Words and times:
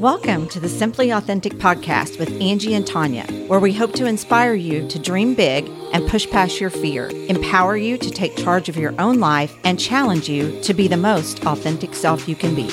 Welcome 0.00 0.48
to 0.48 0.60
the 0.60 0.68
Simply 0.68 1.12
Authentic 1.12 1.54
podcast 1.54 2.18
with 2.18 2.30
Angie 2.40 2.74
and 2.74 2.86
Tanya, 2.86 3.24
where 3.46 3.60
we 3.60 3.72
hope 3.72 3.92
to 3.94 4.06
inspire 4.06 4.54
you 4.54 4.86
to 4.88 4.98
dream 4.98 5.34
big 5.34 5.68
and 5.92 6.06
push 6.08 6.28
past 6.28 6.60
your 6.60 6.70
fear, 6.70 7.08
empower 7.28 7.76
you 7.76 7.96
to 7.98 8.10
take 8.10 8.36
charge 8.36 8.68
of 8.68 8.76
your 8.76 9.00
own 9.00 9.20
life, 9.20 9.56
and 9.64 9.78
challenge 9.78 10.28
you 10.28 10.60
to 10.62 10.74
be 10.74 10.88
the 10.88 10.96
most 10.96 11.46
authentic 11.46 11.94
self 11.94 12.28
you 12.28 12.36
can 12.36 12.54
be. 12.54 12.68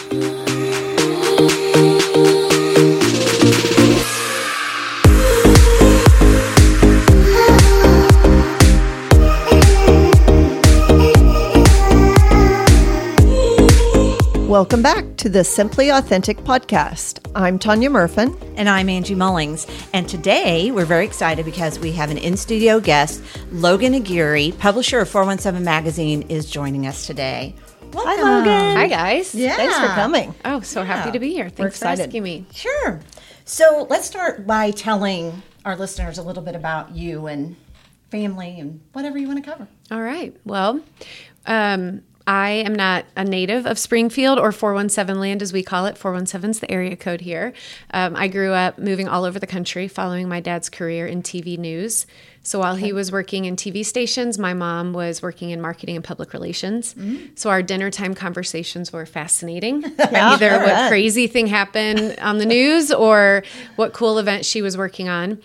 Welcome 14.62 14.84
back 14.84 15.18
to 15.18 15.28
the 15.28 15.44
Simply 15.44 15.90
Authentic 15.90 16.38
podcast. 16.38 17.28
I'm 17.34 17.58
Tanya 17.58 17.90
Murfin. 17.90 18.40
And 18.56 18.70
I'm 18.70 18.90
Angie 18.90 19.16
Mullings. 19.16 19.68
And 19.92 20.08
today 20.08 20.70
we're 20.70 20.86
very 20.86 21.04
excited 21.04 21.46
because 21.46 21.80
we 21.80 21.92
have 21.94 22.12
an 22.12 22.20
in 22.20 22.38
studio 22.38 22.80
guest, 22.80 23.24
Logan 23.52 23.96
Aguirre, 23.96 24.52
publisher 24.52 25.00
of 25.00 25.10
417 25.10 25.66
Magazine, 25.66 26.22
is 26.30 26.48
joining 26.48 26.86
us 26.86 27.08
today. 27.08 27.56
Welcome. 27.92 28.04
Hi, 28.06 28.22
Logan. 28.22 28.78
Hi, 28.78 28.88
guys. 28.88 29.34
Yeah. 29.34 29.56
Thanks 29.56 29.80
for 29.80 29.88
coming. 29.88 30.36
Oh, 30.46 30.62
so 30.62 30.82
yeah. 30.82 30.86
happy 30.86 31.12
to 31.14 31.20
be 31.20 31.32
here. 31.32 31.46
Thanks 31.46 31.60
we're 31.60 31.68
excited. 31.68 32.04
for 32.04 32.08
asking 32.10 32.22
me. 32.22 32.46
Sure. 32.54 33.00
So 33.46 33.88
let's 33.90 34.06
start 34.06 34.46
by 34.46 34.70
telling 34.70 35.42
our 35.66 35.76
listeners 35.76 36.20
a 36.20 36.24
little 36.24 36.44
bit 36.44 36.56
about 36.56 36.92
you 36.92 37.26
and 37.26 37.56
family 38.12 38.60
and 38.60 38.80
whatever 38.94 39.18
you 39.18 39.26
want 39.26 39.44
to 39.44 39.50
cover. 39.50 39.68
All 39.90 40.04
right. 40.04 40.38
Well, 40.46 40.82
um, 41.48 42.04
I 42.28 42.50
am 42.50 42.74
not 42.74 43.06
a 43.16 43.24
native 43.24 43.66
of 43.66 43.80
Springfield 43.80 44.38
or 44.40 44.52
417 44.52 45.20
land, 45.20 45.42
as 45.42 45.52
we 45.52 45.64
call 45.64 45.86
it. 45.86 45.98
417 45.98 46.52
is 46.52 46.60
the 46.60 46.72
area 46.72 46.96
code 46.96 47.22
here. 47.22 47.54
Um, 47.94 48.16
I 48.16 48.28
grew 48.28 48.54
up 48.54 48.78
moving 48.78 49.08
all 49.08 49.26
over 49.26 49.40
the 49.40 49.48
country, 49.48 49.88
following 49.88 50.30
my 50.30 50.40
dad's 50.40 50.70
career 50.70 51.08
in 51.08 51.24
TV 51.24 51.58
news. 51.58 52.06
So 52.44 52.60
while 52.60 52.74
okay. 52.74 52.86
he 52.86 52.94
was 52.94 53.12
working 53.12 53.46
in 53.46 53.56
TV 53.56 53.86
stations, 53.86 54.40
my 54.40 54.54
mom 54.54 54.94
was 54.94 55.22
working 55.22 55.52
in 55.52 55.62
marketing 55.62 55.96
and 55.96 56.04
public 56.04 56.34
relations. 56.34 56.94
Mm-hmm. 56.96 57.28
So 57.36 57.50
our 57.50 57.62
dinner 57.62 57.92
time 57.92 58.16
conversations 58.16 58.92
were 58.92 59.06
fascinating. 59.06 59.82
yeah, 60.00 60.32
Either 60.32 60.60
what 60.60 60.90
crazy 60.90 61.28
thing 61.28 61.48
happened 61.48 62.18
on 62.20 62.40
the 62.40 62.46
news 62.46 62.92
or 62.92 63.44
what 63.76 63.94
cool 63.94 64.18
event 64.18 64.46
she 64.46 64.62
was 64.62 64.76
working 64.76 65.08
on 65.08 65.40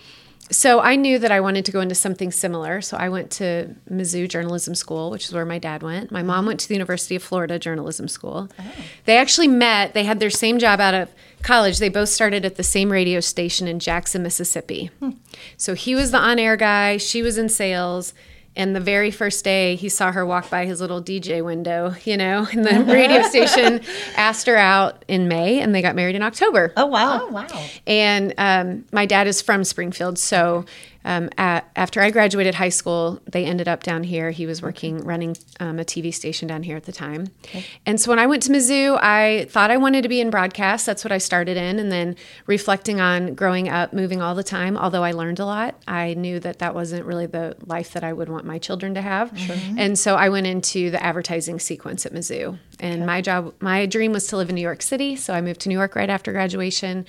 so 0.49 0.79
I 0.79 0.95
knew 0.95 1.19
that 1.19 1.31
I 1.31 1.39
wanted 1.39 1.65
to 1.65 1.71
go 1.71 1.81
into 1.81 1.95
something 1.95 2.31
similar. 2.31 2.81
So 2.81 2.97
I 2.97 3.09
went 3.09 3.31
to 3.31 3.75
Mizzou 3.91 4.29
Journalism 4.29 4.75
School, 4.75 5.11
which 5.11 5.25
is 5.25 5.33
where 5.33 5.45
my 5.45 5.59
dad 5.59 5.83
went. 5.83 6.11
My 6.11 6.23
mom 6.23 6.45
went 6.45 6.59
to 6.61 6.67
the 6.67 6.75
University 6.75 7.15
of 7.15 7.23
Florida 7.23 7.59
Journalism 7.59 8.07
School. 8.07 8.49
Oh. 8.57 8.63
They 9.05 9.17
actually 9.17 9.49
met. 9.49 9.93
They 9.93 10.03
had 10.03 10.19
their 10.19 10.29
same 10.29 10.59
job 10.59 10.79
out 10.79 10.93
of 10.93 11.09
college. 11.43 11.79
They 11.79 11.89
both 11.89 12.09
started 12.09 12.45
at 12.45 12.55
the 12.55 12.63
same 12.63 12.91
radio 12.91 13.19
station 13.19 13.67
in 13.67 13.79
Jackson, 13.79 14.23
Mississippi. 14.23 14.89
Hmm. 14.99 15.11
So 15.57 15.73
he 15.73 15.95
was 15.95 16.11
the 16.11 16.17
on-air 16.17 16.55
guy. 16.55 16.97
She 16.97 17.21
was 17.21 17.37
in 17.37 17.49
sales. 17.49 18.13
And 18.57 18.75
the 18.75 18.79
very 18.79 19.11
first 19.11 19.45
day 19.45 19.75
he 19.75 19.87
saw 19.87 20.11
her 20.11 20.25
walk 20.25 20.49
by 20.49 20.65
his 20.65 20.81
little 20.81 21.01
DJ 21.01 21.45
window, 21.45 21.93
you 22.05 22.17
know, 22.17 22.47
and 22.51 22.65
the 22.65 22.83
radio 22.91 23.21
station, 23.21 23.81
asked 24.15 24.47
her 24.47 24.57
out 24.57 25.05
in 25.07 25.27
May, 25.27 25.61
and 25.61 25.75
they 25.75 25.83
got 25.83 25.95
married 25.95 26.15
in 26.15 26.23
October. 26.23 26.73
Oh, 26.75 26.87
wow. 26.87 27.21
Oh, 27.21 27.27
wow. 27.27 27.65
And 27.85 28.33
um, 28.39 28.83
my 28.91 29.05
dad 29.05 29.27
is 29.27 29.43
from 29.43 29.63
Springfield. 29.63 30.17
So 30.17 30.65
um, 31.07 31.29
at, 31.37 31.71
after 31.77 32.01
I 32.01 32.11
graduated 32.11 32.55
high 32.55 32.67
school, 32.67 33.21
they 33.25 33.45
ended 33.45 33.69
up 33.69 33.81
down 33.81 34.03
here. 34.03 34.31
He 34.31 34.45
was 34.45 34.61
working, 34.61 34.97
running 35.05 35.37
um, 35.61 35.79
a 35.79 35.85
TV 35.85 36.13
station 36.13 36.49
down 36.49 36.63
here 36.63 36.75
at 36.75 36.83
the 36.83 36.91
time. 36.91 37.29
Okay. 37.45 37.65
And 37.85 37.99
so 37.99 38.11
when 38.11 38.19
I 38.19 38.27
went 38.27 38.43
to 38.43 38.51
Mizzou, 38.51 38.99
I 39.01 39.47
thought 39.49 39.71
I 39.71 39.77
wanted 39.77 40.01
to 40.01 40.09
be 40.09 40.19
in 40.19 40.29
broadcast. 40.29 40.85
That's 40.85 41.05
what 41.05 41.13
I 41.13 41.17
started 41.17 41.55
in. 41.55 41.79
And 41.79 41.93
then 41.93 42.17
reflecting 42.45 42.99
on 42.99 43.35
growing 43.35 43.69
up, 43.69 43.93
moving 43.93 44.21
all 44.21 44.35
the 44.35 44.43
time, 44.43 44.75
although 44.75 45.05
I 45.05 45.13
learned 45.13 45.39
a 45.39 45.45
lot, 45.45 45.81
I 45.87 46.13
knew 46.15 46.41
that 46.41 46.59
that 46.59 46.75
wasn't 46.75 47.05
really 47.05 47.25
the 47.25 47.55
life 47.65 47.93
that 47.93 48.03
I 48.03 48.11
would 48.11 48.27
want 48.27 48.43
my 48.43 48.59
children 48.59 48.93
to 48.95 49.01
have. 49.01 49.31
Mm-hmm. 49.31 49.79
And 49.79 49.97
so 49.97 50.15
I 50.15 50.27
went 50.27 50.45
into 50.45 50.91
the 50.91 51.01
advertising 51.01 51.61
sequence 51.61 52.05
at 52.05 52.11
Mizzou. 52.11 52.59
And 52.81 52.95
okay. 52.95 53.05
my 53.05 53.21
job, 53.21 53.53
my 53.61 53.85
dream 53.85 54.11
was 54.11 54.27
to 54.27 54.35
live 54.35 54.49
in 54.49 54.55
New 54.55 54.61
York 54.61 54.81
City. 54.81 55.15
So 55.15 55.33
I 55.33 55.39
moved 55.39 55.61
to 55.61 55.69
New 55.69 55.77
York 55.77 55.95
right 55.95 56.09
after 56.09 56.33
graduation. 56.33 57.05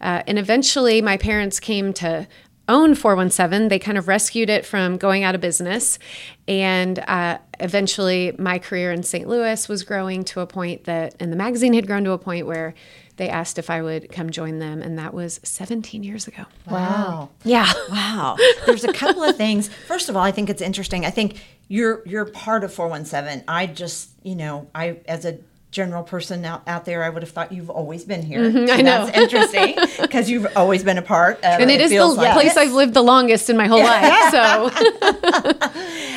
Uh, 0.00 0.22
and 0.26 0.38
eventually 0.38 1.02
my 1.02 1.18
parents 1.18 1.60
came 1.60 1.92
to 1.92 2.26
own 2.68 2.94
417. 2.94 3.68
They 3.68 3.78
kind 3.78 3.98
of 3.98 4.08
rescued 4.08 4.48
it 4.48 4.64
from 4.64 4.96
going 4.96 5.24
out 5.24 5.34
of 5.34 5.40
business. 5.40 5.98
And 6.46 6.98
uh, 7.00 7.38
eventually, 7.60 8.34
my 8.38 8.58
career 8.58 8.92
in 8.92 9.02
St. 9.02 9.28
Louis 9.28 9.68
was 9.68 9.82
growing 9.82 10.24
to 10.24 10.40
a 10.40 10.46
point 10.46 10.84
that, 10.84 11.14
and 11.20 11.32
the 11.32 11.36
magazine 11.36 11.74
had 11.74 11.86
grown 11.86 12.04
to 12.04 12.12
a 12.12 12.18
point 12.18 12.46
where 12.46 12.74
they 13.16 13.28
asked 13.28 13.58
if 13.58 13.68
I 13.68 13.82
would 13.82 14.10
come 14.10 14.30
join 14.30 14.58
them. 14.58 14.80
And 14.80 14.98
that 14.98 15.12
was 15.12 15.40
17 15.42 16.02
years 16.02 16.26
ago. 16.26 16.44
Wow. 16.68 17.30
Yeah. 17.44 17.70
Wow. 17.90 18.36
There's 18.66 18.84
a 18.84 18.92
couple 18.92 19.22
of 19.22 19.36
things. 19.36 19.68
First 19.68 20.08
of 20.08 20.16
all, 20.16 20.22
I 20.22 20.32
think 20.32 20.48
it's 20.48 20.62
interesting. 20.62 21.04
I 21.04 21.10
think 21.10 21.40
you're 21.68 22.02
you're 22.06 22.26
part 22.26 22.64
of 22.64 22.72
417. 22.72 23.44
I 23.48 23.66
just, 23.66 24.10
you 24.22 24.34
know, 24.34 24.68
I 24.74 24.98
as 25.06 25.24
a 25.24 25.38
general 25.72 26.04
person 26.04 26.44
out, 26.44 26.62
out 26.68 26.84
there, 26.84 27.02
I 27.02 27.08
would 27.08 27.22
have 27.22 27.32
thought 27.32 27.50
you've 27.50 27.70
always 27.70 28.04
been 28.04 28.22
here. 28.22 28.40
Mm-hmm, 28.40 28.70
I 28.70 28.76
know. 28.82 29.06
That's 29.06 29.18
interesting 29.32 29.76
because 30.00 30.30
you've 30.30 30.46
always 30.54 30.84
been 30.84 30.98
a 30.98 31.02
part 31.02 31.38
of 31.38 31.60
And 31.60 31.70
it, 31.70 31.80
it 31.80 31.80
is 31.80 31.90
the 31.90 32.06
like 32.06 32.34
place 32.34 32.56
I've 32.56 32.72
lived 32.72 32.94
the 32.94 33.02
longest 33.02 33.50
in 33.50 33.56
my 33.56 33.66
whole 33.66 33.82
life. 33.82 34.30
So 34.30 34.70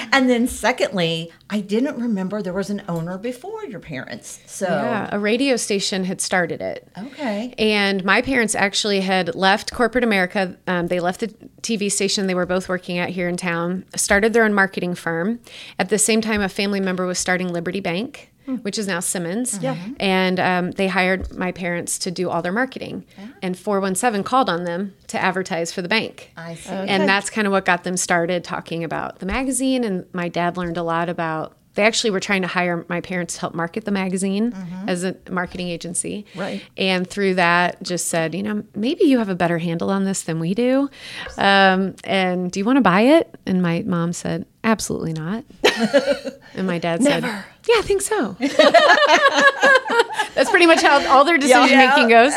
And 0.11 0.29
then 0.29 0.47
secondly, 0.47 1.31
I 1.49 1.61
didn't 1.61 1.97
remember 1.99 2.41
there 2.41 2.53
was 2.53 2.69
an 2.69 2.83
owner 2.87 3.17
before 3.17 3.63
your 3.65 3.79
parents. 3.79 4.41
So 4.45 4.67
Yeah, 4.67 5.09
a 5.11 5.19
radio 5.19 5.55
station 5.55 6.03
had 6.03 6.21
started 6.21 6.61
it. 6.61 6.87
Okay. 6.97 7.53
And 7.57 8.03
my 8.03 8.21
parents 8.21 8.55
actually 8.55 9.01
had 9.01 9.35
left 9.35 9.71
corporate 9.71 10.03
America. 10.03 10.57
Um, 10.67 10.87
they 10.87 10.99
left 10.99 11.21
the 11.21 11.27
TV 11.61 11.91
station 11.91 12.27
they 12.27 12.35
were 12.35 12.45
both 12.45 12.67
working 12.69 12.97
at 12.97 13.09
here 13.09 13.29
in 13.29 13.37
town, 13.37 13.85
started 13.95 14.33
their 14.33 14.43
own 14.43 14.53
marketing 14.53 14.95
firm. 14.95 15.39
At 15.79 15.89
the 15.89 15.97
same 15.97 16.21
time, 16.21 16.41
a 16.41 16.49
family 16.49 16.79
member 16.79 17.05
was 17.05 17.19
starting 17.19 17.51
Liberty 17.51 17.79
Bank 17.79 18.31
which 18.61 18.77
is 18.77 18.87
now 18.87 18.99
Simmons. 18.99 19.59
Yeah. 19.61 19.77
And 19.99 20.39
um, 20.39 20.71
they 20.71 20.87
hired 20.87 21.35
my 21.35 21.51
parents 21.51 21.97
to 21.99 22.11
do 22.11 22.29
all 22.29 22.41
their 22.41 22.51
marketing. 22.51 23.05
Yeah. 23.17 23.27
And 23.41 23.57
417 23.57 24.23
called 24.23 24.49
on 24.49 24.63
them 24.63 24.93
to 25.07 25.21
advertise 25.21 25.71
for 25.71 25.81
the 25.81 25.89
bank. 25.89 26.31
I 26.37 26.55
see. 26.55 26.69
Okay. 26.69 26.87
And 26.87 27.07
that's 27.07 27.29
kind 27.29 27.47
of 27.47 27.51
what 27.51 27.65
got 27.65 27.83
them 27.83 27.97
started 27.97 28.43
talking 28.43 28.83
about 28.83 29.19
the 29.19 29.25
magazine. 29.25 29.83
And 29.83 30.05
my 30.13 30.29
dad 30.29 30.57
learned 30.57 30.77
a 30.77 30.83
lot 30.83 31.09
about 31.09 31.55
they 31.75 31.83
actually 31.83 32.09
were 32.09 32.19
trying 32.19 32.41
to 32.41 32.47
hire 32.47 32.85
my 32.87 33.01
parents 33.01 33.35
to 33.35 33.41
help 33.41 33.53
market 33.53 33.85
the 33.85 33.91
magazine 33.91 34.51
mm-hmm. 34.51 34.89
as 34.89 35.03
a 35.03 35.15
marketing 35.29 35.67
agency. 35.67 36.25
Right. 36.33 36.63
And 36.77 37.07
through 37.07 37.35
that, 37.35 37.83
just 37.83 38.07
said, 38.07 38.33
you 38.33 38.43
know, 38.43 38.63
maybe 38.73 39.03
you 39.03 39.19
have 39.19 39.29
a 39.29 39.35
better 39.35 39.57
handle 39.57 39.91
on 39.91 40.05
this 40.05 40.23
than 40.23 40.39
we 40.39 40.53
do. 40.53 40.89
Um, 41.37 41.95
and 42.05 42.49
do 42.49 42.59
you 42.59 42.65
want 42.65 42.77
to 42.77 42.81
buy 42.81 43.01
it? 43.01 43.35
And 43.45 43.61
my 43.61 43.83
mom 43.85 44.13
said, 44.13 44.45
absolutely 44.65 45.13
not. 45.13 45.45
and 46.55 46.67
my 46.67 46.79
dad 46.79 47.01
said, 47.01 47.23
Never. 47.23 47.45
yeah, 47.67 47.75
I 47.77 47.81
think 47.83 48.01
so. 48.01 48.35
That's 50.35 50.49
pretty 50.49 50.65
much 50.65 50.81
how 50.81 51.15
all 51.15 51.23
their 51.23 51.37
decision 51.37 51.77
making 51.77 52.09
goes. 52.09 52.33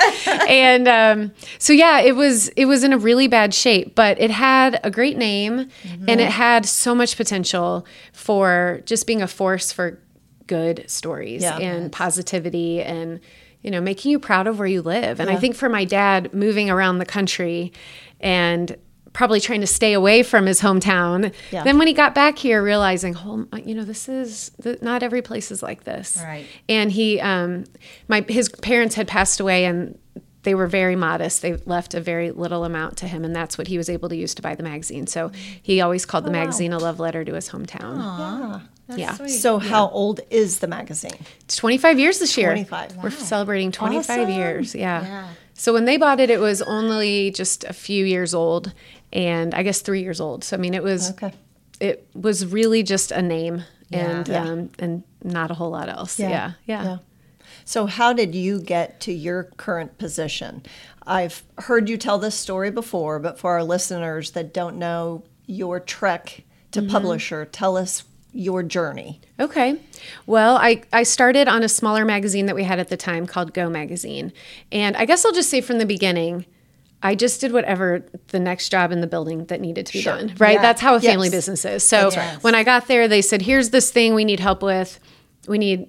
And 0.49 0.87
um, 0.87 1.33
so 1.59 1.73
yeah, 1.73 2.01
it 2.01 2.15
was 2.15 2.49
it 2.51 2.67
was 2.67 2.85
in 2.85 2.93
a 2.93 2.99
really 2.99 3.27
bad 3.27 3.53
shape, 3.53 3.97
but 3.97 4.21
it 4.21 4.31
had 4.31 4.79
a 4.85 4.91
great 4.91 5.17
name 5.17 5.67
mm-hmm. 5.83 6.05
and 6.09 6.21
it 6.21 6.31
had 6.31 6.65
so 6.67 6.95
much 6.95 7.17
potential 7.17 7.85
for 8.13 8.83
just 8.85 9.07
being 9.07 9.23
a 9.23 9.27
force 9.27 9.73
for 9.73 9.99
good 10.47 10.85
stories 10.89 11.43
yeah. 11.43 11.59
and 11.59 11.93
positivity 11.93 12.81
and 12.81 13.21
you 13.63 13.71
know 13.71 13.81
making 13.81 14.11
you 14.11 14.19
proud 14.19 14.47
of 14.47 14.59
where 14.59 14.69
you 14.69 14.83
live. 14.83 15.19
And 15.19 15.29
yeah. 15.29 15.37
I 15.37 15.41
think 15.41 15.57
for 15.57 15.69
my 15.69 15.85
dad 15.85 16.33
moving 16.33 16.71
around 16.71 16.99
the 16.99 17.07
country 17.07 17.73
and 18.21 18.77
probably 19.19 19.41
trying 19.41 19.61
to 19.61 19.67
stay 19.67 19.95
away 19.95 20.23
from 20.23 20.47
his 20.47 20.61
hometown. 20.61 21.35
Yeah. 21.51 21.65
Then 21.65 21.77
when 21.77 21.89
he 21.89 21.93
got 21.93 22.15
back 22.15 22.39
here, 22.39 22.63
realizing, 22.63 23.17
oh, 23.17 23.49
you 23.57 23.75
know, 23.75 23.83
this 23.83 24.09
is 24.09 24.53
the, 24.61 24.79
not 24.81 25.03
every 25.03 25.23
place 25.23 25.51
is 25.51 25.61
like 25.61 25.83
this. 25.83 26.21
Right. 26.23 26.47
And 26.69 26.93
he, 26.93 27.21
um, 27.21 27.65
my 28.07 28.25
his 28.29 28.49
parents 28.49 28.95
had 28.95 29.09
passed 29.09 29.41
away, 29.41 29.65
and 29.65 29.99
they 30.45 30.55
were 30.55 30.69
very 30.69 30.95
modest. 30.95 31.43
They 31.43 31.57
left 31.67 31.95
a 31.95 32.01
very 32.01 32.31
little 32.31 32.65
amount 32.65 32.97
to 32.99 33.09
him, 33.09 33.25
and 33.25 33.35
that's 33.35 33.59
what 33.59 33.67
he 33.67 33.77
was 33.77 33.91
able 33.91 34.09
to 34.09 34.15
use 34.15 34.37
to 34.37 34.43
buy 34.43 34.55
the 34.55 34.63
magazine. 34.63 35.09
So 35.09 35.33
he 35.61 35.81
always 35.81 36.07
called 36.07 36.23
the 36.23 36.31
oh, 36.31 36.35
magazine 36.35 36.71
wow. 36.71 36.79
a 36.79 36.79
love 36.79 37.01
letter 37.01 37.25
to 37.25 37.35
his 37.35 37.49
hometown. 37.49 37.99
Aww. 37.99 38.63
Yeah. 38.91 38.97
yeah. 38.97 39.15
Sweet. 39.15 39.31
So, 39.31 39.59
how 39.59 39.87
yeah. 39.87 39.93
old 39.95 40.21
is 40.31 40.61
the 40.61 40.69
magazine? 40.69 41.19
It's 41.41 41.57
25 41.57 41.99
years 41.99 42.21
this 42.21 42.39
year. 42.39 42.51
25. 42.51 42.97
Wow. 42.97 43.03
We're 43.03 43.11
celebrating 43.11 43.73
25 43.73 44.09
awesome. 44.09 44.31
years. 44.31 44.75
Yeah. 44.77 45.03
yeah. 45.03 45.29
So, 45.55 45.73
when 45.73 45.87
they 45.87 45.97
bought 45.97 46.21
it, 46.21 46.31
it 46.31 46.39
was 46.39 46.63
only 46.63 47.33
just 47.33 47.65
a 47.65 47.73
few 47.73 48.05
years 48.05 48.33
old 48.33 48.73
and 49.13 49.55
I 49.55 49.63
guess 49.63 49.81
three 49.81 50.03
years 50.03 50.21
old. 50.21 50.45
So 50.45 50.57
I 50.57 50.61
mean, 50.61 50.75
it 50.75 50.83
was 50.83 51.11
okay. 51.13 51.33
It 51.81 52.09
was 52.15 52.47
really 52.47 52.83
just 52.83 53.13
a 53.13 53.23
name 53.23 53.65
and 53.93 54.29
yeah. 54.29 54.43
Um, 54.43 54.71
and 54.79 55.03
not 55.23 55.51
a 55.51 55.55
whole 55.55 55.71
lot 55.71 55.89
else. 55.89 56.19
Yeah. 56.19 56.29
Yeah. 56.29 56.53
yeah. 56.67 56.85
yeah. 56.85 56.99
So 57.65 57.87
how 57.87 58.13
did 58.13 58.35
you 58.35 58.61
get 58.61 59.01
to 59.01 59.13
your 59.13 59.45
current 59.57 59.99
position? 59.99 60.63
I've 61.07 61.43
heard 61.59 61.89
you 61.89 61.97
tell 61.97 62.19
this 62.19 62.35
story 62.35 62.71
before, 62.71 63.19
but 63.19 63.39
for 63.39 63.53
our 63.53 63.65
listeners 63.65 64.33
that 64.33 64.53
don't 64.55 64.77
know 64.77 65.25
your 65.47 65.81
trek 65.81 66.45
to 66.73 66.81
mm-hmm. 66.81 66.91
publisher, 66.91 67.45
tell 67.45 67.77
us 67.77 68.05
your 68.33 68.63
journey? 68.63 69.21
Okay. 69.41 69.81
Well, 70.27 70.57
I, 70.57 70.83
I 70.93 71.03
started 71.03 71.49
on 71.49 71.63
a 71.63 71.69
smaller 71.69 72.05
magazine 72.05 72.47
that 72.47 72.55
we 72.55 72.65
had 72.65 72.79
at 72.79 72.89
the 72.89 72.97
time 72.97 73.27
called 73.27 73.55
Go 73.55 73.69
Magazine. 73.69 74.33
And 74.71 74.97
I 74.97 75.05
guess 75.05 75.25
I'll 75.25 75.33
just 75.33 75.51
say 75.51 75.61
from 75.61 75.79
the 75.79 75.87
beginning, 75.87 76.47
I 77.03 77.15
just 77.15 77.41
did 77.41 77.53
whatever 77.53 78.05
the 78.29 78.41
next 78.41 78.71
job 78.71 78.91
in 78.91 79.01
the 79.01 79.07
building 79.07 79.45
that 79.47 79.61
needed 79.61 79.87
to 79.87 79.93
be 79.93 80.01
Sure. 80.01 80.17
done, 80.17 80.35
right? 80.39 80.55
Yeah. 80.55 80.63
That's 80.63 80.81
how 80.81 80.97
a 80.97 81.01
family 81.01 81.29
Yes. 81.29 81.33
business 81.37 81.65
is. 81.65 81.85
So 81.85 82.11
right. 82.11 82.43
when 82.43 82.55
I 82.57 82.65
got 82.65 82.89
there, 82.89 83.07
they 83.07 83.23
said, 83.23 83.43
here's 83.43 83.71
this 83.71 83.91
thing 83.93 84.15
we 84.15 84.25
need 84.25 84.41
help 84.41 84.63
with. 84.63 84.99
We 85.47 85.59
need 85.59 85.87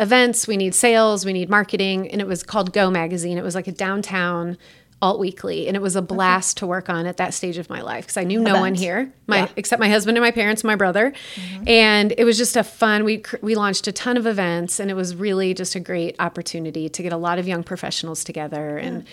events, 0.00 0.46
we 0.48 0.56
need 0.56 0.74
sales, 0.74 1.24
we 1.24 1.32
need 1.32 1.48
marketing. 1.48 2.08
And 2.10 2.20
it 2.20 2.26
was 2.26 2.42
called 2.42 2.72
Go 2.72 2.90
Magazine. 2.90 3.38
It 3.38 3.44
was 3.44 3.54
like 3.54 3.68
a 3.68 3.72
downtown 3.72 4.56
alt 5.00 5.20
weekly. 5.20 5.68
And 5.68 5.76
it 5.76 5.80
was 5.80 5.94
a 5.94 6.02
blast 6.02 6.56
to 6.56 6.66
work 6.66 6.88
on 6.88 7.06
at 7.06 7.18
that 7.18 7.32
stage 7.32 7.56
of 7.56 7.70
my 7.70 7.80
life 7.80 8.04
because 8.04 8.16
I 8.16 8.24
knew 8.24 8.40
no 8.40 8.58
one 8.58 8.74
here, 8.74 9.12
my 9.28 9.38
Yeah. 9.42 9.48
except 9.54 9.78
my 9.78 9.88
husband 9.88 10.16
and 10.18 10.24
my 10.24 10.32
parents, 10.32 10.62
and 10.62 10.66
my 10.68 10.74
brother. 10.74 11.12
Mm-hmm. 11.36 11.68
And 11.68 12.14
it 12.18 12.24
was 12.24 12.36
just 12.36 12.56
a 12.56 12.64
fun, 12.64 13.04
we, 13.04 13.22
we 13.40 13.54
launched 13.54 13.86
a 13.86 13.92
ton 13.92 14.16
of 14.16 14.26
events 14.26 14.80
and 14.80 14.90
it 14.90 14.94
was 14.94 15.14
really 15.14 15.54
just 15.54 15.76
a 15.76 15.80
great 15.80 16.16
opportunity 16.18 16.88
to 16.88 17.02
get 17.02 17.12
a 17.12 17.16
lot 17.16 17.38
of 17.38 17.46
young 17.46 17.62
professionals 17.62 18.24
together. 18.24 18.76
And 18.76 19.04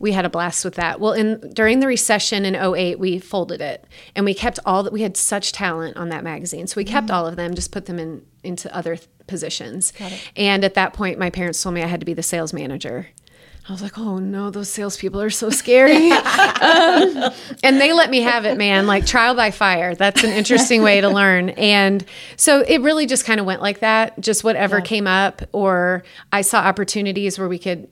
we 0.00 0.12
had 0.12 0.24
a 0.24 0.30
blast 0.30 0.64
with 0.64 0.74
that. 0.74 0.98
Well, 0.98 1.12
in 1.12 1.38
during 1.52 1.80
the 1.80 1.86
recession 1.86 2.44
in 2.44 2.56
08, 2.56 2.98
we 2.98 3.18
folded 3.18 3.60
it 3.60 3.86
and 4.16 4.24
we 4.24 4.34
kept 4.34 4.58
all 4.64 4.82
that 4.82 4.92
we 4.92 5.02
had 5.02 5.16
such 5.16 5.52
talent 5.52 5.96
on 5.96 6.08
that 6.08 6.24
magazine. 6.24 6.66
So 6.66 6.76
we 6.78 6.84
kept 6.84 7.10
all 7.10 7.26
of 7.26 7.36
them, 7.36 7.54
just 7.54 7.70
put 7.70 7.84
them 7.86 7.98
in 7.98 8.22
into 8.42 8.74
other 8.74 8.96
th- 8.96 9.06
positions. 9.26 9.92
And 10.34 10.64
at 10.64 10.72
that 10.74 10.94
point, 10.94 11.18
my 11.18 11.28
parents 11.28 11.62
told 11.62 11.74
me 11.74 11.82
I 11.82 11.86
had 11.86 12.00
to 12.00 12.06
be 12.06 12.14
the 12.14 12.22
sales 12.22 12.54
manager. 12.54 13.08
I 13.68 13.72
was 13.72 13.82
like, 13.82 13.98
oh 13.98 14.18
no, 14.18 14.50
those 14.50 14.70
salespeople 14.70 15.20
are 15.20 15.30
so 15.30 15.50
scary. 15.50 16.10
Um, 16.60 17.32
and 17.64 17.80
they 17.80 17.94
let 17.94 18.10
me 18.10 18.20
have 18.20 18.44
it, 18.44 18.58
man, 18.58 18.86
like 18.86 19.06
trial 19.06 19.34
by 19.34 19.50
fire. 19.50 19.94
That's 19.94 20.22
an 20.22 20.28
interesting 20.28 20.82
way 20.82 21.00
to 21.00 21.08
learn. 21.20 21.50
And 21.50 22.04
so 22.36 22.60
it 22.60 22.82
really 22.82 23.06
just 23.06 23.24
kind 23.24 23.40
of 23.40 23.46
went 23.46 23.62
like 23.62 23.80
that. 23.80 24.20
Just 24.20 24.44
whatever 24.44 24.82
came 24.82 25.06
up, 25.06 25.40
or 25.52 26.02
I 26.32 26.42
saw 26.42 26.60
opportunities 26.60 27.38
where 27.38 27.48
we 27.48 27.58
could 27.58 27.88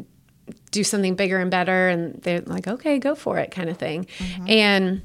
do 0.70 0.84
something 0.84 1.14
bigger 1.14 1.38
and 1.38 1.50
better. 1.50 1.88
And 1.88 2.20
they're 2.22 2.40
like, 2.42 2.66
okay, 2.66 2.98
go 2.98 3.14
for 3.14 3.38
it, 3.38 3.50
kind 3.50 3.68
of 3.68 3.78
thing. 3.78 4.06
Mm-hmm. 4.18 4.48
And 4.48 5.02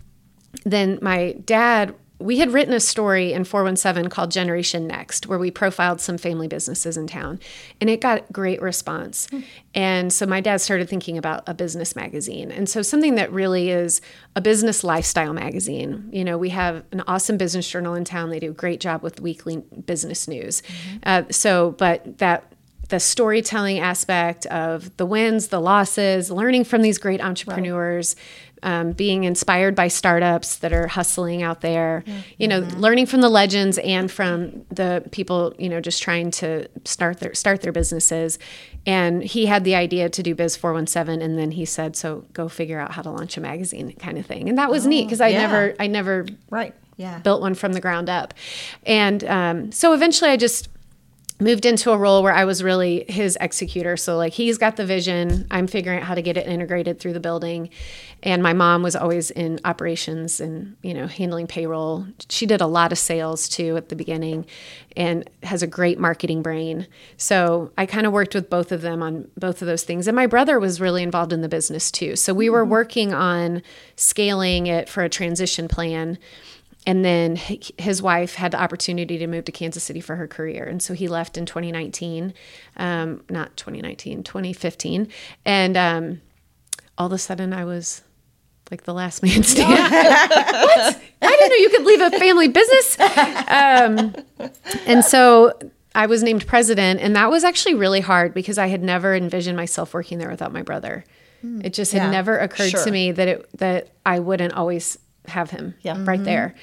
then 0.65 0.99
my 1.01 1.33
dad 1.45 1.95
we 2.23 2.39
had 2.39 2.53
written 2.53 2.73
a 2.73 2.79
story 2.79 3.33
in 3.33 3.43
417 3.43 4.09
called 4.09 4.31
generation 4.31 4.87
next 4.87 5.27
where 5.27 5.37
we 5.37 5.51
profiled 5.51 5.99
some 5.99 6.17
family 6.17 6.47
businesses 6.47 6.95
in 6.95 7.05
town 7.05 7.37
and 7.81 7.89
it 7.89 7.99
got 7.99 8.31
great 8.31 8.61
response. 8.61 9.27
Hmm. 9.29 9.39
And 9.75 10.13
so 10.13 10.25
my 10.25 10.39
dad 10.39 10.61
started 10.61 10.87
thinking 10.87 11.17
about 11.17 11.43
a 11.47 11.53
business 11.53 11.97
magazine. 11.97 12.49
And 12.49 12.69
so 12.69 12.81
something 12.81 13.15
that 13.15 13.31
really 13.33 13.71
is 13.71 13.99
a 14.37 14.41
business 14.41 14.85
lifestyle 14.85 15.33
magazine 15.33 16.09
you 16.13 16.23
know 16.23 16.37
we 16.37 16.49
have 16.49 16.83
an 16.93 17.03
awesome 17.07 17.37
business 17.37 17.69
journal 17.69 17.93
in 17.93 18.05
town. 18.05 18.29
They 18.29 18.39
do 18.39 18.51
a 18.51 18.53
great 18.53 18.79
job 18.79 19.03
with 19.03 19.19
weekly 19.19 19.57
business 19.85 20.27
news. 20.27 20.61
Mm-hmm. 20.61 20.97
Uh, 21.03 21.23
so 21.29 21.71
but 21.71 22.19
that 22.19 22.52
the 22.93 22.99
storytelling 22.99 23.79
aspect 23.79 24.45
of 24.45 24.95
the 24.97 25.05
wins, 25.07 25.47
the 25.47 25.59
losses, 25.59 26.29
learning 26.29 26.63
from 26.63 26.83
these 26.83 26.99
great 26.99 27.19
entrepreneurs, 27.21 28.15
um, 28.61 28.91
being 28.91 29.23
inspired 29.23 29.73
by 29.73 29.87
startups 29.87 30.57
that 30.57 30.71
are 30.71 30.85
hustling 30.85 31.41
out 31.41 31.61
there, 31.61 32.03
you 32.37 32.47
know, 32.47 32.59
learning 32.77 33.07
from 33.07 33.21
the 33.21 33.29
legends 33.29 33.79
and 33.79 34.11
from 34.11 34.63
the 34.69 35.03
people, 35.09 35.55
you 35.57 35.69
know, 35.69 35.81
just 35.81 36.03
trying 36.03 36.29
to 36.29 36.67
start 36.85 37.19
their 37.19 37.33
start 37.33 37.61
their 37.63 37.71
businesses. 37.71 38.37
And 38.85 39.23
he 39.23 39.47
had 39.47 39.63
the 39.63 39.73
idea 39.73 40.07
to 40.09 40.21
do 40.21 40.35
Biz 40.35 40.55
417 40.57 41.19
and 41.19 41.35
then 41.35 41.49
he 41.49 41.65
said, 41.65 41.95
so 41.95 42.25
go 42.33 42.47
figure 42.47 42.79
out 42.79 42.91
how 42.91 43.01
to 43.01 43.09
launch 43.09 43.37
a 43.37 43.41
magazine 43.41 43.91
kind 43.93 44.19
of 44.19 44.27
thing. 44.27 44.49
And 44.49 44.59
that 44.59 44.69
was 44.69 44.85
neat 44.85 45.05
because 45.05 45.19
I 45.19 45.29
yeah. 45.29 45.41
never 45.41 45.75
I 45.79 45.87
never 45.87 46.27
Right. 46.51 46.75
Yeah. 46.95 47.17
built 47.17 47.41
one 47.41 47.55
from 47.55 47.73
the 47.73 47.81
ground 47.81 48.07
up. 48.07 48.35
And 48.85 49.23
um, 49.23 49.71
so 49.71 49.93
eventually 49.93 50.29
I 50.29 50.37
just 50.37 50.69
moved 51.43 51.65
into 51.65 51.91
a 51.91 51.97
role 51.97 52.23
where 52.23 52.33
I 52.33 52.45
was 52.45 52.63
really 52.63 53.05
his 53.07 53.37
executor. 53.39 53.97
So 53.97 54.17
like 54.17 54.33
he's 54.33 54.57
got 54.57 54.77
the 54.77 54.85
vision, 54.85 55.45
I'm 55.51 55.67
figuring 55.67 55.99
out 55.99 56.05
how 56.05 56.15
to 56.15 56.21
get 56.21 56.37
it 56.37 56.47
integrated 56.47 56.99
through 56.99 57.13
the 57.13 57.19
building. 57.19 57.69
And 58.23 58.41
my 58.41 58.53
mom 58.53 58.81
was 58.81 58.95
always 58.95 59.29
in 59.31 59.59
operations 59.65 60.39
and, 60.39 60.77
you 60.81 60.93
know, 60.93 61.07
handling 61.07 61.47
payroll. 61.47 62.05
She 62.29 62.45
did 62.45 62.61
a 62.61 62.67
lot 62.67 62.91
of 62.91 62.97
sales 62.97 63.49
too 63.49 63.75
at 63.75 63.89
the 63.89 63.95
beginning 63.95 64.45
and 64.95 65.29
has 65.43 65.61
a 65.61 65.67
great 65.67 65.99
marketing 65.99 66.41
brain. 66.41 66.87
So 67.17 67.71
I 67.77 67.85
kind 67.85 68.07
of 68.07 68.13
worked 68.13 68.33
with 68.33 68.49
both 68.49 68.71
of 68.71 68.81
them 68.81 69.03
on 69.03 69.29
both 69.37 69.61
of 69.61 69.67
those 69.67 69.83
things. 69.83 70.07
And 70.07 70.15
my 70.15 70.27
brother 70.27 70.59
was 70.59 70.79
really 70.79 71.03
involved 71.03 71.33
in 71.33 71.41
the 71.41 71.49
business 71.49 71.91
too. 71.91 72.15
So 72.15 72.33
we 72.33 72.49
were 72.49 72.63
mm-hmm. 72.63 72.71
working 72.71 73.13
on 73.13 73.61
scaling 73.97 74.67
it 74.67 74.87
for 74.87 75.03
a 75.03 75.09
transition 75.09 75.67
plan 75.67 76.17
and 76.85 77.03
then 77.05 77.35
his 77.35 78.01
wife 78.01 78.35
had 78.35 78.51
the 78.51 78.61
opportunity 78.61 79.17
to 79.17 79.27
move 79.27 79.45
to 79.45 79.51
Kansas 79.51 79.83
City 79.83 80.01
for 80.01 80.15
her 80.15 80.27
career. 80.27 80.65
And 80.65 80.81
so 80.81 80.93
he 80.93 81.07
left 81.07 81.37
in 81.37 81.45
2019, 81.45 82.33
um, 82.77 83.23
not 83.29 83.55
2019, 83.57 84.23
2015. 84.23 85.07
And 85.45 85.77
um, 85.77 86.21
all 86.97 87.07
of 87.07 87.13
a 87.13 87.17
sudden 87.17 87.53
I 87.53 87.63
was 87.65 88.01
like 88.71 88.83
the 88.83 88.93
last 88.93 89.23
man 89.23 89.43
standing. 89.43 89.77
what? 89.77 91.01
I 91.21 91.27
didn't 91.27 91.49
know 91.49 91.55
you 91.55 91.69
could 91.69 91.83
leave 91.85 92.01
a 92.01 92.11
family 92.19 92.47
business. 92.49 92.99
Um, 92.99 94.15
and 94.85 95.05
so 95.05 95.53
I 95.95 96.07
was 96.07 96.23
named 96.23 96.47
president. 96.47 96.99
And 96.99 97.15
that 97.15 97.29
was 97.29 97.43
actually 97.43 97.75
really 97.75 98.01
hard 98.01 98.33
because 98.33 98.57
I 98.57 98.67
had 98.67 98.81
never 98.83 99.15
envisioned 99.15 99.55
myself 99.57 99.93
working 99.93 100.17
there 100.17 100.29
without 100.29 100.51
my 100.51 100.61
brother. 100.63 101.05
It 101.61 101.73
just 101.73 101.91
had 101.91 102.03
Yeah, 102.03 102.09
never 102.11 102.37
occurred 102.37 102.69
sure. 102.69 102.85
to 102.85 102.89
me 102.91 103.11
that 103.11 103.27
it 103.27 103.57
that 103.57 103.89
I 104.05 104.19
wouldn't 104.19 104.53
always 104.53 104.97
have 105.27 105.49
him 105.49 105.73
Yeah. 105.81 105.97
right 106.05 106.23
there. 106.23 106.53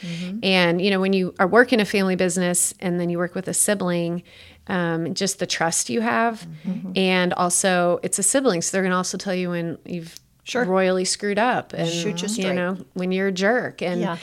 And 0.43 0.81
you 0.81 0.91
know, 0.91 1.01
when 1.01 1.13
you 1.13 1.35
are 1.39 1.47
working 1.47 1.81
a 1.81 1.85
family 1.85 2.17
business 2.17 2.75
and 2.81 3.01
then 3.01 3.09
you 3.11 3.19
work 3.19 3.35
with 3.35 3.49
a 3.49 3.55
sibling, 3.55 4.23
um, 4.67 5.15
just 5.15 5.39
the 5.39 5.47
trust 5.47 5.91
you 5.91 6.01
have, 6.01 6.47
and 6.95 7.33
also 7.35 8.01
it's 8.03 8.19
a 8.19 8.23
sibling, 8.23 8.63
so 8.63 8.77
they're 8.77 8.83
going 8.83 8.91
to 8.93 8.97
also 8.97 9.19
tell 9.19 9.35
you 9.35 9.51
when 9.51 9.79
you've 9.85 10.19
Sure. 10.45 10.65
royally 10.65 11.05
screwed 11.05 11.39
up 11.39 11.73
and 11.75 11.89
Shoot 11.89 12.23
you 12.23 12.29
straight. 12.29 12.55
know 12.55 12.77
when 12.95 13.13
you're 13.13 13.29
a 13.29 13.33
jerk 13.33 13.83
and 13.83 14.01
Yeah. 14.01 14.17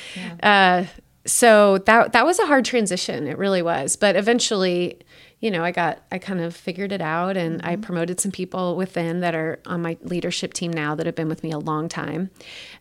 uh, 0.44 0.86
so 1.26 1.78
that 1.80 2.14
that 2.14 2.26
was 2.26 2.40
a 2.40 2.46
hard 2.46 2.66
transition. 2.66 3.28
It 3.28 3.38
really 3.38 3.62
was. 3.62 3.96
But 3.96 4.16
eventually, 4.16 5.00
you 5.40 5.52
know, 5.52 5.64
I 5.64 5.72
got 5.72 6.00
I 6.12 6.18
kind 6.18 6.40
of 6.42 6.56
figured 6.56 6.92
it 6.92 7.02
out, 7.02 7.38
and 7.38 7.60
Mm-hmm. 7.62 7.70
I 7.70 7.76
promoted 7.76 8.20
some 8.20 8.32
people 8.32 8.76
within 8.76 9.20
that 9.22 9.36
are 9.36 9.60
on 9.66 9.82
my 9.82 9.98
leadership 10.02 10.54
team 10.54 10.72
now 10.72 10.96
that 10.96 11.06
have 11.06 11.16
been 11.16 11.30
with 11.30 11.44
me 11.44 11.52
a 11.52 11.60
long 11.60 11.88
time, 11.90 12.30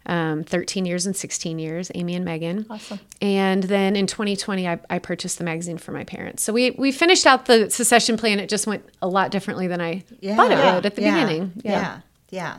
um, 0.07 0.43
thirteen 0.43 0.87
years 0.87 1.07
and 1.07 1.15
sixteen 1.15 1.59
years. 1.59 1.91
Amy 1.95 2.15
and 2.15 2.25
Megan. 2.25 2.67
Awesome. 2.71 3.01
And 3.21 3.65
then 3.65 3.95
in 3.97 4.07
2020, 4.07 4.69
I, 4.69 4.79
I 4.89 4.99
purchased 4.99 5.39
the 5.39 5.45
magazine 5.45 5.79
for 5.79 5.93
my 5.93 6.05
parents. 6.05 6.43
So 6.43 6.53
we 6.53 6.71
we 6.73 6.93
finished 6.93 7.27
out 7.27 7.47
the 7.47 7.71
secession 7.71 8.17
plan. 8.17 8.41
It 8.41 8.49
just 8.49 8.67
went 8.67 8.85
a 9.03 9.09
lot 9.09 9.31
differently 9.31 9.67
than 9.67 9.81
I 9.81 10.01
thought 10.23 10.51
it 10.51 10.75
would 10.75 10.87
at 10.87 10.95
the 10.95 11.03
yeah, 11.03 11.15
beginning. 11.25 11.53
Yeah. 11.63 12.01
yeah. 12.31 12.59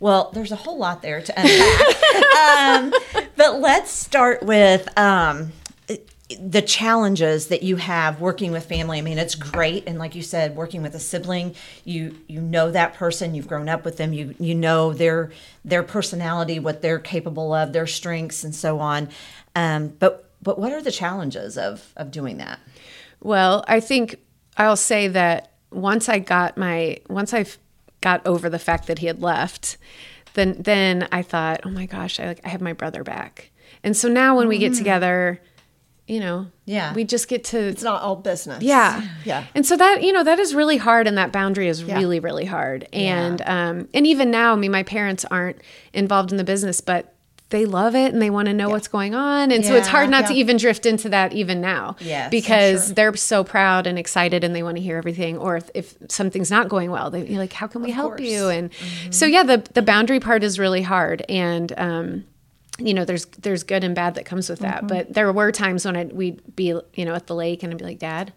Well, 0.00 0.30
there's 0.32 0.52
a 0.52 0.56
whole 0.56 0.78
lot 0.78 1.02
there 1.02 1.20
to 1.20 1.32
unpack. 1.36 2.38
um, 2.48 2.92
but 3.36 3.60
let's 3.60 3.90
start 3.90 4.42
with 4.44 4.86
um, 4.96 5.52
the 6.28 6.60
challenges 6.60 7.46
that 7.46 7.62
you 7.62 7.76
have 7.76 8.20
working 8.20 8.52
with 8.52 8.66
family. 8.66 8.98
I 8.98 9.00
mean, 9.00 9.18
it's 9.18 9.34
great, 9.34 9.84
and 9.86 9.98
like 9.98 10.14
you 10.14 10.22
said, 10.22 10.56
working 10.56 10.82
with 10.82 10.94
a 10.94 11.00
sibling, 11.00 11.54
you 11.84 12.16
you 12.26 12.40
know 12.40 12.70
that 12.70 12.94
person, 12.94 13.34
you've 13.34 13.48
grown 13.48 13.68
up 13.68 13.84
with 13.84 13.96
them, 13.96 14.12
you 14.12 14.34
you 14.38 14.54
know 14.54 14.92
their 14.92 15.30
their 15.64 15.82
personality, 15.82 16.58
what 16.58 16.82
they're 16.82 16.98
capable 16.98 17.54
of, 17.54 17.72
their 17.72 17.86
strengths, 17.86 18.44
and 18.44 18.54
so 18.54 18.78
on. 18.78 19.08
Um, 19.56 19.88
but 19.98 20.30
but 20.42 20.58
what 20.58 20.72
are 20.72 20.82
the 20.82 20.92
challenges 20.92 21.56
of 21.56 21.92
of 21.96 22.10
doing 22.10 22.36
that? 22.38 22.60
Well, 23.20 23.64
I 23.66 23.80
think 23.80 24.16
I'll 24.56 24.76
say 24.76 25.08
that 25.08 25.52
once 25.70 26.10
I 26.10 26.18
got 26.18 26.58
my 26.58 26.98
once 27.08 27.32
I 27.32 27.46
got 28.00 28.26
over 28.26 28.50
the 28.50 28.58
fact 28.58 28.86
that 28.88 28.98
he 28.98 29.06
had 29.06 29.22
left, 29.22 29.78
then 30.34 30.56
then 30.60 31.08
I 31.10 31.22
thought, 31.22 31.62
oh 31.64 31.70
my 31.70 31.86
gosh, 31.86 32.20
I 32.20 32.26
like 32.26 32.40
I 32.44 32.48
have 32.50 32.60
my 32.60 32.74
brother 32.74 33.02
back. 33.02 33.50
And 33.82 33.96
so 33.96 34.08
now 34.08 34.36
when 34.36 34.48
we 34.48 34.58
get 34.58 34.74
together, 34.74 35.40
you 36.08 36.20
know, 36.20 36.46
Yeah. 36.64 36.94
we 36.94 37.04
just 37.04 37.28
get 37.28 37.44
to 37.44 37.58
It's 37.58 37.82
not 37.82 38.02
all 38.02 38.16
business. 38.16 38.62
yeah. 38.62 39.02
Yeah. 39.24 39.44
And 39.54 39.64
so 39.66 39.76
that, 39.76 40.02
you 40.02 40.12
know, 40.12 40.24
that 40.24 40.38
is 40.38 40.54
really 40.54 40.78
hard 40.78 41.06
and 41.06 41.16
that 41.18 41.30
boundary 41.32 41.68
is 41.68 41.84
really, 41.84 42.18
really 42.20 42.46
hard. 42.46 42.88
And 42.92 43.42
um 43.42 43.88
and 43.94 44.06
even 44.06 44.30
now, 44.30 44.52
I 44.52 44.56
mean, 44.56 44.72
my 44.72 44.82
parents 44.82 45.24
aren't 45.30 45.58
involved 45.92 46.30
in 46.32 46.38
the 46.38 46.44
business, 46.44 46.80
but 46.80 47.14
they 47.50 47.64
love 47.64 47.94
it 47.94 48.12
and 48.12 48.20
they 48.20 48.28
want 48.28 48.46
to 48.46 48.52
know 48.52 48.68
what's 48.68 48.88
going 48.88 49.14
on. 49.14 49.50
And 49.50 49.64
so 49.64 49.74
it's 49.74 49.88
hard 49.88 50.10
not 50.10 50.26
to 50.26 50.34
even 50.34 50.58
drift 50.58 50.84
into 50.84 51.08
that 51.08 51.32
even 51.32 51.62
now. 51.62 51.96
Yes, 51.98 52.30
Because 52.30 52.92
they're 52.92 53.16
so 53.16 53.42
proud 53.42 53.86
and 53.86 53.98
excited 53.98 54.44
and 54.44 54.54
they 54.54 54.62
want 54.62 54.76
to 54.76 54.82
hear 54.82 54.98
everything. 54.98 55.38
Or 55.38 55.56
if, 55.56 55.70
if 55.74 55.96
something's 56.10 56.50
not 56.50 56.68
going 56.68 56.90
well, 56.90 57.10
they, 57.10 57.26
you're 57.26 57.38
like, 57.38 57.54
how 57.54 57.66
can 57.66 57.80
we 57.82 57.90
help 57.90 58.18
course. 58.18 58.20
you? 58.20 58.48
And 58.48 58.68
so 59.10 59.24
yeah, 59.24 59.44
the 59.44 59.66
the 59.72 59.80
boundary 59.82 60.20
part 60.20 60.44
is 60.44 60.58
really 60.58 60.82
hard. 60.82 61.24
And 61.28 61.72
um 61.78 62.24
you 62.78 62.94
know, 62.94 63.04
there's 63.04 63.26
there's 63.26 63.62
good 63.62 63.84
and 63.84 63.94
bad 63.94 64.14
that 64.14 64.24
comes 64.24 64.48
with 64.48 64.60
that. 64.60 64.78
Mm-hmm. 64.78 64.86
But 64.86 65.14
there 65.14 65.32
were 65.32 65.52
times 65.52 65.84
when 65.84 65.96
I'd, 65.96 66.12
we'd 66.12 66.56
be, 66.56 66.78
you 66.94 67.04
know, 67.04 67.14
at 67.14 67.26
the 67.26 67.34
lake 67.34 67.62
and 67.62 67.72
I'd 67.72 67.78
be 67.78 67.84
like, 67.84 67.98
Dad, 67.98 68.32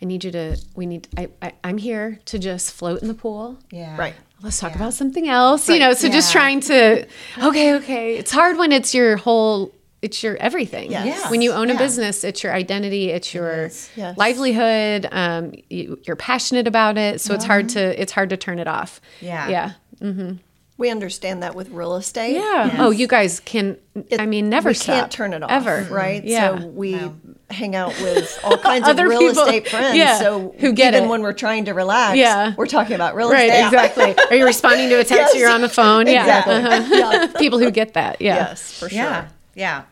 I 0.00 0.04
need 0.04 0.24
you 0.24 0.30
to. 0.32 0.56
We 0.74 0.86
need. 0.86 1.08
I, 1.16 1.28
I 1.42 1.52
I'm 1.64 1.78
here 1.78 2.20
to 2.26 2.38
just 2.38 2.72
float 2.72 3.02
in 3.02 3.08
the 3.08 3.14
pool. 3.14 3.58
Yeah. 3.70 3.96
Right. 3.96 4.14
Let's 4.42 4.60
talk 4.60 4.74
about 4.74 4.92
something 4.92 5.28
else. 5.28 5.68
You 5.68 5.78
know, 5.78 5.94
so 5.94 6.08
just 6.08 6.30
trying 6.30 6.60
to. 6.60 7.06
Okay, 7.42 7.74
okay. 7.76 8.16
It's 8.16 8.30
hard 8.30 8.58
when 8.58 8.70
it's 8.70 8.94
your 8.94 9.16
whole 9.16 9.72
it's 10.02 10.22
your 10.22 10.36
everything. 10.36 10.90
Yes. 10.90 11.06
Yeah. 11.06 11.30
When 11.30 11.42
you 11.42 11.52
own 11.52 11.70
a 11.70 11.72
Yeah. 11.72 11.78
business, 11.78 12.22
it's 12.22 12.42
your 12.42 12.52
identity, 12.52 13.10
it's 13.10 13.32
your 13.34 13.70
Yes. 13.96 14.16
livelihood. 14.16 15.08
Um, 15.10 15.54
you, 15.70 15.98
you're 16.06 16.16
passionate 16.16 16.68
about 16.68 16.98
it, 16.98 17.20
so 17.20 17.34
it's 17.34 17.44
hard 17.44 17.66
mm-hmm. 17.66 17.78
to 17.78 18.00
it's 18.00 18.12
hard 18.12 18.30
to 18.30 18.36
turn 18.36 18.58
it 18.58 18.68
off. 18.68 19.00
Yeah. 19.20 19.48
Yeah. 19.48 19.72
Mm-hmm. 20.00 20.36
We 20.78 20.90
understand 20.90 21.42
that 21.42 21.54
with 21.54 21.70
real 21.70 21.96
estate. 21.96 22.34
Yeah. 22.34 22.76
Oh, 22.78 22.90
you 22.90 23.06
guys 23.06 23.40
can. 23.40 23.78
I 24.18 24.26
mean, 24.26 24.50
never 24.50 24.68
we 24.70 24.74
stop. 24.74 24.86
can't 24.94 25.10
turn 25.10 25.32
it 25.32 25.42
off 25.42 25.50
ever. 25.50 25.86
right 25.90 26.22
Yeah. 26.22 26.58
so 26.58 26.66
we 26.66 27.00
hang 27.48 27.74
out 27.74 27.98
with 28.02 28.38
all 28.44 28.58
kinds 28.70 28.82
of 28.84 28.90
Other 28.90 29.08
real 29.08 29.20
people- 29.20 29.44
estate 29.44 29.68
friends 29.68 29.96
yeah, 29.96 30.18
so 30.18 30.54
who 30.58 30.72
get 30.72 30.92
even 30.94 31.04
it. 31.04 31.08
when 31.10 31.22
we're 31.22 31.32
trying 31.32 31.64
to 31.66 31.72
relax 31.72 32.18
Yeah. 32.18 32.52
we're 32.58 32.66
talking 32.66 32.94
about 32.94 33.14
real 33.14 33.30
Right. 33.30 33.48
estate 33.48 33.64
Exactly. 33.66 34.14
Are 34.30 34.36
you 34.36 34.44
responding 34.44 34.88
to 34.90 34.96
a 34.96 35.04
text? 35.04 35.34
or 35.34 35.38
You're 35.38 35.48
on 35.50 35.60
the 35.62 35.68
phone. 35.68 36.06
Yeah. 36.08 36.22
Exactly. 36.22 36.54
uh-huh. 36.56 36.88
Yeah. 37.32 37.38
People 37.38 37.58
who 37.58 37.70
get 37.70 37.94
that. 37.94 38.20
Yeah. 38.20 38.34
yes 38.34 38.72
for 38.78 38.88
sure 38.90 38.98
Yeah. 38.98 39.28
Yeah. 39.54 39.82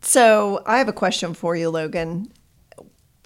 so 0.00 0.62
i 0.66 0.78
have 0.78 0.88
a 0.88 0.92
question 0.92 1.34
for 1.34 1.56
you 1.56 1.70
logan 1.70 2.30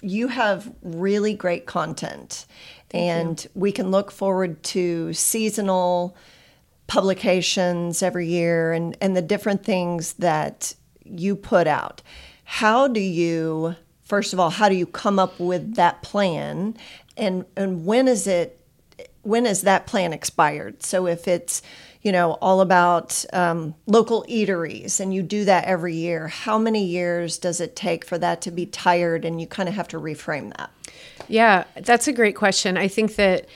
you 0.01 0.29
have 0.29 0.73
really 0.83 1.35
great 1.35 1.67
content 1.67 2.47
and 2.93 3.47
we 3.55 3.73
can 3.73 3.91
look 3.91 4.11
forward 4.11 4.63
to 4.63 5.13
seasonal 5.13 6.17
publications 6.87 8.03
every 8.03 8.27
year 8.27 8.73
and, 8.73 8.97
and 9.01 9.17
the 9.17 9.23
different 9.23 9.65
things 9.65 10.15
that 10.15 10.75
you 11.05 11.35
put 11.35 11.67
out. 11.67 12.03
How 12.45 12.87
do 12.87 13.01
you, 13.01 13.77
first 14.03 14.33
of 14.33 14.41
all, 14.41 14.51
how 14.51 14.69
do 14.69 14.75
you 14.75 14.87
come 14.87 15.19
up 15.19 15.41
with 15.41 15.77
that 15.77 16.03
plan? 16.03 16.77
And, 17.17 17.47
and 17.57 17.87
when 17.87 18.09
is 18.09 18.27
it, 18.27 18.59
when 19.23 19.47
is 19.47 19.63
that 19.63 19.87
plan 19.87 20.13
expired? 20.13 20.83
So 20.83 21.07
if 21.07 21.27
it's, 21.27 21.63
you 22.03 22.13
know, 22.13 22.33
all 22.43 22.61
about 22.61 23.25
um, 23.33 23.75
local 23.87 24.27
eateries 24.29 25.01
and 25.01 25.15
you 25.15 25.23
do 25.23 25.45
that 25.45 25.65
every 25.65 25.95
year, 25.95 26.29
how 26.29 26.59
many 26.59 26.85
years 26.85 27.39
does 27.39 27.61
it 27.61 27.77
take 27.77 28.05
for 28.05 28.19
that 28.19 28.43
to 28.43 28.51
be 28.51 28.67
tired 28.67 29.25
and 29.25 29.41
you 29.41 29.47
kind 29.47 29.69
of 29.69 29.77
have 29.77 29.89
to 29.89 29.99
reframe 29.99 30.55
that? 30.57 30.71
Yeah, 31.29 31.65
that's 31.77 32.09
a 32.09 32.13
great 32.13 32.37
question. 32.37 32.77
I 32.77 32.89
think 32.89 33.17
that 33.17 33.47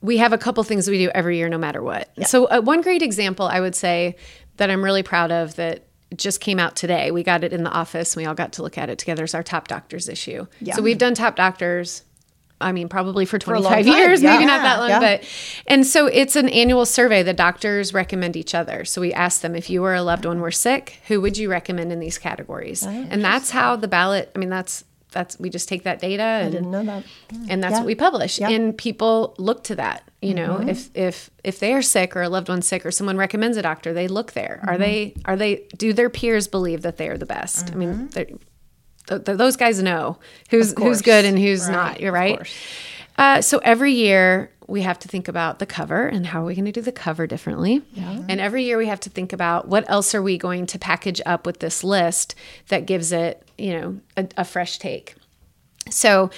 we 0.00 0.18
have 0.18 0.32
a 0.32 0.38
couple 0.38 0.62
things 0.64 0.88
we 0.88 0.98
do 0.98 1.10
every 1.14 1.36
year, 1.38 1.48
no 1.48 1.58
matter 1.58 1.82
what. 1.82 2.10
So, 2.26 2.46
uh, 2.46 2.60
one 2.60 2.80
great 2.82 3.02
example 3.02 3.46
I 3.46 3.60
would 3.60 3.74
say 3.74 4.16
that 4.56 4.70
I'm 4.70 4.82
really 4.84 5.02
proud 5.02 5.30
of 5.30 5.56
that 5.56 5.84
just 6.16 6.40
came 6.40 6.58
out 6.58 6.76
today. 6.76 7.10
We 7.10 7.22
got 7.22 7.44
it 7.44 7.52
in 7.52 7.62
the 7.64 7.70
office. 7.70 8.14
And 8.14 8.22
we 8.22 8.26
all 8.26 8.34
got 8.34 8.52
to 8.54 8.62
look 8.62 8.76
at 8.76 8.90
it 8.90 8.98
together. 8.98 9.24
Is 9.24 9.34
our 9.34 9.42
top 9.42 9.68
doctors 9.68 10.08
issue. 10.08 10.46
Yeah. 10.60 10.74
So 10.74 10.82
we've 10.82 10.98
done 10.98 11.14
top 11.14 11.36
doctors. 11.36 12.02
I 12.60 12.70
mean, 12.70 12.88
probably 12.88 13.24
for 13.26 13.40
25 13.40 13.70
time, 13.70 13.86
years, 13.86 14.22
yeah. 14.22 14.34
maybe 14.34 14.46
not 14.46 14.62
that 14.62 14.78
long, 14.78 14.88
Yeah. 14.88 15.00
but 15.00 15.24
and 15.66 15.84
so 15.84 16.06
it's 16.06 16.36
an 16.36 16.48
annual 16.48 16.86
survey. 16.86 17.24
The 17.24 17.32
doctors 17.32 17.92
recommend 17.92 18.36
each 18.36 18.54
other. 18.54 18.84
So 18.84 19.00
we 19.00 19.12
ask 19.12 19.40
them 19.40 19.56
if 19.56 19.68
you 19.68 19.84
or 19.84 19.94
a 19.94 20.02
loved 20.02 20.24
one 20.24 20.40
were 20.40 20.52
sick, 20.52 21.00
who 21.08 21.20
would 21.20 21.36
you 21.36 21.50
recommend 21.50 21.90
in 21.90 21.98
these 21.98 22.18
categories? 22.18 22.84
and 22.84 23.24
that's 23.24 23.50
how 23.50 23.74
the 23.74 23.88
ballot. 23.88 24.30
I 24.36 24.38
mean, 24.38 24.48
that's 24.50 24.84
that's 25.12 25.38
we 25.38 25.48
just 25.50 25.68
take 25.68 25.82
that 25.84 26.00
data 26.00 26.22
and 26.22 26.52
Didn't 26.52 26.70
know 26.70 26.84
that. 26.84 27.04
and 27.48 27.62
that's 27.62 27.72
Yeah. 27.72 27.78
what 27.78 27.86
we 27.86 27.94
publish 27.94 28.38
Yeah. 28.40 28.46
Mm-hmm. 28.48 28.54
and 28.64 28.78
people 28.78 29.34
look 29.38 29.64
to 29.64 29.74
that 29.76 30.02
you 30.20 30.34
know 30.34 30.60
if 30.66 30.90
if 30.94 31.30
if 31.44 31.58
they 31.60 31.72
are 31.74 31.82
sick 31.82 32.16
or 32.16 32.22
a 32.22 32.28
loved 32.28 32.48
one's 32.48 32.66
sick 32.66 32.84
or 32.86 32.90
someone 32.90 33.16
recommends 33.16 33.56
a 33.56 33.62
doctor 33.62 33.92
they 33.92 34.08
look 34.08 34.32
there 34.32 34.60
are 34.66 34.74
Mm-hmm. 34.74 34.82
they 34.82 35.14
are 35.24 35.36
they 35.36 35.66
do 35.76 35.92
their 35.92 36.10
peers 36.10 36.48
believe 36.48 36.82
that 36.82 36.96
they 36.96 37.08
are 37.08 37.18
the 37.18 37.26
best 37.26 37.68
i 37.68 37.70
Mm-hmm. 37.70 37.78
mean 37.78 38.08
th- 38.08 38.28
th- 39.08 39.38
those 39.38 39.56
guys 39.56 39.82
know 39.82 40.18
who's 40.50 40.72
who's 40.78 41.02
good 41.02 41.24
and 41.24 41.38
who's 41.38 41.68
not 41.68 42.00
you're 42.00 42.12
right 42.12 42.38
uh, 43.18 43.40
so 43.42 43.58
every 43.58 43.92
year 43.92 44.50
we 44.68 44.80
have 44.80 44.98
to 44.98 45.06
think 45.08 45.28
about 45.28 45.58
the 45.58 45.66
cover 45.66 46.06
and 46.06 46.24
how 46.26 46.40
are 46.42 46.46
we 46.46 46.54
going 46.54 46.64
to 46.64 46.72
do 46.72 46.80
the 46.80 46.90
cover 46.92 47.26
differently. 47.26 47.82
And 47.94 48.40
every 48.40 48.64
year 48.64 48.78
we 48.78 48.86
have 48.86 49.00
to 49.00 49.10
think 49.10 49.34
about 49.34 49.68
what 49.68 49.84
else 49.90 50.14
are 50.14 50.22
we 50.22 50.38
going 50.38 50.64
to 50.68 50.78
package 50.78 51.20
up 51.26 51.44
with 51.44 51.58
this 51.58 51.84
list 51.84 52.34
that 52.68 52.86
gives 52.86 53.12
it, 53.12 53.46
you 53.62 53.72
know, 53.78 54.00
a, 54.16 54.26
a 54.38 54.44
fresh 54.44 54.78
take. 54.78 55.14
So 55.88 56.30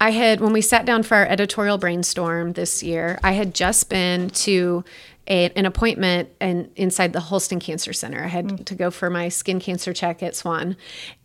I 0.00 0.10
had, 0.10 0.40
when 0.40 0.52
we 0.52 0.62
sat 0.62 0.86
down 0.86 1.02
for 1.02 1.16
our 1.16 1.26
editorial 1.26 1.78
brainstorm 1.78 2.54
this 2.54 2.82
year, 2.82 3.18
I 3.22 3.32
had 3.32 3.54
just 3.54 3.88
been 3.88 4.30
to 4.30 4.84
a, 5.28 5.50
an 5.50 5.66
appointment 5.66 6.30
and 6.40 6.70
inside 6.74 7.12
the 7.12 7.20
Hulston 7.20 7.60
Cancer 7.60 7.92
Center. 7.92 8.24
I 8.24 8.28
had 8.28 8.46
mm. 8.46 8.64
to 8.64 8.74
go 8.74 8.90
for 8.90 9.10
my 9.10 9.28
skin 9.28 9.60
cancer 9.60 9.92
check 9.92 10.22
at 10.22 10.34
Swan. 10.34 10.76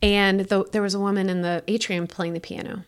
And 0.01 0.41
the, 0.41 0.65
there 0.71 0.81
was 0.81 0.93
a 0.93 0.99
woman 0.99 1.29
in 1.29 1.41
the 1.41 1.63
atrium 1.67 2.07
playing 2.07 2.33
the 2.33 2.39
piano. 2.39 2.83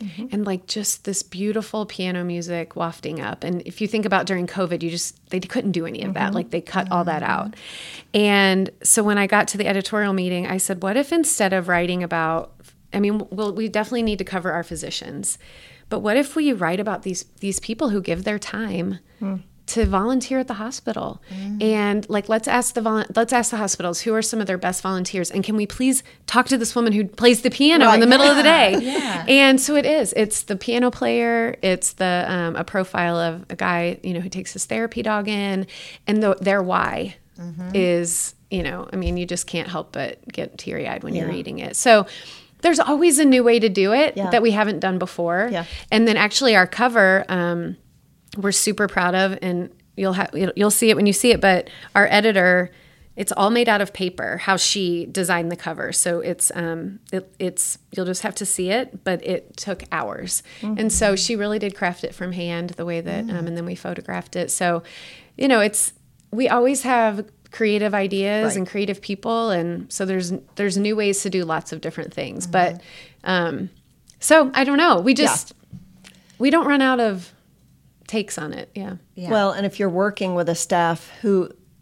Mm-hmm. 0.00 0.26
And 0.32 0.44
like 0.44 0.66
just 0.66 1.04
this 1.04 1.22
beautiful 1.22 1.86
piano 1.86 2.24
music 2.24 2.74
wafting 2.74 3.20
up. 3.20 3.44
And 3.44 3.62
if 3.62 3.80
you 3.80 3.86
think 3.86 4.04
about 4.04 4.26
during 4.26 4.46
COVID, 4.46 4.82
you 4.82 4.90
just, 4.90 5.24
they 5.30 5.38
couldn't 5.38 5.70
do 5.70 5.86
any 5.86 6.02
of 6.02 6.14
that. 6.14 6.26
Mm-hmm. 6.26 6.34
Like 6.34 6.50
they 6.50 6.60
cut 6.60 6.90
all 6.90 7.04
that 7.04 7.22
out. 7.22 7.52
Mm-hmm. 7.52 8.16
And 8.18 8.70
so 8.82 9.04
when 9.04 9.18
I 9.18 9.28
got 9.28 9.46
to 9.48 9.58
the 9.58 9.68
editorial 9.68 10.12
meeting, 10.12 10.48
I 10.48 10.56
said, 10.56 10.82
what 10.82 10.96
if 10.96 11.12
instead 11.12 11.52
of 11.52 11.68
writing 11.68 12.02
about 12.02 12.54
I 12.94 13.00
mean, 13.00 13.26
well, 13.30 13.52
we 13.52 13.68
definitely 13.68 14.04
need 14.04 14.18
to 14.18 14.24
cover 14.24 14.52
our 14.52 14.62
physicians, 14.62 15.36
but 15.88 15.98
what 15.98 16.16
if 16.16 16.36
we 16.36 16.52
write 16.52 16.80
about 16.80 17.02
these 17.02 17.24
these 17.40 17.58
people 17.60 17.90
who 17.90 18.00
give 18.00 18.24
their 18.24 18.38
time 18.38 19.00
hmm. 19.18 19.36
To 19.66 19.86
volunteer 19.86 20.38
at 20.38 20.46
the 20.46 20.54
hospital, 20.54 21.22
and 21.60 22.06
like 22.10 22.28
let's 22.28 22.46
ask 22.46 22.74
the 22.74 22.82
vol- 22.82 23.04
let's 23.16 23.32
ask 23.32 23.50
the 23.50 23.56
hospitals 23.56 24.02
who 24.02 24.14
are 24.14 24.20
some 24.20 24.40
of 24.40 24.46
their 24.46 24.58
best 24.58 24.82
volunteers, 24.82 25.30
and 25.30 25.42
can 25.42 25.56
we 25.56 25.66
please 25.66 26.02
talk 26.26 26.46
to 26.48 26.58
this 26.58 26.74
woman 26.76 26.92
who 26.92 27.06
plays 27.06 27.40
the 27.40 27.50
piano 27.50 27.90
in 27.92 28.00
the 28.00 28.06
middle 28.06 28.26
of 28.26 28.36
the 28.36 28.42
day? 28.42 28.78
yeah. 28.82 29.24
And 29.26 29.58
so 29.60 29.74
it 29.74 29.86
is. 29.86 30.12
It's 30.16 30.42
the 30.42 30.56
piano 30.56 30.90
player. 30.90 31.56
It's 31.62 31.94
the 31.94 32.26
um, 32.28 32.56
a 32.56 32.64
profile 32.64 33.16
of 33.18 33.46
a 33.48 33.56
guy 33.56 33.98
you 34.02 34.12
know 34.12 34.20
who 34.20 34.28
takes 34.28 34.52
his 34.52 34.66
therapy 34.66 35.02
dog 35.02 35.28
in, 35.28 35.66
and 36.06 36.22
the, 36.22 36.34
their 36.40 36.62
why 36.62 37.16
is 37.72 38.34
you 38.50 38.62
know 38.62 38.88
I 38.92 38.96
mean 38.96 39.16
you 39.16 39.26
just 39.26 39.46
can't 39.46 39.68
help 39.68 39.92
but 39.92 40.26
get 40.28 40.58
teary 40.58 40.86
eyed 40.86 41.02
when 41.04 41.14
you're 41.14 41.28
reading 41.28 41.58
it. 41.58 41.76
So 41.76 42.06
there's 42.60 42.80
always 42.80 43.18
a 43.18 43.24
new 43.24 43.44
way 43.44 43.58
to 43.58 43.68
do 43.68 43.92
it 43.92 44.16
Yeah. 44.16 44.30
that 44.30 44.40
we 44.42 44.50
haven't 44.50 44.80
done 44.80 44.98
before. 44.98 45.48
Yeah. 45.52 45.64
And 45.90 46.08
then 46.08 46.16
actually 46.16 46.56
our 46.56 46.66
cover, 46.66 47.24
um, 47.28 47.76
we're 48.36 48.52
super 48.52 48.88
proud 48.88 49.14
of, 49.14 49.38
and 49.42 49.70
you'll 49.96 50.14
have 50.14 50.30
you'll, 50.56 50.70
see 50.70 50.90
it 50.90 50.96
when 50.96 51.06
you 51.06 51.12
see 51.12 51.30
it. 51.30 51.40
But 51.40 51.70
our 51.94 52.06
editor, 52.10 52.70
it's 53.16 53.32
all 53.32 53.50
made 53.50 53.68
out 53.68 53.80
of 53.80 53.92
paper. 53.92 54.38
How 54.38 54.56
she 54.56 55.06
designed 55.06 55.52
the 55.52 55.56
cover, 55.56 55.92
so 55.92 56.20
it's 56.20 56.50
um, 56.54 56.98
it, 57.12 57.32
it's 57.38 57.78
you'll 57.92 58.06
just 58.06 58.22
have 58.22 58.34
to 58.36 58.46
see 58.46 58.70
it, 58.70 59.04
but 59.04 59.24
it 59.24 59.56
took 59.56 59.84
hours, 59.92 60.42
and 60.62 60.92
so 60.92 61.16
she 61.16 61.36
really 61.36 61.58
did 61.58 61.74
craft 61.76 62.04
it 62.04 62.14
from 62.14 62.32
hand 62.32 62.70
the 62.70 62.84
way 62.84 63.00
that, 63.00 63.24
um, 63.30 63.46
and 63.46 63.56
then 63.56 63.64
we 63.66 63.74
photographed 63.74 64.36
it. 64.36 64.50
So, 64.50 64.82
you 65.36 65.48
know, 65.48 65.60
it's 65.60 65.92
we 66.30 66.48
always 66.48 66.82
have 66.82 67.28
creative 67.52 67.94
ideas 67.94 68.46
Right. 68.48 68.56
and 68.56 68.66
creative 68.68 69.00
people 69.00 69.50
and 69.50 69.92
so 69.92 70.04
there's 70.04 70.32
there's 70.56 70.76
new 70.76 70.96
ways 70.96 71.22
to 71.22 71.30
do 71.30 71.44
lots 71.44 71.72
of 71.72 71.80
different 71.80 72.12
things 72.12 72.48
but 72.48 72.80
um 73.22 73.70
so 74.18 74.50
i 74.54 74.64
don't 74.64 74.76
know 74.76 74.98
we 74.98 75.14
just 75.14 75.52
we 76.40 76.50
don't 76.50 76.66
run 76.66 76.82
out 76.82 76.98
of 76.98 77.32
takes 78.16 78.36
on 78.38 78.50
it 78.60 78.68
yeah 78.74 78.94
Yeah. 79.14 79.30
Well, 79.34 79.50
and 79.56 79.64
if 79.66 79.74
you're 79.78 79.94
working 80.06 80.34
with 80.38 80.48
a 80.48 80.54
staff 80.54 80.98
who 81.22 81.34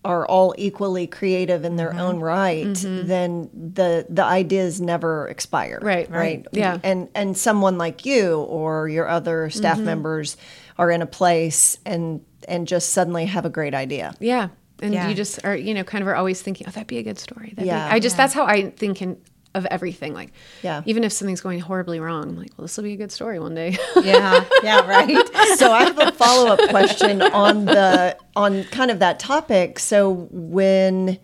are 0.04 0.24
all 0.34 0.52
equally 0.58 1.06
creative 1.06 1.64
in 1.68 1.76
their 1.76 1.90
Mm-hmm. 1.90 2.06
own 2.06 2.16
right, 2.20 2.76
then 3.14 3.30
the 3.76 3.90
the 4.18 4.24
ideas 4.40 4.80
never 4.80 5.28
expire. 5.28 5.78
Right, 5.80 6.10
Right. 6.10 6.40
yeah. 6.52 6.78
And 6.90 7.08
and 7.14 7.36
someone 7.38 7.76
like 7.78 7.98
you 8.10 8.40
or 8.58 8.88
your 8.96 9.06
other 9.18 9.48
staff 9.50 9.76
Mm-hmm. 9.76 9.92
members 9.92 10.36
are 10.80 10.90
in 10.96 11.02
a 11.02 11.06
place 11.20 11.78
and 11.86 12.20
and 12.48 12.66
just 12.74 12.86
suddenly 12.90 13.26
have 13.26 13.44
a 13.46 13.50
great 13.58 13.74
idea. 13.74 14.06
yeah 14.18 14.48
and 14.82 14.92
Yeah. 14.94 15.08
you 15.08 15.14
just 15.14 15.34
are 15.46 15.54
you 15.66 15.72
know 15.76 15.84
kind 15.84 16.02
of 16.02 16.08
are 16.08 16.16
always 16.16 16.42
thinking 16.42 16.66
oh 16.68 16.72
that'd 16.74 16.88
be 16.96 16.98
a 16.98 17.06
good 17.10 17.18
story 17.18 17.48
That'd 17.54 17.64
be- 17.70 17.74
Yeah. 17.74 17.94
i 17.94 18.00
just 18.00 18.16
that's 18.16 18.34
how 18.34 18.44
i 18.56 18.70
think 18.82 19.00
in, 19.04 19.16
of 19.54 19.66
everything 19.66 20.14
like 20.14 20.32
Yeah. 20.62 20.82
even 20.86 21.04
if 21.04 21.12
something's 21.12 21.40
going 21.42 21.60
horribly 21.60 22.00
wrong 22.00 22.22
i'm 22.30 22.36
like 22.38 22.50
well 22.56 22.64
this 22.64 22.76
will 22.76 22.84
be 22.84 22.94
a 22.94 22.96
good 22.96 23.12
story 23.12 23.38
one 23.38 23.54
day 23.54 23.76
yeah. 24.02 24.44
Yeah. 24.62 24.86
Right. 24.86 25.16
so 25.58 25.70
I 25.72 25.84
have 25.84 25.98
a 25.98 26.12
follow 26.12 26.50
up 26.52 26.70
question 26.70 27.20
on 27.22 27.66
the 27.66 28.16
on 28.34 28.64
kind 28.64 28.90
of 28.90 28.98
that 29.00 29.18
topic. 29.18 29.78
So 29.78 30.28
when 30.30 31.18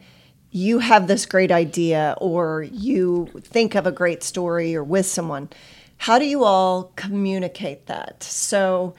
you 0.50 0.78
have 0.80 1.06
this 1.06 1.24
great 1.26 1.50
idea 1.52 2.14
or 2.20 2.66
you 2.70 3.28
think 3.42 3.74
of 3.74 3.86
a 3.86 3.92
great 3.92 4.22
story 4.22 4.74
or 4.74 4.82
with 4.84 5.06
someone, 5.06 5.48
how 5.98 6.18
do 6.18 6.24
you 6.26 6.44
all 6.44 6.92
communicate 6.96 7.86
that? 7.86 8.22
So 8.22 8.94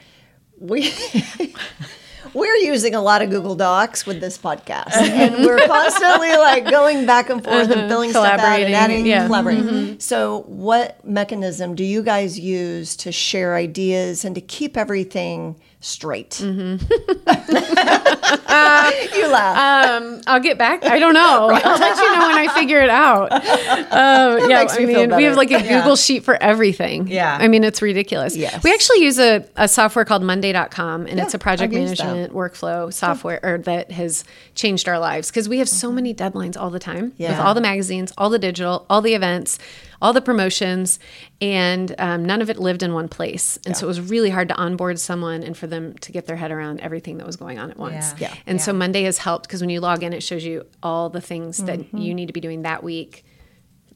we 0.58 0.92
we're 2.34 2.56
using 2.56 2.94
a 2.94 3.00
lot 3.00 3.22
of 3.22 3.30
Google 3.30 3.54
Docs 3.54 4.06
with 4.06 4.20
this 4.20 4.38
podcast, 4.38 4.92
and 4.94 5.44
we're 5.44 5.66
constantly 5.66 6.36
like 6.36 6.70
going 6.70 7.06
back 7.06 7.30
and 7.30 7.42
forth 7.42 7.70
and 7.70 7.72
mm-hmm. 7.72 7.88
filling 7.88 8.10
stuff 8.10 8.40
out 8.40 8.60
and 8.60 8.74
adding, 8.74 9.06
yeah. 9.06 9.26
collaborating. 9.26 9.64
Mm-hmm. 9.64 9.98
So, 9.98 10.42
what 10.42 11.04
mechanism 11.04 11.74
do 11.74 11.84
you 11.84 12.02
guys 12.02 12.38
use 12.38 12.96
to 12.96 13.12
share 13.12 13.54
ideas 13.54 14.24
and 14.24 14.34
to 14.34 14.40
keep 14.40 14.76
everything 14.76 15.56
straight. 15.80 16.30
Mm-hmm. 16.30 16.90
you 19.16 19.28
laugh. 19.28 20.02
Um, 20.02 20.20
I'll 20.26 20.40
get 20.40 20.58
back. 20.58 20.84
I 20.84 20.98
don't 20.98 21.14
know. 21.14 21.50
I'll 21.52 21.80
let 21.80 21.96
you 21.96 22.14
know 22.14 22.28
when 22.28 22.36
I 22.36 22.54
figure 22.54 22.80
it 22.80 22.90
out. 22.90 23.30
Um, 23.90 24.48
yeah, 24.48 24.66
I 24.68 24.78
me 24.78 24.86
mean, 24.86 25.16
we 25.16 25.24
have 25.24 25.36
like 25.36 25.50
a 25.50 25.60
Google 25.60 25.96
sheet 25.96 26.24
for 26.24 26.40
everything. 26.40 27.08
Yeah. 27.08 27.36
I 27.40 27.48
mean, 27.48 27.64
it's 27.64 27.82
ridiculous. 27.82 28.36
Yes. 28.36 28.62
We 28.62 28.72
actually 28.72 29.02
use 29.02 29.18
a, 29.18 29.44
a 29.56 29.68
software 29.68 30.04
called 30.04 30.22
Monday.com, 30.22 31.06
and 31.06 31.18
it's 31.18 31.34
a 31.34 31.38
project 31.38 31.72
management 31.72 32.32
workflow 32.32 32.92
software 32.92 33.40
or 33.42 33.58
that 33.58 33.90
has 33.90 34.24
changed 34.54 34.88
our 34.88 34.98
lives 34.98 35.30
because 35.30 35.48
we 35.48 35.58
have 35.58 35.68
so 35.68 35.90
many 35.90 36.14
deadlines 36.14 36.56
all 36.56 36.70
the 36.70 36.78
time 36.78 37.12
with 37.18 37.38
all 37.38 37.54
the 37.54 37.60
magazines, 37.60 38.12
all 38.16 38.30
the 38.30 38.38
digital, 38.38 38.86
all 38.88 39.00
the 39.00 39.14
events, 39.14 39.58
all 40.02 40.12
the 40.12 40.20
promotions, 40.22 40.98
and 41.40 41.94
um, 41.98 42.24
none 42.24 42.40
of 42.42 42.48
it 42.50 42.58
lived 42.58 42.82
in 42.82 42.92
one 42.94 43.08
place. 43.08 43.58
And 43.66 43.76
so 43.76 43.86
it 43.86 43.88
was 43.88 44.00
really 44.00 44.30
hard 44.30 44.48
to 44.48 44.54
onboard 44.56 44.98
someone 44.98 45.42
and 45.42 45.56
for 45.56 45.66
them 45.66 45.94
to 45.98 46.12
get 46.12 46.26
their 46.26 46.36
head 46.36 46.50
around 46.50 46.80
everything 46.80 47.18
that 47.18 47.26
was 47.26 47.36
going 47.36 47.58
on 47.58 47.70
at 47.70 47.76
once. 47.76 48.14
Yeah. 48.18 48.28
Yeah. 48.32 48.34
And 48.46 48.60
so 48.60 48.72
Monday 48.72 49.02
has 49.02 49.18
helped 49.18 49.46
because 49.46 49.60
when 49.60 49.70
you 49.70 49.80
log 49.80 50.02
in, 50.02 50.12
it 50.12 50.22
shows 50.22 50.44
you 50.44 50.64
all 50.82 51.10
the 51.10 51.20
things 51.20 51.58
that 51.64 51.78
Mm-hmm. 51.80 51.98
you 51.98 52.14
need 52.14 52.26
to 52.26 52.32
be 52.32 52.40
doing 52.40 52.62
that 52.62 52.82
week. 52.82 53.24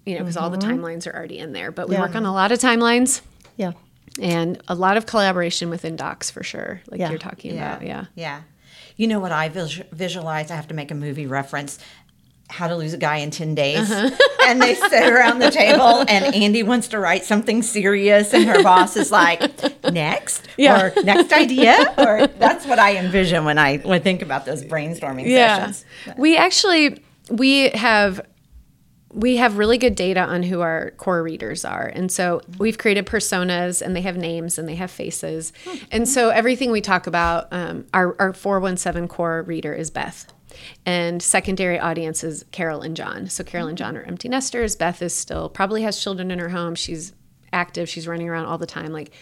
You 0.07 0.15
know, 0.17 0.21
because 0.21 0.37
all 0.37 0.51
the 0.51 0.59
timelines 0.59 1.07
are 1.07 1.17
already 1.17 1.39
in 1.39 1.53
there. 1.55 1.73
But 1.73 1.89
we 1.89 1.95
Yeah. 1.95 2.03
work 2.03 2.15
on 2.15 2.27
a 2.27 2.33
lot 2.35 2.53
of 2.53 2.59
timelines 2.59 3.23
yeah. 3.57 3.73
and 4.21 4.61
a 4.69 4.75
lot 4.75 4.99
of 4.99 5.07
collaboration 5.07 5.71
within 5.71 5.97
docs 5.97 6.31
for 6.31 6.43
sure, 6.43 6.83
like 6.91 7.01
Yeah. 7.01 7.09
you're 7.09 7.19
talking 7.19 7.53
about. 7.57 7.81
Yeah. 7.83 8.05
Yeah. 8.15 8.43
You 8.97 9.07
know 9.07 9.19
what 9.19 9.33
I 9.33 9.49
visualize? 9.49 10.51
I 10.51 10.57
have 10.57 10.69
to 10.69 10.75
make 10.75 10.91
a 10.91 10.95
movie 10.95 11.27
reference. 11.27 11.79
How 12.55 12.69
to 12.69 12.77
lose 12.77 12.93
a 12.95 12.99
guy 12.99 13.17
in 13.17 13.31
10 13.31 13.55
days. 13.55 13.91
Uh-huh. 13.91 14.17
and 14.47 14.63
they 14.63 14.75
sit 14.75 15.13
around 15.13 15.41
the 15.41 15.51
table, 15.51 16.05
and 16.09 16.35
Andy 16.35 16.63
wants 16.63 16.89
to 16.89 16.99
write 17.01 17.25
something 17.25 17.63
serious, 17.63 18.33
and 18.33 18.45
her 18.45 18.63
boss 18.63 18.97
is 18.97 19.11
like, 19.11 19.41
next, 19.93 20.47
Yeah. 20.57 20.81
or 20.81 21.03
next 21.03 21.33
idea. 21.33 21.93
Or 21.99 22.27
that's 22.29 22.65
what 22.67 22.79
I 22.79 22.97
envision 22.97 23.45
when 23.45 23.59
I, 23.59 23.79
when 23.79 23.93
I 23.95 23.99
think 23.99 24.23
about 24.23 24.47
those 24.47 24.63
brainstorming 24.63 25.27
sessions. 25.27 25.85
We 26.17 26.37
actually 26.37 27.03
we 27.31 27.71
have 27.71 28.21
we 29.15 29.37
have 29.37 29.59
really 29.59 29.79
good 29.79 29.95
data 29.95 30.21
on 30.21 30.43
who 30.43 30.61
our 30.61 30.91
core 30.97 31.23
readers 31.23 31.65
are. 31.65 31.87
And 31.87 32.11
so 32.11 32.41
we've 32.59 32.79
created 32.79 33.07
personas 33.07 33.81
and 33.81 33.95
they 33.95 34.01
have 34.01 34.17
names 34.17 34.59
and 34.59 34.69
they 34.69 34.75
have 34.75 34.91
faces. 34.91 35.53
And 35.93 36.09
so 36.09 36.31
everything 36.31 36.73
we 36.73 36.81
talk 36.81 37.07
about, 37.07 37.47
um, 37.53 37.87
our, 37.95 38.17
our 38.21 38.33
417 38.33 39.07
core 39.07 39.43
reader 39.43 39.73
is 39.73 39.93
Beth. 39.93 40.33
And 40.87 41.23
secondary 41.23 41.79
audiences 41.79 42.45
Carol 42.53 42.83
and 42.83 42.97
John. 42.97 43.29
So 43.29 43.45
Carol 43.45 43.69
and 43.69 43.79
mm-hmm. 43.79 43.85
John 43.85 43.97
are 43.97 44.03
empty 44.03 44.29
nesters. 44.29 44.77
Beth 44.77 45.03
is 45.03 45.15
still 45.15 45.49
probably 45.49 45.83
has 45.83 46.03
children 46.03 46.31
in 46.31 46.39
her 46.39 46.51
home. 46.51 46.75
She's 46.75 47.13
active. 47.53 47.89
She's 47.89 48.09
running 48.09 48.29
around 48.29 48.47
all 48.47 48.59
the 48.59 48.67
time. 48.67 48.93
Like 48.93 49.13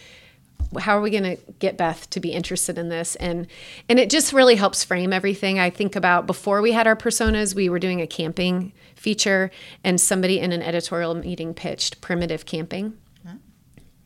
how 0.79 0.97
are 0.97 1.01
we 1.01 1.09
going 1.09 1.23
to 1.23 1.37
get 1.59 1.77
Beth 1.77 2.09
to 2.11 2.19
be 2.19 2.31
interested 2.31 2.77
in 2.77 2.89
this? 2.89 3.15
And 3.15 3.47
and 3.89 3.99
it 3.99 4.09
just 4.09 4.33
really 4.33 4.55
helps 4.55 4.83
frame 4.83 5.13
everything. 5.13 5.59
I 5.59 5.69
think 5.69 5.95
about 5.95 6.25
before 6.25 6.61
we 6.61 6.71
had 6.71 6.87
our 6.87 6.95
personas, 6.95 7.55
we 7.55 7.69
were 7.69 7.79
doing 7.79 8.01
a 8.01 8.07
camping 8.07 8.73
feature, 8.95 9.51
and 9.83 9.99
somebody 9.99 10.39
in 10.39 10.51
an 10.51 10.61
editorial 10.61 11.13
meeting 11.13 11.53
pitched 11.53 12.01
primitive 12.01 12.45
camping, 12.45 12.97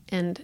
and 0.08 0.42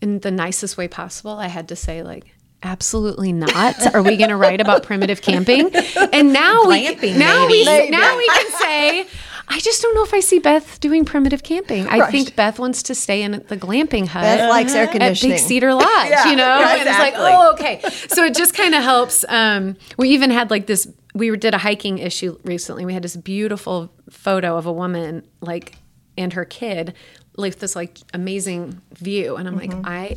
in 0.00 0.20
the 0.20 0.30
nicest 0.30 0.76
way 0.76 0.88
possible, 0.88 1.32
I 1.32 1.48
had 1.48 1.68
to 1.68 1.76
say 1.76 2.02
like. 2.02 2.34
Absolutely 2.62 3.32
not. 3.32 3.94
Are 3.94 4.02
we 4.02 4.16
going 4.16 4.28
to 4.30 4.36
write 4.36 4.60
about 4.60 4.82
primitive 4.82 5.22
camping? 5.22 5.70
And 6.12 6.32
now 6.32 6.66
we 6.66 6.86
Glamping, 6.86 7.16
now 7.16 7.46
we 7.46 7.64
maybe. 7.64 7.90
now 7.90 8.16
we 8.18 8.26
can 8.26 8.50
say, 8.60 9.06
I 9.48 9.58
just 9.60 9.80
don't 9.82 9.94
know 9.94 10.04
if 10.04 10.12
I 10.12 10.20
see 10.20 10.38
Beth 10.40 10.78
doing 10.78 11.04
primitive 11.06 11.42
camping. 11.42 11.88
I 11.88 11.98
Right. 12.00 12.12
think 12.12 12.36
Beth 12.36 12.58
wants 12.58 12.82
to 12.84 12.94
stay 12.94 13.22
in 13.22 13.32
the 13.48 13.56
glamping 13.56 14.06
hut 14.06 14.22
Beth 14.22 14.48
likes 14.50 14.74
air 14.74 14.84
at 14.84 14.92
conditioning. 14.92 15.36
Big 15.36 15.42
Cedar 15.44 15.72
Lodge, 15.74 15.86
Yeah, 16.10 16.28
you 16.30 16.36
know? 16.36 16.60
yeah, 16.60 16.72
And 16.76 16.80
it's 16.88 16.98
like, 16.98 17.14
exactly. 17.14 17.30
oh, 17.32 17.52
okay. 17.54 17.80
So 18.14 18.24
it 18.24 18.34
just 18.34 18.54
kind 18.54 18.74
of 18.74 18.82
helps. 18.82 19.24
Um, 19.28 19.76
we 19.96 20.10
even 20.10 20.30
had 20.30 20.50
like 20.50 20.66
this, 20.66 20.86
we 21.14 21.34
did 21.36 21.54
a 21.54 21.58
hiking 21.58 21.98
issue 21.98 22.38
recently. 22.44 22.84
We 22.84 22.92
had 22.92 23.02
this 23.02 23.16
beautiful 23.16 23.90
photo 24.10 24.56
of 24.56 24.66
a 24.66 24.72
woman, 24.72 25.26
like, 25.40 25.76
and 26.18 26.32
her 26.34 26.44
kid 26.44 26.94
like 27.36 27.56
this 27.58 27.74
like 27.74 27.98
amazing 28.12 28.80
view. 28.92 29.36
And 29.36 29.48
I'm 29.48 29.58
Mm-hmm. 29.58 29.82
like, 29.82 29.86
I, 29.86 30.16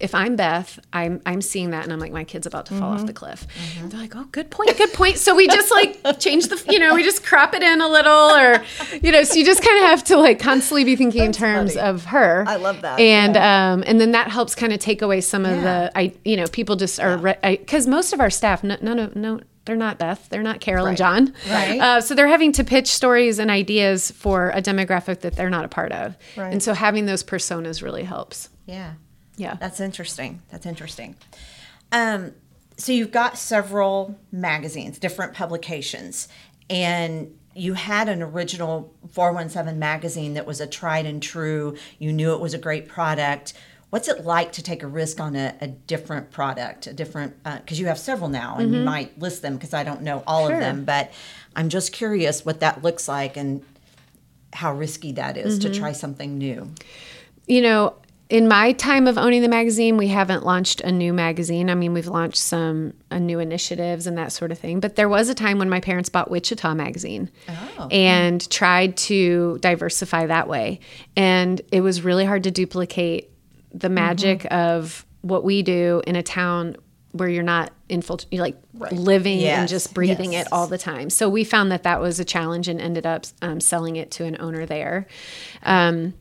if 0.00 0.14
I'm 0.14 0.36
Beth, 0.36 0.78
I'm 0.92 1.20
I'm 1.26 1.40
seeing 1.42 1.70
that, 1.70 1.84
and 1.84 1.92
I'm 1.92 1.98
like, 1.98 2.12
my 2.12 2.24
kid's 2.24 2.46
about 2.46 2.66
to 2.66 2.74
fall 2.74 2.90
Mm-hmm. 2.90 3.00
off 3.00 3.06
the 3.06 3.12
cliff. 3.12 3.46
They're 3.84 4.00
like, 4.00 4.16
oh, 4.16 4.24
good 4.32 4.50
point, 4.50 4.76
good 4.76 4.92
point. 4.92 5.18
So 5.18 5.34
we 5.36 5.46
just 5.46 5.70
like 5.70 6.18
change 6.18 6.48
the, 6.48 6.62
you 6.68 6.78
know, 6.78 6.94
we 6.94 7.02
just 7.02 7.24
crop 7.24 7.54
it 7.54 7.62
in 7.62 7.80
a 7.80 7.88
little, 7.88 8.12
or 8.12 8.62
you 9.02 9.12
know, 9.12 9.22
so 9.24 9.34
you 9.34 9.44
just 9.44 9.62
kind 9.62 9.78
of 9.84 9.90
have 9.90 10.04
to 10.04 10.16
like 10.16 10.38
constantly 10.40 10.84
be 10.84 10.96
thinking 10.96 11.24
in 11.24 11.32
terms 11.32 11.74
funny. 11.74 11.86
of 11.88 12.04
her. 12.06 12.44
I 12.48 12.56
love 12.56 12.80
that, 12.82 12.98
And 12.98 13.36
um, 13.36 13.84
and 13.86 14.00
then 14.00 14.12
that 14.12 14.28
helps 14.30 14.54
kind 14.54 14.72
of 14.72 14.78
take 14.80 15.02
away 15.02 15.20
some 15.20 15.44
of 15.44 15.56
Yeah. 15.56 15.62
the, 15.90 15.98
I, 15.98 16.12
you 16.24 16.36
know, 16.36 16.46
people 16.46 16.76
just 16.76 16.98
are 16.98 17.18
because 17.42 17.86
most 17.86 18.12
of 18.12 18.20
our 18.20 18.30
staff, 18.30 18.64
n- 18.64 18.78
none 18.82 18.98
of 18.98 19.14
no. 19.16 19.40
They're 19.66 19.76
not 19.76 19.98
Beth. 19.98 20.26
They're 20.30 20.42
not 20.42 20.60
Carol 20.60 20.86
and 20.86 20.96
John. 20.96 21.34
Right. 21.48 21.78
Uh, 21.78 22.00
so 22.00 22.14
they're 22.14 22.26
having 22.26 22.50
to 22.52 22.64
pitch 22.64 22.88
stories 22.88 23.38
and 23.38 23.50
ideas 23.50 24.10
for 24.10 24.48
a 24.50 24.62
demographic 24.62 25.20
that 25.20 25.36
they're 25.36 25.50
not 25.50 25.66
a 25.66 25.68
part 25.68 25.92
of. 25.92 26.16
Right. 26.34 26.50
And 26.50 26.62
so 26.62 26.72
having 26.72 27.04
those 27.04 27.22
personas 27.22 27.82
really 27.82 28.02
helps. 28.02 28.48
Yeah. 28.66 28.94
Yeah. 29.36 29.54
That's 29.54 29.80
interesting. 29.80 30.42
That's 30.50 30.66
interesting. 30.66 31.16
Um, 31.92 32.32
so 32.76 32.92
you've 32.92 33.12
got 33.12 33.36
several 33.36 34.18
magazines, 34.32 34.98
different 34.98 35.34
publications, 35.34 36.28
and 36.68 37.36
you 37.54 37.74
had 37.74 38.08
an 38.08 38.22
original 38.22 38.94
417 39.12 39.78
magazine 39.78 40.34
that 40.34 40.46
was 40.46 40.60
a 40.60 40.66
tried 40.66 41.04
and 41.04 41.22
true. 41.22 41.76
You 41.98 42.12
knew 42.12 42.32
it 42.32 42.40
was 42.40 42.54
a 42.54 42.58
great 42.58 42.88
product. 42.88 43.54
What's 43.90 44.08
it 44.08 44.24
like 44.24 44.52
to 44.52 44.62
take 44.62 44.84
a 44.84 44.86
risk 44.86 45.18
on 45.20 45.34
a, 45.34 45.54
a 45.60 45.66
different 45.66 46.30
product, 46.30 46.86
a 46.86 46.92
different, 46.92 47.34
uh, 47.44 47.58
because 47.58 47.80
you 47.80 47.86
have 47.86 47.98
several 47.98 48.30
now 48.30 48.56
and 48.56 48.70
you 48.70 48.76
mm-hmm. 48.76 48.84
might 48.84 49.18
list 49.18 49.42
them 49.42 49.54
because 49.54 49.74
I 49.74 49.82
don't 49.82 50.02
know 50.02 50.22
all 50.26 50.46
Sure. 50.46 50.54
of 50.54 50.60
them, 50.60 50.84
but 50.84 51.12
I'm 51.56 51.68
just 51.68 51.92
curious 51.92 52.44
what 52.44 52.60
that 52.60 52.84
looks 52.84 53.08
like 53.08 53.36
and 53.36 53.62
how 54.52 54.72
risky 54.72 55.12
that 55.12 55.36
is 55.36 55.58
to 55.60 55.68
mm-hmm. 55.68 55.80
try 55.80 55.92
something 55.92 56.38
new. 56.38 56.72
you 57.46 57.60
know, 57.60 57.96
in 58.30 58.46
my 58.46 58.72
time 58.72 59.08
of 59.08 59.18
owning 59.18 59.42
the 59.42 59.48
magazine, 59.48 59.96
we 59.96 60.06
haven't 60.06 60.44
launched 60.44 60.80
a 60.82 60.92
new 60.92 61.12
magazine. 61.12 61.68
I 61.68 61.74
mean, 61.74 61.92
we've 61.92 62.06
launched 62.06 62.38
some 62.38 62.94
uh, 63.10 63.18
new 63.18 63.40
initiatives 63.40 64.06
and 64.06 64.16
that 64.16 64.30
sort 64.32 64.52
of 64.52 64.58
thing. 64.58 64.78
But 64.78 64.94
there 64.94 65.08
was 65.08 65.28
a 65.28 65.34
time 65.34 65.58
when 65.58 65.68
my 65.68 65.80
parents 65.80 66.08
bought 66.08 66.30
Wichita 66.30 66.72
magazine 66.74 67.28
and 67.90 68.48
tried 68.48 68.96
to 68.98 69.58
diversify 69.60 70.26
that 70.26 70.46
way. 70.46 70.78
And 71.16 71.60
it 71.72 71.80
was 71.80 72.02
really 72.02 72.24
hard 72.24 72.44
to 72.44 72.52
duplicate 72.52 73.30
the 73.74 73.88
magic 73.88 74.46
of 74.52 75.04
what 75.22 75.42
we 75.42 75.62
do 75.62 76.00
in 76.06 76.14
a 76.14 76.22
town 76.22 76.76
where 77.10 77.28
you're 77.28 77.42
not 77.42 77.72
infiltrating, 77.88 78.38
like 78.38 78.56
living 78.92 79.42
and 79.42 79.68
just 79.68 79.92
breathing 79.92 80.32
Yes. 80.34 80.46
it 80.46 80.52
all 80.52 80.68
the 80.68 80.78
time. 80.78 81.10
So 81.10 81.28
we 81.28 81.42
found 81.42 81.72
that 81.72 81.82
that 81.82 82.00
was 82.00 82.20
a 82.20 82.24
challenge 82.24 82.68
and 82.68 82.80
ended 82.80 83.04
up 83.06 83.26
um, 83.42 83.60
selling 83.60 83.96
it 83.96 84.12
to 84.12 84.24
an 84.24 84.36
owner 84.38 84.66
there. 84.66 85.08
Um, 85.64 86.14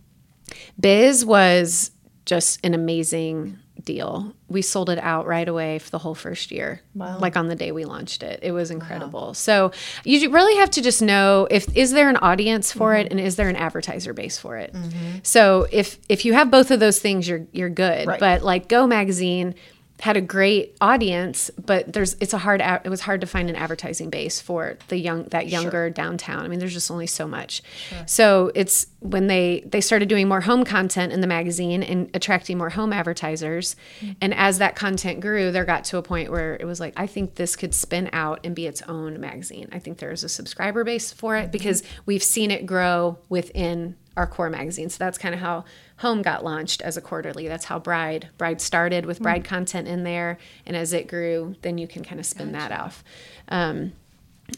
Biz 0.79 1.23
was 1.25 1.91
just 2.29 2.63
an 2.63 2.75
amazing 2.75 3.57
deal. 3.83 4.33
We 4.49 4.61
sold 4.61 4.89
it 4.89 4.99
out 4.99 5.25
right 5.25 5.47
away 5.47 5.79
for 5.79 5.89
the 5.89 5.97
whole 5.97 6.13
first 6.13 6.51
year. 6.51 6.81
Like 6.95 7.35
on 7.35 7.47
the 7.47 7.55
day 7.55 7.71
we 7.71 7.85
launched 7.85 8.21
it. 8.21 8.39
It 8.43 8.51
was 8.51 8.69
incredible. 8.69 9.33
So 9.33 9.71
you 10.03 10.29
really 10.29 10.55
have 10.57 10.69
to 10.71 10.81
just 10.81 11.01
know 11.01 11.47
if 11.49 11.75
is 11.75 11.91
there 11.91 12.07
an 12.07 12.17
audience 12.17 12.71
for 12.71 12.93
it 12.93 13.05
mm-hmm. 13.05 13.17
and 13.17 13.27
is 13.27 13.35
there 13.35 13.49
an 13.49 13.55
advertiser 13.55 14.13
base 14.13 14.37
for 14.37 14.57
it. 14.57 14.73
Mm-hmm. 14.73 15.19
So 15.23 15.67
if 15.71 15.97
if 16.07 16.23
you 16.23 16.33
have 16.33 16.51
both 16.51 16.69
of 16.69 16.79
those 16.79 16.99
things 16.99 17.27
you're 17.27 17.47
you're 17.51 17.69
good. 17.69 18.07
Right. 18.07 18.19
But 18.19 18.43
like 18.43 18.69
Go 18.69 18.85
magazine 18.85 19.55
had 19.99 20.15
a 20.15 20.21
great 20.21 20.77
audience, 20.79 21.51
but 21.63 21.91
there's 21.91 22.15
it's 22.21 22.33
a 22.33 22.37
hard 22.37 22.61
it 22.61 22.89
was 22.89 23.01
hard 23.01 23.21
to 23.21 23.27
find 23.27 23.49
an 23.49 23.55
advertising 23.55 24.09
base 24.09 24.39
for 24.39 24.77
the 24.87 24.97
young 24.97 25.25
that 25.25 25.49
younger 25.49 25.89
downtown. 25.89 26.45
I 26.45 26.47
mean, 26.47 26.59
there's 26.59 26.73
just 26.73 26.89
only 26.89 27.07
so 27.07 27.27
much. 27.27 27.61
So 28.05 28.51
it's 28.55 28.87
when 28.99 29.27
they 29.27 29.63
they 29.65 29.81
started 29.81 30.07
doing 30.07 30.27
more 30.27 30.41
home 30.41 30.63
content 30.63 31.11
in 31.11 31.21
the 31.21 31.27
magazine 31.27 31.83
and 31.83 32.09
attracting 32.13 32.57
more 32.57 32.69
home 32.69 32.93
advertisers, 32.93 33.75
mm-hmm. 33.99 34.13
and 34.21 34.33
as 34.33 34.57
that 34.59 34.75
content 34.75 35.19
grew, 35.19 35.51
there 35.51 35.65
got 35.65 35.83
to 35.85 35.97
a 35.97 36.01
point 36.01 36.31
where 36.31 36.55
it 36.55 36.65
was 36.65 36.79
like, 36.79 36.93
I 36.95 37.05
think 37.05 37.35
this 37.35 37.55
could 37.55 37.73
spin 37.73 38.09
out 38.13 38.39
and 38.43 38.55
be 38.55 38.67
its 38.67 38.81
own 38.83 39.19
magazine. 39.19 39.67
I 39.71 39.79
think 39.79 39.97
there 39.97 40.11
is 40.11 40.23
a 40.23 40.29
subscriber 40.29 40.83
base 40.83 41.11
for 41.11 41.35
it 41.35 41.43
mm-hmm. 41.43 41.51
because 41.51 41.83
we've 42.05 42.23
seen 42.23 42.51
it 42.51 42.65
grow 42.65 43.17
within 43.27 43.95
our 44.19 44.27
core 44.27 44.49
magazine. 44.49 44.89
So 44.89 44.97
that's 44.99 45.17
kind 45.17 45.33
of 45.33 45.39
how 45.39 45.63
Home 45.99 46.21
got 46.21 46.43
launched 46.43 46.81
as 46.81 46.95
a 46.97 47.01
quarterly. 47.01 47.47
That's 47.47 47.65
how 47.65 47.77
Bride 47.79 48.29
Bride 48.37 48.61
started 48.61 49.05
with 49.05 49.19
Bride 49.19 49.43
content 49.43 49.87
in 49.87 50.03
there, 50.03 50.37
and 50.65 50.75
as 50.77 50.93
it 50.93 51.07
grew, 51.07 51.55
then 51.61 51.77
you 51.77 51.87
can 51.87 52.03
kind 52.03 52.19
of 52.19 52.25
spin 52.25 52.53
that 52.53 52.71
off. 52.71 53.03
Um, 53.49 53.91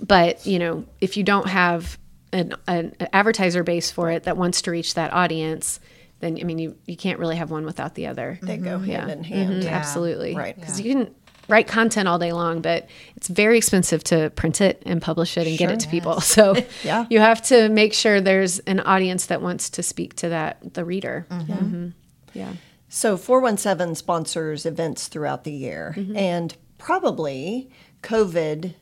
but 0.06 0.46
you 0.46 0.60
know, 0.60 0.86
if 1.02 1.18
you 1.18 1.24
don't 1.24 1.48
have 1.48 1.98
an, 2.32 2.54
an 2.68 2.96
advertiser 3.12 3.64
base 3.64 3.92
for 3.92 4.10
it 4.12 4.24
that 4.24 4.38
wants 4.38 4.62
to 4.64 4.72
reach 4.72 4.94
that 4.94 5.12
audience, 5.14 5.80
then 6.20 6.38
I 6.40 6.44
mean, 6.44 6.60
you 6.60 6.76
you 6.86 6.96
can't 6.96 7.18
really 7.20 7.36
have 7.38 7.50
one 7.50 7.66
without 7.66 7.96
the 7.96 8.06
other. 8.08 8.38
They 8.44 8.58
go 8.58 8.78
hand 8.78 8.88
Yeah. 8.88 9.08
in 9.10 9.24
hand. 9.24 9.64
Mhm, 9.64 9.70
Absolutely. 9.70 10.36
Right. 10.36 10.56
Because 10.56 10.80
you 10.80 10.94
can 10.94 11.16
write 11.52 11.68
content 11.68 12.08
all 12.08 12.18
day 12.18 12.32
long, 12.34 12.62
but 12.62 12.88
it's 13.16 13.28
very 13.28 13.58
expensive 13.58 14.04
to 14.06 14.30
print 14.32 14.62
it 14.62 14.82
and 14.86 15.02
publish 15.02 15.38
it 15.38 15.46
and 15.48 15.58
get 15.58 15.70
it 15.70 15.80
to 15.82 15.88
people. 15.90 16.20
So 16.32 16.56
Yeah. 16.84 17.06
you 17.10 17.20
have 17.20 17.42
to 17.44 17.70
make 17.70 17.94
sure 17.94 18.22
there's 18.22 18.60
an 18.60 18.80
audience 18.80 19.28
that 19.28 19.42
wants 19.42 19.70
to 19.72 19.84
speak 19.84 20.16
to 20.16 20.30
that 20.30 20.74
the 20.74 20.84
reader. 20.86 21.28
Mhm. 21.30 21.94
Yeah. 22.34 22.54
So 22.90 23.18
417 23.18 23.96
sponsors 23.96 24.66
events 24.66 25.08
throughout 25.08 25.44
the 25.44 25.52
year, 25.52 25.96
and 26.16 26.56
probably 26.78 27.70
COVID 28.04 28.74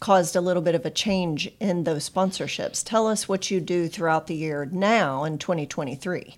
caused 0.00 0.36
a 0.36 0.40
little 0.40 0.62
bit 0.62 0.74
of 0.74 0.86
a 0.86 0.90
change 0.90 1.50
in 1.60 1.84
those 1.84 2.08
sponsorships. 2.08 2.82
Tell 2.84 3.06
us 3.06 3.28
what 3.28 3.50
you 3.50 3.60
do 3.60 3.88
throughout 3.88 4.26
the 4.26 4.34
year 4.34 4.66
now 4.70 5.24
in 5.24 5.38
2023. 5.38 6.36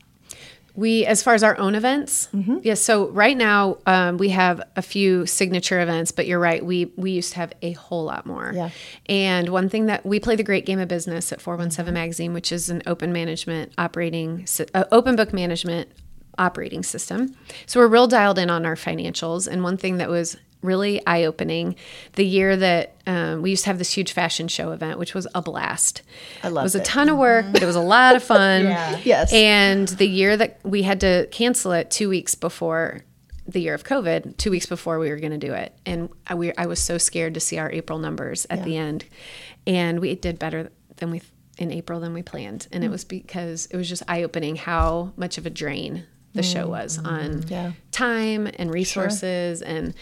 We, 0.81 1.05
as 1.05 1.23
far 1.23 1.35
as 1.35 1.43
our 1.43 1.59
own 1.59 1.75
events, 1.75 2.29
yes. 2.62 2.81
so 2.81 3.09
right 3.09 3.37
now 3.37 3.79
um, 3.87 4.16
we 4.16 4.31
have 4.31 4.62
a 4.77 4.83
few 4.83 5.27
signature 5.27 5.81
events, 5.81 6.11
but 6.11 6.27
you're 6.27 6.38
right. 6.38 6.64
We 6.64 6.93
we 6.97 7.11
used 7.11 7.33
to 7.33 7.37
have 7.37 7.53
a 7.61 7.73
whole 7.73 8.05
lot 8.05 8.25
more. 8.25 8.53
Yeah. 8.55 8.71
And 9.07 9.51
one 9.51 9.69
thing 9.69 9.87
that 9.87 10.07
we 10.07 10.19
play 10.21 10.37
the 10.37 10.43
great 10.43 10.64
game 10.64 10.79
of 10.79 10.88
business 10.88 11.33
at 11.33 11.40
417 11.40 11.93
Magazine, 11.93 12.33
which 12.33 12.51
is 12.51 12.71
an 12.71 12.83
open 12.87 13.12
management 13.12 13.73
operating, 13.77 14.47
uh, 14.75 14.85
open 14.90 15.16
book 15.16 15.33
management 15.33 15.90
operating 16.38 16.83
system. 16.83 17.37
So 17.66 17.81
we're 17.81 17.88
real 17.88 18.07
dialed 18.07 18.38
in 18.38 18.51
on 18.51 18.64
our 18.64 18.75
financials. 18.75 19.47
And 19.47 19.62
one 19.62 19.77
thing 19.77 19.99
that 19.99 20.09
was 20.09 20.37
really 20.62 21.05
eye 21.07 21.25
opening 21.25 21.75
the 22.14 22.25
year 22.25 22.57
that 22.57 22.96
um, 23.07 23.42
we 23.42 23.51
used 23.51 23.64
to 23.64 23.70
have 23.70 23.79
this 23.79 23.92
huge 23.92 24.12
fashion 24.12 24.49
show 24.49 24.73
event, 24.73 24.99
which 24.99 25.14
was 25.14 25.27
a 25.35 25.42
blast. 25.42 26.03
I 26.42 26.49
love 26.49 26.62
It 26.62 26.66
was 26.66 26.75
a 26.75 26.81
it. 26.81 26.85
ton 26.85 27.09
of 27.09 27.16
work, 27.16 27.46
but 27.53 27.62
it 27.62 27.66
was 27.66 27.77
a 27.77 27.81
lot 27.81 28.16
of 28.16 28.23
fun. 28.23 28.66
Yes. 29.05 29.33
And 29.33 29.88
the 29.88 30.07
year 30.07 30.37
that 30.37 30.61
we 30.62 30.83
had 30.83 31.01
to 31.01 31.27
cancel 31.31 31.73
it 31.73 31.90
two 31.90 32.09
weeks 32.09 32.35
before 32.35 33.05
the 33.46 33.61
year 33.61 33.75
of 33.75 33.85
COVID, 33.85 34.37
two 34.37 34.51
weeks 34.51 34.66
before 34.66 34.99
we 34.99 35.11
were 35.11 35.16
going 35.16 35.33
to 35.33 35.38
do 35.38 35.53
it. 35.53 35.77
And 35.87 36.11
I, 36.27 36.35
we, 36.35 36.53
I 36.55 36.66
was 36.66 36.81
so 36.81 36.99
scared 36.99 37.35
to 37.35 37.40
see 37.40 37.59
our 37.59 37.70
April 37.70 37.99
numbers 37.99 38.46
at 38.51 38.64
the 38.64 38.77
end. 38.77 39.05
And 39.66 40.01
we 40.01 40.14
did 40.14 40.38
better 40.38 40.70
than 40.96 41.11
we, 41.11 41.23
in 41.59 41.70
April 41.70 42.01
than 42.01 42.12
we 42.14 42.23
planned. 42.23 42.68
And 42.73 42.85
it 42.85 42.88
mm. 42.88 42.92
was 42.92 43.05
because 43.05 43.66
it 43.66 43.77
was 43.77 43.88
just 43.88 44.03
eye 44.09 44.23
opening 44.23 44.57
how 44.57 45.12
much 45.16 45.38
of 45.38 45.46
a 45.46 45.51
drain 45.51 46.05
the 46.35 46.42
show 46.42 46.66
mm. 46.66 46.70
was 46.70 46.99
mm. 46.99 47.07
on 47.07 47.44
Yeah. 47.49 47.73
time 47.90 48.49
and 48.57 48.73
resources 48.73 49.62
and 49.62 49.94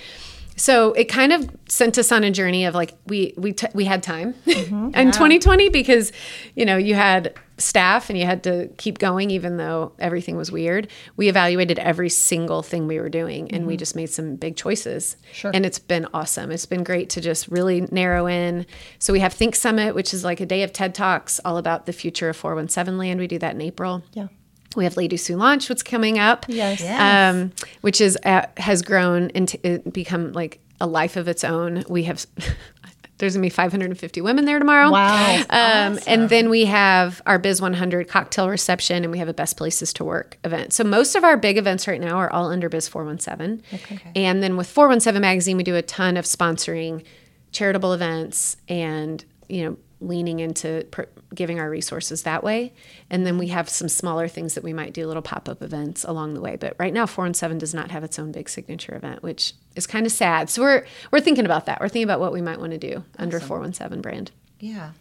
so 0.59 0.93
it 0.93 1.05
kind 1.05 1.33
of 1.33 1.49
sent 1.69 1.97
us 1.99 2.11
on 2.11 2.25
a 2.25 2.31
journey 2.31 2.65
of 2.65 2.75
like 2.75 2.95
we 3.07 3.33
we 3.37 3.53
t- 3.53 3.69
we 3.75 3.85
had 3.85 4.03
time 4.03 4.35
mm-hmm. 4.47 4.95
in 4.95 5.13
2020 5.13 5.69
because 5.69 6.13
you 6.55 6.67
know 6.67 6.77
you 6.77 6.95
had 6.95 7.35
staff 7.59 8.09
and 8.09 8.19
you 8.19 8.25
had 8.25 8.43
to 8.45 8.69
keep 8.77 8.99
going 8.99 9.31
even 9.31 9.57
though 9.57 9.93
everything 9.99 10.37
was 10.37 10.51
weird. 10.51 10.89
We 11.17 11.29
evaluated 11.29 11.79
every 11.79 12.09
single 12.09 12.63
thing 12.63 12.87
we 12.87 13.01
were 13.01 13.09
doing 13.09 13.51
and 13.51 13.67
we 13.67 13.75
mm-hmm. 13.75 13.79
just 13.79 13.97
made 13.97 14.11
some 14.11 14.37
big 14.37 14.57
choices. 14.57 15.17
Sure. 15.33 15.51
and 15.53 15.67
it's 15.67 15.79
been 15.79 16.07
awesome. 16.15 16.51
It's 16.51 16.67
been 16.67 16.85
great 16.85 17.11
to 17.11 17.21
just 17.21 17.49
really 17.49 17.83
narrow 17.91 18.27
in. 18.27 18.67
So 18.99 19.13
we 19.13 19.21
have 19.21 19.33
think 19.33 19.57
summit 19.57 19.95
which 19.95 20.13
is 20.15 20.25
like 20.25 20.41
a 20.41 20.47
day 20.47 20.63
of 20.63 20.73
ted 20.73 20.95
talks 20.95 21.41
all 21.45 21.57
about 21.57 21.87
the 21.87 21.93
future 21.93 22.29
of 22.29 22.37
417 22.37 22.99
land. 22.99 23.21
We 23.21 23.27
do 23.27 23.39
that 23.39 23.55
in 23.55 23.61
april. 23.61 24.03
Yeah. 24.13 24.29
We 24.77 24.85
have 24.85 24.97
Ladies 24.97 25.27
Who 25.27 25.37
Launch, 25.37 25.69
what's 25.69 25.83
coming 25.83 26.19
up, 26.19 26.47
Yes. 26.49 26.81
Yes. 26.81 27.35
um, 27.35 27.53
which 27.81 28.01
is 28.01 28.19
uh, 28.25 28.47
has 28.57 28.83
grown 28.83 29.31
and 29.35 29.55
it 29.63 29.93
become 29.93 30.33
like 30.33 30.61
a 30.81 30.87
life 30.87 31.17
of 31.17 31.27
its 31.29 31.43
own. 31.45 31.85
We 31.89 32.05
have 32.05 32.25
there's 33.19 33.35
gonna 33.35 33.43
be 33.43 33.49
550 33.51 34.21
women 34.21 34.45
there 34.45 34.61
tomorrow. 34.61 34.91
Wow. 34.93 35.39
Um, 35.51 35.99
And 36.07 36.29
then 36.29 36.51
we 36.51 36.67
have 36.67 37.21
our 37.27 37.39
Biz 37.39 37.61
100 37.61 38.07
cocktail 38.07 38.49
reception, 38.49 39.03
and 39.03 39.11
we 39.11 39.19
have 39.19 39.27
a 39.29 39.35
Best 39.35 39.57
Places 39.57 39.93
to 39.95 40.05
Work 40.05 40.39
event. 40.45 40.73
So 40.73 40.85
most 40.85 41.17
of 41.17 41.25
our 41.25 41.37
big 41.37 41.59
events 41.59 41.89
right 41.89 42.01
now 42.01 42.17
are 42.19 42.33
all 42.33 42.47
under 42.51 42.69
Biz 42.69 42.87
417. 42.87 43.63
Okay. 43.75 43.99
And 44.15 44.41
then 44.41 44.57
with 44.57 44.69
417 44.69 45.21
Magazine, 45.21 45.57
we 45.57 45.65
do 45.65 45.75
a 45.75 45.83
ton 45.83 46.17
of 46.17 46.27
sponsoring 46.27 47.03
charitable 47.51 47.93
events 47.95 48.57
and 48.69 49.25
you 49.49 49.65
know 49.65 49.77
leaning 50.01 50.39
into 50.41 50.87
pr- 50.91 51.03
giving 51.35 51.59
our 51.59 51.69
resources 51.69 52.23
that 52.23 52.45
way. 52.45 52.73
And 53.11 53.27
then 53.27 53.37
we 53.39 53.49
have 53.49 53.69
some 53.69 53.89
smaller 53.89 54.29
things 54.29 54.55
that 54.55 54.63
we 54.65 54.73
might 54.73 54.93
do, 54.93 55.07
little 55.07 55.23
pop 55.23 55.49
up 55.49 55.61
events 55.63 56.05
along 56.05 56.35
the 56.35 56.41
way. 56.41 56.57
But 56.57 56.77
right 56.79 56.93
now, 56.95 57.05
417 57.07 57.59
does 57.59 57.75
not 57.75 57.91
have 57.91 58.05
its 58.05 58.19
own 58.19 58.31
big 58.33 58.49
signature 58.49 58.95
event, 58.95 59.23
which 59.23 59.55
is 59.75 59.87
kind 59.87 60.07
of 60.07 60.13
sad. 60.13 60.51
So 60.51 60.63
we're 60.63 60.87
we're 61.11 61.21
thinking 61.21 61.45
about 61.45 61.67
that. 61.67 61.81
We're 61.81 61.89
thinking 61.89 62.05
about 62.05 62.21
what 62.21 62.33
we 62.33 62.41
might 62.43 62.61
want 62.61 62.73
to 62.73 62.79
do 62.79 63.05
under 63.19 63.41
417 63.41 64.01
brand. 64.01 64.31
Yeah. 64.61 64.93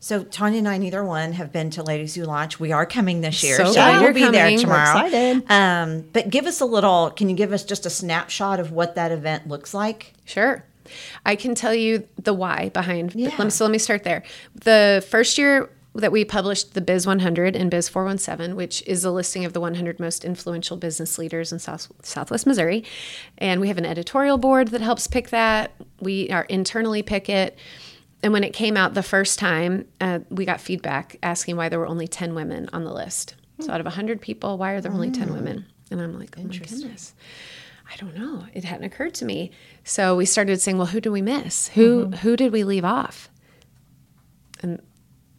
So 0.00 0.22
Tanya 0.22 0.58
and 0.58 0.68
I, 0.68 0.78
neither 0.78 1.04
one, 1.04 1.32
have 1.32 1.50
been 1.52 1.70
to 1.70 1.82
Ladies 1.82 2.14
Who 2.14 2.22
Launch. 2.22 2.60
We 2.60 2.70
are 2.70 2.86
coming 2.86 3.20
this 3.20 3.42
year, 3.42 3.56
So 3.56 3.72
so, 3.72 4.00
we'll 4.00 4.12
be 4.12 4.20
there 4.20 4.30
coming. 4.30 4.54
We're 4.54 4.60
tomorrow. 4.60 5.06
excited. 5.06 5.50
Um, 5.50 6.04
but 6.12 6.30
give 6.30 6.46
us 6.46 6.60
a 6.60 6.64
little. 6.64 7.10
Can 7.10 7.28
you 7.28 7.34
give 7.34 7.52
us 7.52 7.64
just 7.64 7.84
a 7.84 7.90
snapshot 7.90 8.60
of 8.60 8.70
what 8.70 8.94
that 8.94 9.10
event 9.10 9.48
looks 9.48 9.74
like? 9.74 10.12
Sure. 10.24 10.64
I 11.26 11.36
can 11.36 11.54
tell 11.54 11.74
you 11.74 12.06
the 12.16 12.34
why 12.34 12.70
behind. 12.70 13.14
Yeah. 13.14 13.30
Let 13.38 13.44
me, 13.44 13.50
so 13.50 13.64
let 13.64 13.70
me 13.70 13.78
start 13.78 14.04
there. 14.04 14.22
The 14.54 15.04
first 15.08 15.38
year 15.38 15.70
that 15.94 16.12
we 16.12 16.24
published 16.24 16.74
the 16.74 16.80
Biz 16.80 17.06
100 17.06 17.56
and 17.56 17.70
Biz 17.70 17.88
417, 17.88 18.54
which 18.54 18.82
is 18.86 19.04
a 19.04 19.10
listing 19.10 19.44
of 19.44 19.52
the 19.52 19.60
100 19.60 19.98
most 19.98 20.24
influential 20.24 20.76
business 20.76 21.18
leaders 21.18 21.52
in 21.52 21.58
South, 21.58 21.88
Southwest 22.02 22.46
Missouri, 22.46 22.84
and 23.38 23.60
we 23.60 23.68
have 23.68 23.78
an 23.78 23.86
editorial 23.86 24.38
board 24.38 24.68
that 24.68 24.80
helps 24.80 25.06
pick 25.06 25.30
that. 25.30 25.72
We 26.00 26.30
are 26.30 26.44
internally 26.44 27.02
pick 27.02 27.28
it. 27.28 27.58
And 28.22 28.32
when 28.32 28.44
it 28.44 28.52
came 28.52 28.76
out 28.76 28.94
the 28.94 29.02
first 29.02 29.38
time, 29.38 29.86
uh, 30.00 30.20
we 30.28 30.44
got 30.44 30.60
feedback 30.60 31.16
asking 31.22 31.56
why 31.56 31.68
there 31.68 31.78
were 31.78 31.86
only 31.86 32.08
10 32.08 32.34
women 32.34 32.68
on 32.72 32.84
the 32.84 32.92
list. 32.92 33.34
So 33.60 33.72
out 33.72 33.80
of 33.80 33.86
100 33.86 34.20
people, 34.20 34.56
why 34.56 34.72
are 34.72 34.80
there 34.80 34.92
only 34.92 35.10
10 35.10 35.32
women? 35.32 35.66
And 35.90 36.00
I'm 36.00 36.18
like, 36.18 36.36
oh 36.38 36.42
my 36.42 36.56
goodness. 36.56 37.14
I 37.90 37.96
don't 37.96 38.16
know. 38.16 38.44
It 38.52 38.64
hadn't 38.64 38.84
occurred 38.84 39.14
to 39.14 39.24
me. 39.24 39.50
So 39.84 40.16
we 40.16 40.24
started 40.24 40.60
saying, 40.60 40.76
well, 40.76 40.86
who 40.86 41.00
do 41.00 41.10
we 41.10 41.22
miss? 41.22 41.68
Who 41.68 42.06
mm-hmm. 42.06 42.12
who 42.14 42.36
did 42.36 42.52
we 42.52 42.64
leave 42.64 42.84
off? 42.84 43.30
And 44.60 44.82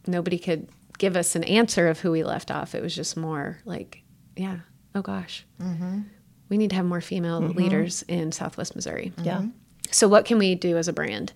nobody 0.06 0.38
could 0.38 0.68
give 0.98 1.16
us 1.16 1.34
an 1.36 1.44
answer 1.44 1.88
of 1.88 2.00
who 2.00 2.10
we 2.10 2.24
left 2.24 2.50
off. 2.50 2.74
It 2.74 2.82
was 2.82 2.94
just 2.94 3.16
more 3.16 3.58
like, 3.64 4.02
yeah, 4.36 4.58
oh 4.94 5.02
gosh, 5.02 5.46
mm-hmm. 5.60 6.00
we 6.48 6.58
need 6.58 6.70
to 6.70 6.76
have 6.76 6.84
more 6.84 7.00
female 7.00 7.40
mm-hmm. 7.40 7.58
leaders 7.58 8.02
in 8.08 8.32
Southwest 8.32 8.74
Missouri. 8.74 9.12
Yeah. 9.22 9.44
So 9.90 10.08
what 10.08 10.24
can 10.24 10.38
we 10.38 10.54
do 10.54 10.76
as 10.76 10.88
a 10.88 10.92
brand? 10.92 11.32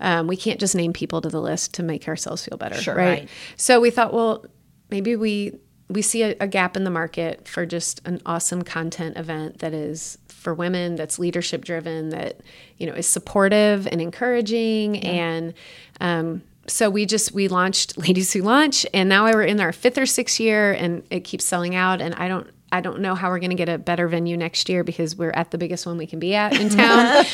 Um, 0.00 0.26
we 0.26 0.36
can't 0.36 0.58
just 0.58 0.74
name 0.74 0.92
people 0.92 1.20
to 1.20 1.28
the 1.28 1.40
list 1.40 1.74
to 1.74 1.82
make 1.82 2.08
ourselves 2.08 2.44
feel 2.44 2.58
better, 2.58 2.80
Sure. 2.80 2.94
right? 2.94 3.20
Right. 3.20 3.28
So 3.56 3.80
we 3.80 3.90
thought, 3.90 4.12
well, 4.12 4.44
maybe 4.90 5.16
we 5.16 5.58
we 5.88 6.00
see 6.00 6.22
a, 6.22 6.34
a 6.40 6.48
gap 6.48 6.76
in 6.76 6.84
the 6.84 6.90
market 6.90 7.46
for 7.46 7.66
just 7.66 8.00
an 8.06 8.20
awesome 8.24 8.62
content 8.62 9.16
event 9.18 9.58
that 9.58 9.74
is 9.74 10.16
for 10.42 10.52
women, 10.52 10.96
that's 10.96 11.18
leadership 11.18 11.64
driven, 11.64 12.10
that 12.10 12.40
you 12.76 12.86
know 12.86 12.92
is 12.92 13.06
supportive 13.06 13.86
and 13.86 14.00
encouraging, 14.00 14.98
and 14.98 15.54
um, 16.00 16.42
so 16.66 16.90
we 16.90 17.06
just 17.06 17.32
we 17.32 17.48
launched 17.48 17.96
Ladies 18.06 18.32
Who 18.32 18.42
Launch, 18.42 18.84
and 18.92 19.08
now 19.08 19.24
we're 19.24 19.42
in 19.42 19.60
our 19.60 19.72
fifth 19.72 19.98
or 19.98 20.06
sixth 20.06 20.40
year, 20.40 20.72
and 20.72 21.02
it 21.10 21.20
keeps 21.20 21.44
selling 21.44 21.74
out, 21.74 22.00
and 22.00 22.14
I 22.14 22.28
don't. 22.28 22.48
I 22.74 22.80
don't 22.80 23.00
know 23.00 23.14
how 23.14 23.28
we're 23.28 23.38
going 23.38 23.50
to 23.50 23.56
get 23.56 23.68
a 23.68 23.76
better 23.76 24.08
venue 24.08 24.34
next 24.34 24.66
year 24.70 24.82
because 24.82 25.14
we're 25.14 25.32
at 25.32 25.50
the 25.50 25.58
biggest 25.58 25.84
one 25.84 25.98
we 25.98 26.06
can 26.06 26.18
be 26.18 26.34
at 26.34 26.58
in 26.58 26.68
town. 26.70 27.26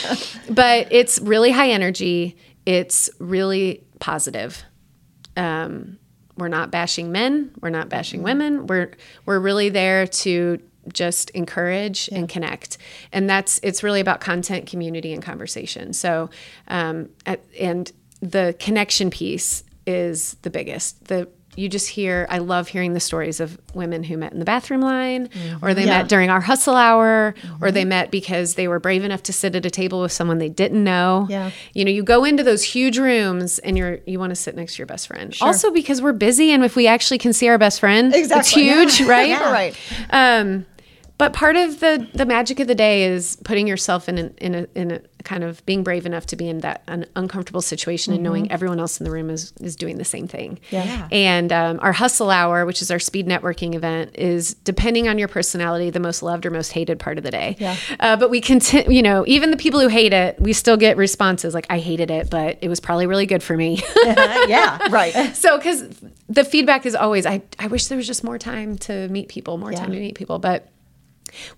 but 0.51 0.89
it's 0.91 1.21
really 1.21 1.53
high 1.53 1.71
energy. 1.71 2.37
It's 2.67 3.09
really 3.21 3.85
positive. 4.01 4.65
Um, 5.37 5.97
we're 6.39 6.49
not 6.49 6.73
bashing 6.73 7.13
men. 7.13 7.53
We're 7.61 7.71
not 7.71 7.89
bashing 7.89 8.23
women. 8.23 8.67
We're 8.67 8.93
we're 9.27 9.39
really 9.39 9.69
there 9.69 10.07
to 10.07 10.61
just 10.93 11.31
encourage 11.31 12.09
and 12.13 12.29
connect, 12.29 12.79
and 13.13 13.29
that's 13.29 13.61
it's 13.63 13.83
really 13.83 14.01
about 14.01 14.21
content, 14.21 14.67
community, 14.67 15.13
and 15.13 15.23
conversation. 15.23 15.93
So, 15.93 16.31
um, 16.69 17.09
at, 17.27 17.45
and 17.59 17.91
the 18.21 18.55
connection 18.59 19.11
piece 19.11 19.65
is 19.87 20.35
the 20.43 20.51
biggest. 20.51 21.05
The 21.07 21.29
you 21.57 21.69
just 21.69 21.89
hear 21.89 22.25
I 22.31 22.39
love 22.39 22.69
hearing 22.69 22.93
the 22.93 23.01
stories 23.01 23.41
of 23.41 23.59
women 23.75 24.05
who 24.05 24.17
met 24.17 24.33
in 24.33 24.39
the 24.39 24.45
bathroom 24.45 24.81
line 24.81 25.29
or 25.61 25.75
they 25.75 25.87
Yeah. 25.87 25.99
met 26.03 26.09
during 26.09 26.31
our 26.31 26.41
hustle 26.41 26.77
hour 26.77 27.35
or 27.61 27.73
they 27.73 27.85
met 27.85 28.13
because 28.13 28.55
they 28.55 28.69
were 28.69 28.79
brave 28.79 29.03
enough 29.03 29.25
to 29.25 29.33
sit 29.33 29.57
at 29.57 29.67
a 29.67 29.71
table 29.71 30.01
with 30.01 30.13
someone 30.13 30.39
they 30.39 30.51
didn't 30.51 30.85
know. 30.85 31.27
Yeah. 31.29 31.51
You 31.75 31.85
know, 31.85 31.91
you 31.91 32.05
go 32.05 32.23
into 32.23 32.45
those 32.45 32.63
huge 32.63 32.97
rooms 32.97 33.59
and 33.59 33.77
you're 33.77 33.99
you 34.07 34.21
want 34.21 34.31
to 34.31 34.37
sit 34.37 34.55
next 34.55 34.75
to 34.75 34.79
your 34.79 34.87
best 34.87 35.09
friend. 35.09 35.37
Also 35.41 35.73
because 35.73 36.01
we're 36.01 36.13
busy 36.13 36.53
and 36.53 36.63
if 36.65 36.77
we 36.77 36.87
actually 36.87 37.19
can 37.19 37.33
see 37.33 37.49
our 37.49 37.59
best 37.59 37.81
friend, 37.81 38.15
Exactly. 38.15 38.69
it's 38.69 38.97
huge, 38.99 39.09
right? 39.09 39.29
Yeah. 39.31 39.51
Right. 39.51 39.77
Um, 40.11 40.65
but 41.19 41.33
part 41.33 41.57
of 41.57 41.81
the 41.81 42.09
the 42.15 42.25
magic 42.25 42.61
of 42.61 42.67
the 42.69 42.75
day 42.75 43.05
is 43.05 43.37
putting 43.45 43.67
yourself 43.67 44.09
in 44.09 44.19
an, 44.19 44.35
in 44.39 44.55
a 44.55 44.67
in 44.75 44.91
a 44.93 45.01
kind 45.25 45.43
of 45.43 45.65
being 45.67 45.83
brave 45.83 46.07
enough 46.07 46.25
to 46.27 46.37
be 46.37 46.49
in 46.49 46.61
that 46.61 46.83
an 46.87 47.05
uncomfortable 47.17 47.61
situation 47.61 48.15
and 48.15 48.23
knowing 48.23 48.51
everyone 48.53 48.79
else 48.79 49.01
in 49.01 49.05
the 49.05 49.11
room 49.11 49.29
is 49.29 49.53
is 49.61 49.75
doing 49.77 49.99
the 49.99 50.05
same 50.05 50.29
thing. 50.29 50.59
Yeah. 50.71 51.09
And 51.11 51.53
um, 51.53 51.81
our 51.83 51.93
hustle 51.93 52.31
hour, 52.31 52.65
which 52.65 52.81
is 52.81 52.91
our 52.91 53.01
speed 53.01 53.27
networking 53.27 53.75
event, 53.75 54.13
is 54.17 54.55
depending 54.55 55.09
on 55.09 55.19
your 55.19 55.27
personality, 55.29 55.91
the 55.91 56.01
most 56.01 56.23
loved 56.23 56.47
or 56.47 56.51
most 56.51 56.71
hated 56.73 56.99
part 57.01 57.19
of 57.19 57.25
the 57.25 57.33
day. 57.33 57.57
Yeah. 57.59 57.77
Uh, 57.99 58.17
but 58.17 58.31
we 58.31 58.41
continue, 58.41 58.91
you 58.91 59.03
know, 59.03 59.25
even 59.27 59.51
the 59.51 59.57
people 59.57 59.81
who 59.81 59.89
hate 59.89 60.13
it, 60.13 60.41
we 60.41 60.53
still 60.53 60.77
get 60.77 60.97
responses 60.97 61.53
like, 61.53 61.67
"I 61.69 61.79
hated 61.81 62.11
it, 62.13 62.31
but 62.31 62.59
it 62.63 62.69
was 62.69 62.79
probably 62.79 63.07
really 63.07 63.27
good 63.27 63.43
for 63.43 63.57
me." 63.57 63.83
yeah. 64.05 64.79
Right. 64.89 65.13
so 65.37 65.57
because 65.59 65.85
the 66.29 66.45
feedback 66.45 66.87
is 66.87 66.95
always 66.95 67.27
I, 67.27 67.43
I 67.59 67.67
wish 67.67 67.87
there 67.89 67.97
was 67.97 68.07
just 68.07 68.23
more 68.23 68.39
time 68.39 68.79
to 68.79 69.09
meet 69.09 69.29
people 69.29 69.59
more 69.59 69.73
Yeah. 69.73 69.79
time 69.81 69.93
to 69.93 69.99
meet 69.99 70.15
people 70.15 70.39
but 70.39 70.69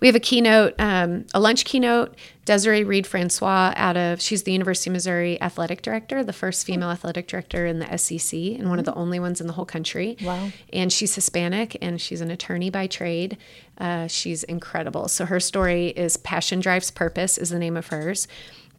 We 0.01 0.07
have 0.07 0.17
a 0.17 0.21
keynote, 0.21 0.75
um, 0.79 1.27
a 1.35 1.41
lunch 1.41 1.65
keynote. 1.65 2.17
Desiree 2.47 2.83
Reed 2.83 3.07
Francois 3.07 3.73
out 3.77 3.97
of 3.97 4.21
she's 4.21 4.43
the 4.43 4.51
University 4.51 4.91
of 4.91 4.95
Missouri 4.95 5.41
athletic 5.41 5.83
director, 5.83 6.25
the 6.25 6.33
first 6.33 6.67
female 6.67 6.91
athletic 6.91 7.29
director 7.29 7.65
in 7.65 7.79
the 7.79 7.97
SEC, 7.97 8.37
and 8.59 8.69
one 8.69 8.81
of 8.81 8.85
the 8.85 8.95
only 8.95 9.21
ones 9.21 9.41
in 9.41 9.47
the 9.47 9.53
whole 9.53 9.65
country. 9.65 10.17
Wow. 10.23 10.49
And 10.73 10.93
she's 10.93 11.15
Hispanic 11.15 11.77
and 11.81 12.01
she's 12.01 12.21
an 12.21 12.31
attorney 12.31 12.69
by 12.69 12.89
trade. 12.89 13.37
Uh, 13.79 14.09
she's 14.09 14.43
incredible. 14.43 15.07
So 15.07 15.27
her 15.27 15.39
story 15.39 15.89
is 15.89 16.17
Passion 16.17 16.59
Drives 16.59 16.91
Purpose 16.91 17.39
is 17.39 17.51
the 17.51 17.59
name 17.59 17.77
of 17.77 17.89
hers. 17.89 18.27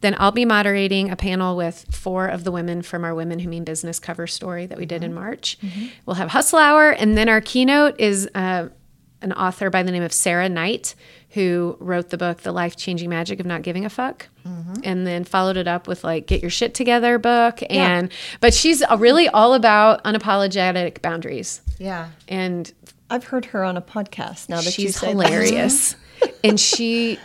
Then 0.02 0.16
I'll 0.18 0.32
be 0.32 0.44
moderating 0.44 1.10
a 1.10 1.16
panel 1.16 1.56
with 1.56 1.86
four 1.94 2.26
of 2.26 2.42
the 2.42 2.50
women 2.50 2.82
from 2.82 3.04
our 3.04 3.14
Women 3.14 3.38
Who 3.38 3.48
Mean 3.48 3.62
Business 3.64 4.00
cover 4.00 4.26
story 4.26 4.66
that 4.66 4.76
we 4.76 4.84
did 4.84 5.04
in 5.04 5.14
March. 5.14 5.56
We'll 6.04 6.16
have 6.16 6.30
Hustle 6.30 6.58
Hour, 6.58 6.90
and 6.90 7.16
then 7.16 7.28
our 7.28 7.40
keynote 7.40 8.00
is 8.00 8.28
uh, 8.34 8.68
an 9.22 9.32
author 9.32 9.70
by 9.70 9.82
the 9.82 9.90
name 9.90 10.02
of 10.02 10.12
Sarah 10.12 10.48
Knight, 10.48 10.94
who 11.30 11.76
wrote 11.80 12.10
the 12.10 12.18
book 12.18 12.42
The 12.42 12.52
Life 12.52 12.76
Changing 12.76 13.08
Magic 13.08 13.40
of 13.40 13.46
Not 13.46 13.62
Giving 13.62 13.84
a 13.84 13.90
Fuck. 13.90 14.28
Mm-hmm. 14.46 14.80
And 14.84 15.06
then 15.06 15.24
followed 15.24 15.56
it 15.56 15.68
up 15.68 15.86
with 15.86 16.04
like 16.04 16.26
Get 16.26 16.42
Your 16.42 16.50
Shit 16.50 16.74
Together 16.74 17.18
book. 17.18 17.62
And 17.70 18.10
but 18.40 18.52
she's 18.52 18.82
really 18.98 19.28
all 19.28 19.54
about 19.54 20.02
unapologetic 20.04 21.00
boundaries. 21.02 21.62
Yeah. 21.78 22.08
And 22.28 22.72
I've 23.08 23.24
heard 23.24 23.46
her 23.46 23.64
on 23.64 23.76
a 23.76 23.82
podcast 23.82 24.48
now 24.48 24.60
that 24.60 24.72
she's 24.72 24.98
hilarious. 25.00 25.94
Mm-hmm. 25.94 26.36
and 26.44 26.60
she 26.60 27.18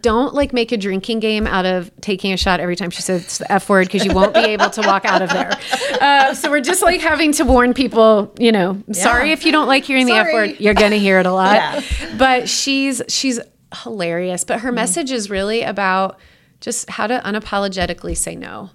don't 0.00 0.34
like 0.34 0.52
make 0.52 0.72
a 0.72 0.76
drinking 0.76 1.20
game 1.20 1.46
out 1.46 1.66
of 1.66 1.90
taking 2.00 2.32
a 2.32 2.36
shot 2.36 2.60
every 2.60 2.76
time 2.76 2.90
she 2.90 3.02
says 3.02 3.38
the 3.38 3.50
F 3.52 3.68
word 3.68 3.86
because 3.86 4.04
you 4.04 4.12
won't 4.14 4.34
be 4.34 4.40
able 4.40 4.70
to 4.70 4.80
walk 4.82 5.04
out 5.04 5.22
of 5.22 5.30
there. 5.30 5.52
Uh, 6.00 6.32
so 6.32 6.48
we're 6.50 6.60
just 6.60 6.80
like 6.82 7.00
having 7.00 7.32
to 7.32 7.44
warn 7.44 7.74
people, 7.74 8.32
you 8.38 8.52
know, 8.52 8.80
sorry 8.92 9.32
if 9.32 9.44
you 9.44 9.50
don't 9.50 9.66
like 9.66 9.84
hearing 9.84 10.06
the 10.06 10.12
F 10.12 10.28
word, 10.32 10.60
you're 10.60 10.74
going 10.74 10.92
to 10.92 10.98
hear 10.98 11.18
it 11.18 11.26
a 11.26 11.32
lot. 11.32 11.54
Yeah. 11.54 11.82
But 12.16 12.48
she's 12.48 13.02
she's 13.08 13.40
hilarious. 13.82 14.44
But 14.44 14.58
Mm. 14.58 14.62
her 14.62 14.72
message 14.72 15.10
is 15.10 15.28
really 15.28 15.62
about 15.62 16.18
just 16.60 16.88
how 16.90 17.06
to 17.08 17.20
unapologetically 17.24 18.16
say 18.16 18.36
no 18.36 18.70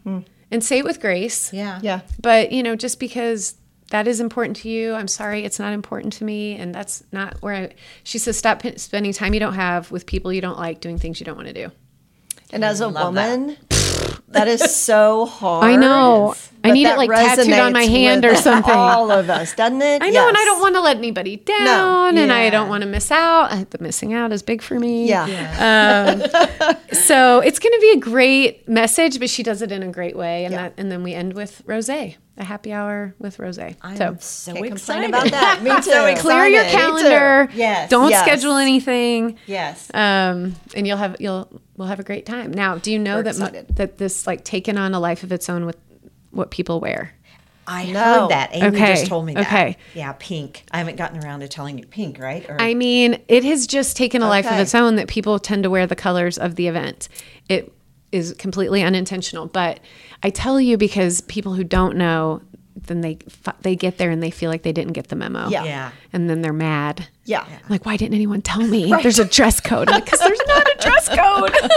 and 0.52 0.64
say 0.64 0.80
it 0.80 0.84
with 0.86 1.00
grace. 1.00 1.54
Yeah. 1.54 1.80
Yeah. 1.82 2.02
But, 2.22 2.52
you 2.52 2.62
know, 2.62 2.76
just 2.76 3.00
because 3.00 3.56
that 3.94 4.08
is 4.08 4.20
important 4.20 4.58
to 4.58 4.70
you, 4.70 4.96
I'm 4.96 5.08
sorry, 5.08 5.46
it's 5.46 5.60
not 5.60 5.72
important 5.72 6.14
to 6.14 6.24
me. 6.24 6.56
And 6.56 6.74
that's 6.74 7.04
not 7.12 7.38
where 7.44 7.54
I, 7.54 7.76
she 8.04 8.18
says, 8.18 8.36
stop 8.36 8.64
p- 8.64 8.76
spending 8.80 9.14
time 9.14 9.36
you 9.36 9.40
don't 9.40 9.54
have 9.54 9.92
with 9.92 10.08
people 10.08 10.34
you 10.34 10.42
don't 10.42 10.58
like 10.58 10.82
doing 10.82 10.98
things 10.98 11.20
you 11.20 11.28
don't 11.28 11.36
want 11.36 11.48
to 11.50 11.54
do. 11.54 11.72
And 12.52 12.66
as 12.66 12.82
a 12.82 12.88
Love 12.88 13.14
that. 13.14 13.30
woman, 13.38 13.56
that 14.30 14.48
is 14.48 14.76
so 14.76 15.28
hard. 15.28 15.66
I 15.66 15.76
know. 15.76 16.34
I 16.64 16.72
need 16.72 16.88
it, 16.88 16.98
like, 16.98 17.10
tattooed 17.10 17.54
on 17.54 17.74
my 17.74 17.84
hand 17.84 18.24
or 18.26 18.36
something. 18.36 18.74
All 18.74 19.12
of 19.12 19.30
us, 19.30 19.54
doesn't 19.54 19.82
it? 19.82 20.02
I 20.02 20.10
know, 20.10 20.28
and 20.28 20.38
I 20.38 20.46
don't 20.46 20.62
want 20.62 20.76
to 20.76 20.82
let 20.82 20.98
anybody 20.98 21.38
down, 21.38 22.18
and 22.18 22.32
I 22.32 22.50
don't 22.50 22.70
want 22.70 22.84
to 22.84 22.88
miss 22.90 23.12
out. 23.12 23.70
The 23.72 23.78
missing 23.80 24.14
out 24.14 24.32
is 24.32 24.42
big 24.44 24.62
for 24.62 24.80
me. 24.80 25.08
Yeah. 25.10 26.78
So 26.94 27.40
it's 27.40 27.60
going 27.60 27.74
to 27.74 27.80
be 27.82 27.92
a 27.92 27.98
great 27.98 28.68
message, 28.70 29.20
but 29.20 29.30
she 29.30 29.44
does 29.44 29.62
it 29.62 29.72
in 29.72 29.84
a 29.84 29.92
great 29.92 30.16
way, 30.16 30.46
and 30.46 30.54
Yeah. 30.54 30.62
that, 30.64 30.74
and 30.78 30.92
then 30.92 31.04
we 31.04 31.14
end 31.14 31.34
with 31.34 31.62
rose, 31.66 31.90
a 31.90 32.16
happy 32.38 32.72
hour 32.72 33.14
with 33.20 33.40
rose. 33.40 33.58
I'm 33.60 33.76
So 33.98 34.16
so, 34.20 34.54
Can't 34.54 34.66
excited 34.68 35.10
about 35.10 35.30
that. 35.32 35.60
Me 35.64 35.72
too. 35.78 35.82
so 35.82 36.16
clear 36.18 36.46
your 36.48 36.64
calendar. 36.66 37.50
Yes. 37.54 37.90
Don't 37.90 38.10
Yes. 38.10 38.22
schedule 38.22 38.56
anything. 38.58 39.38
Yes. 39.48 39.90
um, 39.94 40.56
and 40.76 40.88
you'll 40.88 40.98
have 40.98 41.18
you'll 41.20 41.50
we'll 41.78 41.88
have 41.90 42.00
a 42.00 42.04
great 42.04 42.26
time. 42.26 42.52
Now, 42.52 42.78
do 42.78 42.92
you 42.92 43.00
know 43.00 43.18
We're 43.18 43.24
that 43.24 43.38
mo- 43.40 43.46
excited. 43.48 43.76
that 43.76 43.98
this 43.98 44.26
like 44.28 44.44
taken 44.46 44.78
on 44.78 44.94
a 44.94 45.00
life 45.00 45.24
of 45.24 45.32
its 45.32 45.50
own 45.50 45.66
with 45.66 45.78
what 46.34 46.52
people 46.52 46.80
wear? 46.80 47.14
I 47.66 47.86
No. 47.86 48.00
heard 48.22 48.30
that. 48.32 48.50
Amy 48.54 48.68
Okay, 48.68 48.94
just 48.96 49.06
told 49.08 49.26
me 49.26 49.34
that. 49.36 49.48
okay. 49.48 49.78
Yeah, 49.94 50.14
pink. 50.20 50.66
I 50.72 50.80
haven't 50.80 50.98
gotten 50.98 51.24
around 51.24 51.40
to 51.42 51.48
telling 51.48 51.78
you 51.78 51.86
pink, 51.86 52.20
right? 52.20 52.46
Or, 52.50 52.60
I 52.60 52.74
mean, 52.74 53.22
it 53.30 53.46
has 53.46 53.68
just 53.68 53.96
taken 53.96 54.22
a 54.22 54.28
life 54.28 54.46
of 54.46 54.60
its 54.60 54.76
own 54.76 54.98
that 54.98 55.08
people 55.08 55.40
tend 55.40 55.64
to 55.64 55.70
wear 55.70 55.88
the 55.88 55.96
colors 55.96 56.38
of 56.38 56.56
the 56.56 56.68
event. 56.68 57.08
It 57.48 57.72
is 58.12 58.36
completely 58.38 58.84
unintentional, 58.84 59.48
but 59.48 59.80
I 60.24 60.30
tell 60.30 60.60
you 60.60 60.78
because 60.78 61.22
people 61.22 61.54
who 61.54 61.64
don't 61.64 61.96
know, 61.96 62.42
then 62.76 63.00
they 63.02 63.18
they 63.62 63.76
get 63.76 63.98
there 63.98 64.10
and 64.10 64.22
they 64.22 64.32
feel 64.32 64.50
like 64.50 64.64
they 64.64 64.74
didn't 64.74 64.94
get 64.94 65.08
the 65.08 65.16
memo. 65.16 65.48
Yeah. 65.48 65.64
yeah. 65.64 65.92
and 66.12 66.30
then 66.30 66.42
they're 66.42 66.52
mad. 66.52 67.08
Yeah. 67.26 67.46
I'm 67.48 67.70
like, 67.70 67.86
why 67.86 67.96
didn't 67.98 68.16
anyone 68.16 68.42
tell 68.42 68.62
me? 68.68 68.90
There's 69.02 69.20
a 69.20 69.26
dress 69.26 69.60
code. 69.62 69.88
Because 69.88 70.20
there's 70.20 70.42
not 70.48 70.68
a 70.68 70.76
dress 70.82 70.93
code. 71.10 71.52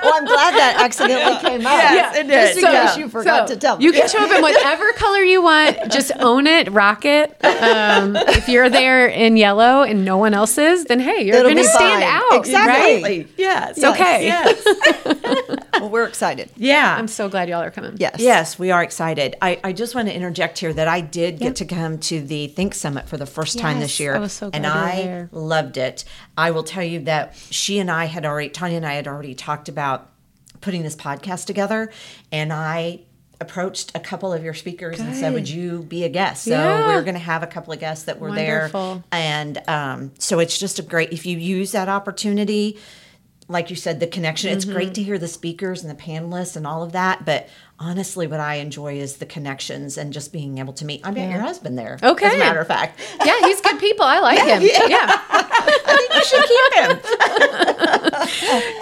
Well, 0.00 0.14
I'm 0.14 0.24
glad 0.26 0.54
that 0.54 0.76
accidentally 0.80 1.36
came 1.40 1.66
out. 1.66 1.92
Yes, 1.92 2.16
it 2.16 2.28
did. 2.28 2.54
Just 2.54 2.58
in 2.58 2.64
case 2.64 2.96
you 2.96 3.08
forgot 3.08 3.48
So, 3.48 3.54
to 3.54 3.60
tell 3.60 3.76
me. 3.78 3.84
You 3.84 3.92
can 3.92 4.08
show 4.08 4.20
up 4.24 4.30
in 4.30 4.40
whatever 4.40 4.92
color 4.96 5.18
you 5.18 5.42
want. 5.42 5.90
Just 5.90 6.12
own 6.20 6.46
it, 6.46 6.70
rock 6.70 7.04
it. 7.04 7.30
Um, 7.44 8.14
if 8.16 8.48
you're 8.48 8.70
there 8.70 9.08
in 9.08 9.36
yellow 9.36 9.82
and 9.82 10.04
no 10.04 10.16
one 10.16 10.34
else 10.34 10.56
is, 10.56 10.84
then 10.84 11.00
hey, 11.00 11.22
you're 11.26 11.42
going 11.42 11.56
to 11.56 11.64
stand 11.64 12.02
fine. 12.04 12.22
out. 12.32 12.32
Exactly. 12.38 13.02
Right? 13.02 13.28
Yes. 13.36 13.82
Okay. 13.82 14.26
Yes. 14.26 14.64
Well, 15.78 15.90
we're 15.90 16.06
excited. 16.06 16.50
yeah. 16.56 16.96
I'm 16.98 17.06
so 17.06 17.28
glad 17.28 17.48
y'all 17.48 17.62
are 17.62 17.70
coming. 17.70 17.94
Yes. 17.98 18.16
Yes, 18.18 18.58
we 18.58 18.72
are 18.72 18.82
excited. 18.82 19.36
I, 19.40 19.60
I 19.62 19.72
just 19.72 19.94
want 19.94 20.08
to 20.08 20.14
interject 20.14 20.58
here 20.58 20.72
that 20.72 20.88
I 20.88 21.00
did 21.00 21.38
get 21.38 21.54
to 21.56 21.64
come 21.64 21.98
to 21.98 22.20
the 22.20 22.48
Think 22.48 22.74
Summit 22.74 23.08
for 23.08 23.16
the 23.16 23.26
first 23.26 23.60
time 23.60 23.78
this 23.78 24.00
year. 24.00 24.16
I 24.16 24.18
was 24.18 24.32
so 24.32 24.50
and 24.52 24.64
glad 24.64 24.96
you 24.96 25.02
I 25.02 25.04
there. 25.04 25.28
loved 25.30 25.76
it. 25.76 26.04
I 26.36 26.50
will 26.50 26.64
tell 26.64 26.82
you 26.82 26.98
that 27.04 27.36
she 27.50 27.78
and 27.78 27.92
I 27.92 28.06
had 28.06 28.26
already, 28.26 28.37
Tanya 28.46 28.76
and 28.76 28.86
I 28.86 28.94
had 28.94 29.08
already 29.08 29.34
talked 29.34 29.68
about 29.68 30.08
putting 30.60 30.82
this 30.82 30.94
podcast 30.96 31.46
together. 31.46 31.90
And 32.30 32.52
I 32.52 33.00
approached 33.40 33.92
a 33.94 34.00
couple 34.00 34.32
of 34.32 34.42
your 34.42 34.54
speakers 34.54 34.98
and 34.98 35.14
said, 35.14 35.32
Would 35.32 35.48
you 35.48 35.82
be 35.84 36.02
a 36.04 36.08
guest? 36.08 36.44
So 36.44 36.50
Yeah. 36.50 36.88
we're 36.88 37.02
going 37.02 37.14
to 37.14 37.20
have 37.20 37.42
a 37.42 37.46
couple 37.46 37.72
of 37.72 37.78
guests 37.78 38.04
that 38.06 38.18
were 38.18 38.30
Wonderful. 38.30 38.94
there. 38.94 39.02
And 39.12 39.62
um, 39.68 40.12
so 40.18 40.40
it's 40.40 40.58
just 40.58 40.78
a 40.78 40.82
great, 40.82 41.12
if 41.12 41.24
you 41.26 41.38
use 41.38 41.72
that 41.72 41.88
opportunity, 41.88 42.78
like 43.48 43.70
you 43.70 43.76
said, 43.76 43.98
the 44.00 44.06
connection. 44.06 44.50
It's 44.52 44.64
Mm-hmm. 44.64 44.74
great 44.74 44.94
to 44.94 45.02
hear 45.02 45.18
the 45.18 45.26
speakers 45.28 45.82
and 45.82 45.90
the 45.90 46.00
panelists 46.02 46.54
and 46.56 46.66
all 46.66 46.82
of 46.82 46.92
that. 46.92 47.24
But 47.24 47.48
honestly, 47.78 48.26
what 48.26 48.40
I 48.40 48.56
enjoy 48.56 48.98
is 48.98 49.16
the 49.16 49.26
connections 49.26 49.96
and 49.96 50.12
just 50.12 50.32
being 50.32 50.58
able 50.58 50.74
to 50.74 50.84
meet. 50.84 51.00
I 51.06 51.10
met 51.10 51.30
your 51.30 51.40
husband 51.40 51.78
there. 51.78 51.98
Okay, 52.02 52.26
As 52.26 52.34
a 52.34 52.38
matter 52.38 52.60
of 52.60 52.66
fact. 52.66 53.00
Yeah, 53.24 53.38
he's 53.40 53.60
good 53.62 53.78
people. 53.80 54.04
I 54.04 54.18
like 54.20 54.38
him. 54.38 54.62
Yeah. 54.62 54.86
Yeah. 54.86 55.06
I 55.30 55.96
think 55.96 56.14
you 56.14 56.24
should 56.24 56.44
keep 56.44 56.74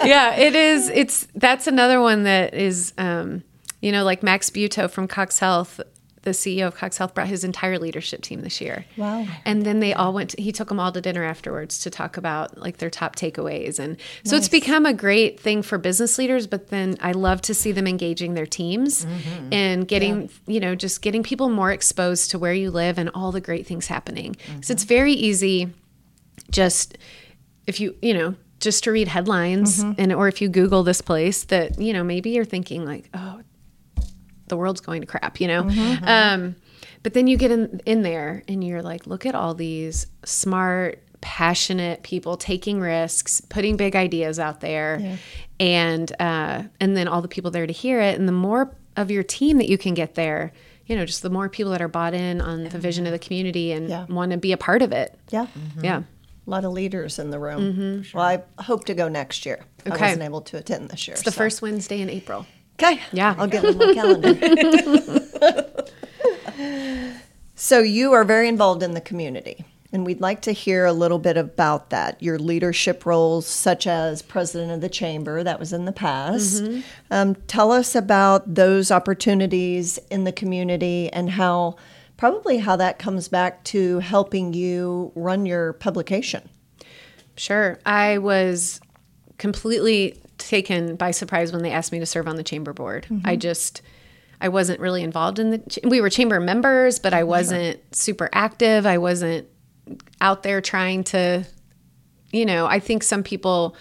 him. 0.03 0.07
yeah, 0.07 0.35
it 0.35 0.55
is. 0.55 0.89
It's 0.89 1.27
that's 1.35 1.67
another 1.67 2.01
one 2.01 2.23
that 2.23 2.53
is, 2.53 2.93
um, 2.97 3.43
you 3.81 3.91
know, 3.91 4.03
like 4.03 4.23
Max 4.23 4.49
Buetow 4.49 4.89
from 4.89 5.07
Cox 5.07 5.39
Health, 5.39 5.79
the 6.27 6.33
CEO 6.33 6.67
of 6.67 6.75
Cox 6.75 6.97
Health, 6.97 7.13
brought 7.13 7.27
his 7.27 7.43
entire 7.43 7.79
leadership 7.79 8.21
team 8.21 8.41
this 8.41 8.59
year. 8.59 8.85
Wow. 8.97 9.25
And 9.45 9.63
then 9.63 9.79
they 9.79 9.93
all 9.93 10.13
went. 10.13 10.31
To, 10.31 10.41
he 10.41 10.51
took 10.51 10.67
them 10.67 10.79
all 10.79 10.91
to 10.91 11.01
dinner 11.01 11.23
afterwards 11.23 11.79
to 11.79 11.89
talk 11.89 12.17
about 12.17 12.57
like 12.57 12.77
their 12.77 12.89
top 12.89 13.15
takeaways, 13.15 13.79
and 13.79 13.97
so 14.23 14.35
it's 14.35 14.49
become 14.49 14.85
a 14.85 14.93
great 14.93 15.39
thing 15.39 15.61
for 15.61 15.77
business 15.77 16.17
leaders. 16.17 16.47
But 16.47 16.67
then 16.67 16.97
I 17.01 17.13
love 17.13 17.41
to 17.43 17.53
see 17.53 17.71
them 17.71 17.87
engaging 17.87 18.33
their 18.33 18.45
teams 18.45 19.05
mm-hmm. 19.05 19.53
and 19.53 19.87
getting, 19.87 20.29
you 20.45 20.59
know, 20.59 20.75
just 20.75 21.01
getting 21.01 21.23
people 21.23 21.49
more 21.49 21.71
exposed 21.71 22.31
to 22.31 22.39
where 22.39 22.53
you 22.53 22.71
live 22.71 22.97
and 22.97 23.09
all 23.13 23.31
the 23.31 23.41
great 23.41 23.65
things 23.65 23.87
happening. 23.87 24.35
So 24.35 24.51
mm-hmm. 24.51 24.71
it's 24.73 24.83
very 24.83 25.13
easy 25.13 25.73
just 26.51 26.97
if 27.65 27.79
you 27.79 27.95
you 28.01 28.13
know 28.13 28.35
just 28.59 28.83
to 28.85 28.91
read 28.91 29.07
headlines 29.07 29.83
mm-hmm. 29.83 29.99
and 29.99 30.13
or 30.13 30.27
if 30.27 30.41
you 30.41 30.49
google 30.49 30.83
this 30.83 31.01
place 31.01 31.43
that 31.45 31.79
you 31.79 31.93
know 31.93 32.03
maybe 32.03 32.31
you're 32.31 32.45
thinking 32.45 32.85
like 32.85 33.09
oh 33.13 33.41
the 34.47 34.57
world's 34.57 34.81
going 34.81 35.01
to 35.01 35.07
crap 35.07 35.39
you 35.41 35.47
know 35.47 35.67
um, 36.03 36.55
but 37.03 37.13
then 37.13 37.27
you 37.27 37.37
get 37.37 37.51
in 37.51 37.81
in 37.85 38.01
there 38.01 38.43
and 38.47 38.63
you're 38.63 38.81
like 38.81 39.05
look 39.07 39.25
at 39.25 39.35
all 39.35 39.53
these 39.53 40.07
smart 40.25 41.01
passionate 41.21 42.03
people 42.03 42.37
taking 42.37 42.79
risks 42.79 43.41
putting 43.49 43.75
big 43.77 43.95
ideas 43.95 44.39
out 44.39 44.61
there 44.61 45.17
and 45.59 46.11
uh, 46.21 46.63
and 46.79 46.95
then 46.95 47.07
all 47.07 47.21
the 47.21 47.27
people 47.27 47.51
there 47.51 47.67
to 47.67 47.73
hear 47.73 47.99
it 48.01 48.17
and 48.17 48.27
the 48.27 48.31
more 48.33 48.75
of 48.95 49.11
your 49.11 49.23
team 49.23 49.57
that 49.57 49.67
you 49.69 49.77
can 49.77 49.93
get 49.93 50.15
there 50.15 50.51
you 50.85 50.95
know 50.95 51.05
just 51.05 51.21
the 51.23 51.29
more 51.29 51.49
people 51.49 51.71
that 51.71 51.81
are 51.81 51.87
bought 51.87 52.13
in 52.13 52.39
on 52.41 52.63
the 52.65 52.79
vision 52.79 53.05
of 53.05 53.11
the 53.11 53.19
community 53.19 53.71
and 53.71 53.89
Yeah. 53.89 54.05
want 54.05 54.31
to 54.31 54.37
be 54.37 54.51
a 54.51 54.57
part 54.57 54.81
of 54.81 54.91
it 54.91 55.17
Yeah. 55.29 55.47
yeah 55.81 56.03
A 56.47 56.49
lot 56.49 56.63
of 56.63 56.71
leaders 56.71 57.19
in 57.19 57.29
the 57.29 57.39
room. 57.39 58.05
Well, 58.13 58.23
I 58.23 58.43
hope 58.61 58.85
to 58.85 58.93
go 58.93 59.09
next 59.09 59.45
year. 59.45 59.59
I 59.85 59.89
wasn't 59.89 60.23
able 60.23 60.41
to 60.41 60.57
attend 60.57 60.89
this 60.89 61.05
year. 61.07 61.15
It's 61.15 61.23
the 61.23 61.31
first 61.31 61.61
Wednesday 61.61 61.99
in 61.99 62.09
April. 62.09 62.45
Okay. 62.79 63.01
Yeah. 63.11 63.35
I'll 63.37 63.47
get 63.47 63.65
on 63.65 63.77
my 63.77 63.93
calendar. 63.93 64.35
so 67.55 67.79
you 67.79 68.13
are 68.13 68.23
very 68.23 68.47
involved 68.47 68.83
in 68.83 68.91
the 68.91 69.01
community. 69.01 69.65
And 69.91 70.05
we'd 70.05 70.21
like 70.21 70.41
to 70.41 70.51
hear 70.51 70.85
a 70.85 70.93
little 70.93 71.17
bit 71.17 71.37
about 71.37 71.89
that. 71.91 72.21
Your 72.21 72.37
leadership 72.37 73.05
roles, 73.05 73.47
such 73.47 73.87
as 73.87 74.21
president 74.21 74.71
of 74.71 74.81
the 74.81 74.89
chamber, 74.89 75.43
that 75.43 75.59
was 75.59 75.71
in 75.73 75.85
the 75.85 75.91
past. 75.93 76.61
Um, 77.09 77.35
tell 77.47 77.71
us 77.71 77.95
about 77.95 78.53
those 78.53 78.91
opportunities 78.91 79.97
in 80.11 80.25
the 80.25 80.33
community 80.33 81.09
and 81.13 81.31
how, 81.31 81.77
probably 82.17 82.57
how 82.57 82.75
that 82.75 82.99
comes 82.99 83.27
back 83.29 83.63
to 83.65 83.99
helping 83.99 84.53
you 84.53 85.13
run 85.15 85.45
your 85.45 85.73
publication. 85.73 86.49
Sure. 87.37 87.79
I 87.85 88.17
was 88.17 88.81
completely 89.37 90.21
taken 90.37 90.95
by 90.95 91.11
surprise 91.11 91.51
when 91.51 91.63
they 91.63 91.71
asked 91.71 91.91
me 91.91 91.99
to 91.99 92.05
serve 92.05 92.27
on 92.27 92.35
the 92.35 92.43
chamber 92.43 92.73
board. 92.73 93.05
I 93.09 93.13
mm-hmm. 93.13 93.39
just 93.39 93.81
I 94.39 94.49
wasn't 94.49 94.79
really 94.79 95.03
involved 95.03 95.39
in 95.39 95.51
the 95.51 95.57
ch- 95.59 95.79
we 95.83 96.01
were 96.01 96.09
chamber 96.09 96.39
members, 96.39 96.99
but 96.99 97.13
I 97.13 97.23
wasn't 97.23 97.79
super 97.95 98.29
active. 98.31 98.85
I 98.85 98.97
wasn't 98.97 99.47
out 100.21 100.43
there 100.43 100.61
trying 100.61 101.03
to 101.05 101.45
you 102.31 102.45
know, 102.45 102.65
I 102.65 102.79
think 102.79 103.03
some 103.03 103.23
people 103.23 103.75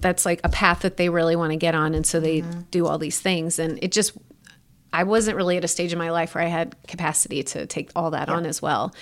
that's 0.00 0.26
like 0.26 0.40
a 0.44 0.48
path 0.48 0.80
that 0.80 0.98
they 0.98 1.08
really 1.08 1.36
want 1.36 1.52
to 1.52 1.56
get 1.56 1.74
on 1.74 1.94
and 1.94 2.06
so 2.06 2.20
they 2.20 2.40
mm-hmm. 2.40 2.60
do 2.70 2.86
all 2.86 2.98
these 2.98 3.20
things 3.20 3.58
and 3.58 3.78
it 3.82 3.92
just 3.92 4.12
I 4.92 5.04
wasn't 5.04 5.36
really 5.36 5.56
at 5.56 5.64
a 5.64 5.68
stage 5.68 5.92
in 5.92 5.98
my 5.98 6.10
life 6.10 6.34
where 6.34 6.44
I 6.44 6.48
had 6.48 6.76
capacity 6.86 7.42
to 7.44 7.66
take 7.66 7.90
all 7.96 8.10
that 8.10 8.28
on 8.28 8.44
as 8.44 8.60
well. 8.60 8.94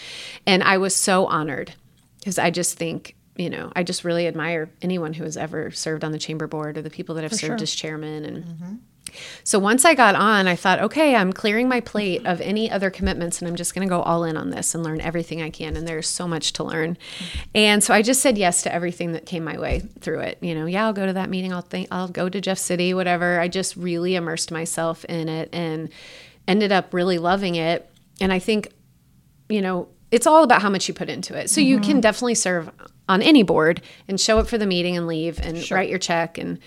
And 0.46 0.62
I 0.62 0.78
was 0.78 0.94
so 0.94 1.26
honored 1.26 1.74
because 2.18 2.38
I 2.38 2.50
just 2.50 2.78
think, 2.78 3.16
you 3.40 3.48
know, 3.48 3.72
I 3.74 3.82
just 3.82 4.04
really 4.04 4.26
admire 4.26 4.70
anyone 4.82 5.14
who 5.14 5.24
has 5.24 5.38
ever 5.38 5.70
served 5.70 6.04
on 6.04 6.12
the 6.12 6.18
chamber 6.18 6.46
board 6.46 6.76
or 6.76 6.82
the 6.82 6.90
people 6.90 7.14
that 7.14 7.22
have 7.22 7.32
served 7.32 7.62
as 7.62 7.74
chairman 7.74 8.26
and 8.26 8.44
mm-hmm. 8.44 8.74
so 9.44 9.58
once 9.58 9.86
I 9.86 9.94
got 9.94 10.14
on, 10.14 10.46
I 10.46 10.56
thought, 10.56 10.80
okay, 10.80 11.16
I'm 11.16 11.32
clearing 11.32 11.66
my 11.66 11.80
plate 11.80 12.26
of 12.26 12.42
any 12.42 12.70
other 12.70 12.90
commitments 12.90 13.40
and 13.40 13.48
I'm 13.48 13.56
just 13.56 13.74
going 13.74 13.88
to 13.88 13.90
go 13.90 14.02
all 14.02 14.24
in 14.24 14.36
on 14.36 14.50
this 14.50 14.74
and 14.74 14.84
learn 14.84 15.00
everything 15.00 15.40
I 15.40 15.48
can. 15.48 15.74
And 15.74 15.88
there's 15.88 16.06
so 16.06 16.28
much 16.28 16.52
to 16.54 16.64
learn. 16.64 16.98
And 17.54 17.82
so 17.82 17.94
I 17.94 18.02
just 18.02 18.20
said 18.20 18.36
yes 18.36 18.62
to 18.62 18.74
everything 18.74 19.12
that 19.12 19.24
came 19.24 19.42
my 19.42 19.58
way 19.58 19.80
through 20.00 20.20
it. 20.20 20.36
You 20.42 20.54
know, 20.54 20.66
yeah, 20.66 20.84
I'll 20.84 20.92
go 20.92 21.06
to 21.06 21.14
that 21.14 21.30
meeting. 21.30 21.52
I'll 21.52 21.62
think 21.62 21.88
I'll 21.90 22.08
go 22.08 22.28
to 22.28 22.40
Jeff 22.42 22.58
City, 22.58 22.92
whatever. 22.92 23.40
I 23.40 23.48
just 23.48 23.74
really 23.74 24.16
immersed 24.16 24.52
myself 24.52 25.04
in 25.06 25.30
it 25.30 25.48
and 25.52 25.88
ended 26.46 26.72
up 26.72 26.92
really 26.92 27.16
loving 27.16 27.54
it. 27.54 27.90
And 28.20 28.32
I 28.32 28.38
think, 28.38 28.68
you 29.48 29.62
know, 29.62 29.88
it's 30.10 30.26
all 30.26 30.42
about 30.42 30.62
how 30.62 30.70
much 30.70 30.88
you 30.88 30.94
put 30.94 31.08
into 31.08 31.36
it. 31.36 31.50
So 31.50 31.60
you 31.60 31.78
can 31.80 32.00
definitely 32.00 32.34
serve 32.34 32.70
on 33.08 33.22
any 33.22 33.42
board 33.42 33.82
and 34.08 34.20
show 34.20 34.38
up 34.38 34.46
for 34.46 34.58
the 34.58 34.66
meeting 34.66 34.96
and 34.96 35.06
leave 35.06 35.38
and 35.40 35.68
write 35.70 35.88
your 35.88 35.98
check. 35.98 36.38
And 36.38 36.58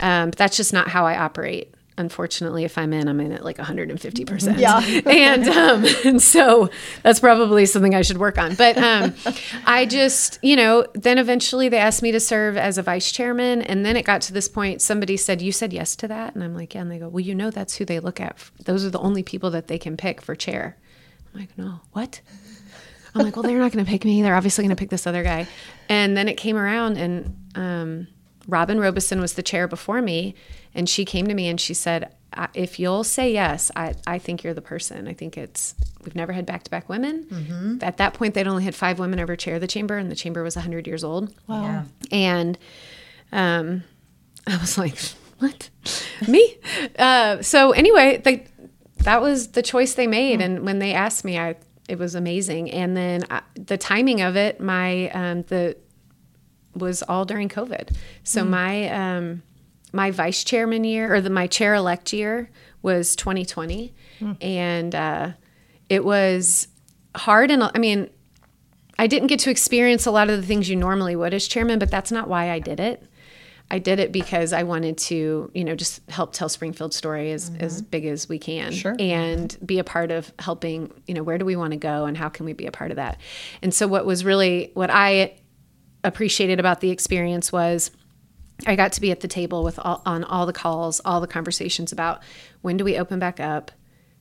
um, 0.00 0.30
but 0.30 0.38
that's 0.38 0.56
just 0.56 0.72
not 0.72 0.88
how 0.88 1.06
I 1.06 1.18
operate. 1.18 1.74
Unfortunately, 1.96 2.62
if 2.62 2.78
I'm 2.78 2.92
in, 2.92 3.08
I'm 3.08 3.18
in 3.18 3.32
at 3.32 3.44
like 3.44 3.58
150 3.58 4.24
percent. 4.24 4.58
Yeah. 4.58 4.78
and 5.06 5.48
um, 5.48 5.84
and 6.04 6.22
so 6.22 6.70
that's 7.02 7.18
probably 7.18 7.66
something 7.66 7.94
I 7.94 8.02
should 8.02 8.18
work 8.18 8.38
on. 8.38 8.54
But 8.54 8.78
um, 8.78 9.14
I 9.66 9.84
just, 9.84 10.38
you 10.40 10.54
know, 10.54 10.86
then 10.94 11.18
eventually 11.18 11.68
they 11.68 11.78
asked 11.78 12.00
me 12.02 12.12
to 12.12 12.20
serve 12.20 12.56
as 12.56 12.78
a 12.78 12.82
vice 12.82 13.10
chairman, 13.10 13.62
and 13.62 13.84
then 13.84 13.96
it 13.96 14.04
got 14.04 14.22
to 14.22 14.32
this 14.32 14.48
point. 14.48 14.80
Somebody 14.80 15.16
said, 15.16 15.42
"You 15.42 15.50
said 15.50 15.72
yes 15.72 15.96
to 15.96 16.08
that," 16.08 16.36
and 16.36 16.44
I'm 16.44 16.54
like, 16.54 16.74
"Yeah." 16.74 16.82
And 16.82 16.90
they 16.90 16.98
go, 16.98 17.08
"Well, 17.08 17.24
you 17.24 17.34
know, 17.34 17.50
that's 17.50 17.76
who 17.76 17.84
they 17.84 17.98
look 17.98 18.20
at. 18.20 18.36
Those 18.64 18.84
are 18.84 18.90
the 18.90 19.00
only 19.00 19.24
people 19.24 19.50
that 19.50 19.66
they 19.66 19.78
can 19.78 19.96
pick 19.96 20.20
for 20.20 20.36
chair." 20.36 20.76
I'm 21.34 21.40
like, 21.40 21.58
"No, 21.58 21.80
what?" 21.90 22.20
I'm 23.18 23.24
like, 23.24 23.36
well, 23.36 23.42
they're 23.42 23.58
not 23.58 23.72
going 23.72 23.84
to 23.84 23.90
pick 23.90 24.04
me. 24.04 24.22
They're 24.22 24.34
obviously 24.36 24.62
going 24.64 24.74
to 24.74 24.80
pick 24.80 24.90
this 24.90 25.06
other 25.06 25.22
guy. 25.22 25.46
And 25.88 26.16
then 26.16 26.28
it 26.28 26.36
came 26.36 26.56
around, 26.56 26.96
and 26.96 27.36
um, 27.54 28.08
Robin 28.46 28.78
Robeson 28.80 29.20
was 29.20 29.34
the 29.34 29.42
chair 29.42 29.66
before 29.68 30.00
me, 30.02 30.34
and 30.74 30.88
she 30.88 31.04
came 31.04 31.26
to 31.26 31.34
me 31.34 31.48
and 31.48 31.60
she 31.60 31.74
said, 31.74 32.14
"I- 32.32 32.48
"If 32.54 32.78
you'll 32.78 33.04
say 33.04 33.32
yes, 33.32 33.70
I, 33.76 33.94
I 34.06 34.18
think 34.18 34.42
you're 34.44 34.54
the 34.54 34.62
person. 34.62 35.08
I 35.08 35.14
think 35.14 35.36
it's 35.36 35.74
we've 36.04 36.14
never 36.14 36.32
had 36.32 36.46
back 36.46 36.62
to 36.64 36.70
back 36.70 36.88
women. 36.88 37.78
At 37.82 37.96
that 37.98 38.14
point, 38.14 38.34
they'd 38.34 38.46
only 38.46 38.64
had 38.64 38.74
five 38.74 38.98
women 38.98 39.18
ever 39.18 39.34
chair 39.36 39.58
the 39.58 39.66
chamber, 39.66 39.96
and 39.98 40.10
the 40.10 40.16
chamber 40.16 40.42
was 40.42 40.56
100 40.56 40.86
years 40.86 41.02
old. 41.04 41.34
Yeah. 41.48 41.84
And 42.12 42.58
um, 43.32 43.82
I 44.46 44.56
was 44.58 44.78
like, 44.78 44.96
what? 45.38 45.68
Me? 46.26 46.56
Uh, 46.98 47.42
so 47.42 47.72
anyway, 47.72 48.20
they, 48.24 48.46
that 49.04 49.20
was 49.22 49.48
the 49.48 49.62
choice 49.62 49.94
they 49.94 50.06
made. 50.06 50.40
And 50.40 50.64
when 50.64 50.78
they 50.80 50.92
asked 50.94 51.24
me, 51.24 51.38
I, 51.38 51.56
it 51.88 51.98
was 51.98 52.14
amazing. 52.14 52.70
And 52.70 52.96
then 52.96 53.24
I, 53.30 53.42
the 53.54 53.78
timing 53.78 54.20
of 54.20 54.36
it, 54.36 54.60
my, 54.60 55.10
um, 55.10 55.42
the, 55.44 55.76
was 56.74 57.02
all 57.02 57.24
during 57.24 57.48
COVID. 57.48 57.96
So 58.22 58.44
my, 58.44 58.88
um, 58.90 59.42
my 59.92 60.10
vice 60.10 60.44
chairman 60.44 60.84
year 60.84 61.12
or 61.12 61.20
the, 61.20 61.30
my 61.30 61.46
chair 61.46 61.74
elect 61.74 62.12
year 62.12 62.50
was 62.82 63.16
2020. 63.16 63.94
And, 64.40 64.94
uh, 64.94 65.32
it 65.88 66.04
was 66.04 66.68
hard. 67.16 67.50
And 67.50 67.62
I 67.62 67.78
mean, 67.78 68.10
I 68.98 69.06
didn't 69.06 69.28
get 69.28 69.40
to 69.40 69.50
experience 69.50 70.06
a 70.06 70.10
lot 70.10 70.28
of 70.28 70.40
the 70.40 70.46
things 70.46 70.68
you 70.68 70.76
normally 70.76 71.16
would 71.16 71.32
as 71.32 71.48
chairman, 71.48 71.78
but 71.78 71.90
that's 71.90 72.12
not 72.12 72.28
why 72.28 72.50
I 72.50 72.58
did 72.58 72.80
it. 72.80 73.02
I 73.70 73.78
did 73.78 74.00
it 74.00 74.12
because 74.12 74.52
I 74.52 74.62
wanted 74.62 74.96
to, 74.98 75.50
you 75.54 75.64
know, 75.64 75.74
just 75.74 76.00
help 76.08 76.32
tell 76.32 76.48
Springfield's 76.48 76.96
story 76.96 77.32
as, 77.32 77.50
mm-hmm. 77.50 77.62
as 77.62 77.82
big 77.82 78.06
as 78.06 78.28
we 78.28 78.38
can 78.38 78.72
Sure. 78.72 78.96
and 78.98 79.56
be 79.64 79.78
a 79.78 79.84
part 79.84 80.10
of 80.10 80.32
helping, 80.38 80.92
you 81.06 81.14
know, 81.14 81.22
where 81.22 81.36
do 81.36 81.44
we 81.44 81.54
want 81.54 81.72
to 81.72 81.76
go 81.76 82.06
and 82.06 82.16
how 82.16 82.30
can 82.30 82.46
we 82.46 82.54
be 82.54 82.66
a 82.66 82.72
part 82.72 82.90
of 82.90 82.96
that? 82.96 83.20
And 83.60 83.74
so 83.74 83.86
what 83.86 84.06
was 84.06 84.24
really 84.24 84.70
what 84.72 84.90
I 84.90 85.34
appreciated 86.02 86.60
about 86.60 86.80
the 86.80 86.90
experience 86.90 87.52
was 87.52 87.90
I 88.66 88.74
got 88.74 88.92
to 88.92 89.00
be 89.00 89.10
at 89.10 89.20
the 89.20 89.28
table 89.28 89.62
with 89.62 89.78
all, 89.78 90.02
on 90.06 90.24
all 90.24 90.46
the 90.46 90.52
calls, 90.52 91.00
all 91.04 91.20
the 91.20 91.26
conversations 91.26 91.92
about 91.92 92.22
when 92.62 92.76
do 92.76 92.84
we 92.84 92.96
open 92.96 93.18
back 93.18 93.38
up, 93.38 93.70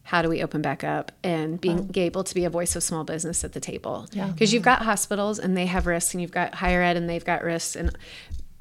how 0.03 0.21
do 0.21 0.29
we 0.29 0.43
open 0.43 0.61
back 0.61 0.83
up, 0.83 1.11
and 1.23 1.59
being 1.59 1.89
able 1.95 2.23
to 2.23 2.35
be 2.35 2.45
a 2.45 2.49
voice 2.49 2.75
of 2.75 2.83
small 2.83 3.03
business 3.03 3.43
at 3.43 3.53
the 3.53 3.59
table. 3.59 4.07
Because 4.11 4.53
you've 4.53 4.61
mm-hmm. 4.61 4.79
got 4.79 4.81
hospitals 4.83 5.39
and 5.39 5.57
they 5.57 5.65
have 5.65 5.87
risks, 5.87 6.13
and 6.13 6.21
you've 6.21 6.31
got 6.31 6.55
higher 6.55 6.81
ed 6.81 6.97
and 6.97 7.09
they've 7.09 7.25
got 7.25 7.43
risks, 7.43 7.75
and 7.75 7.97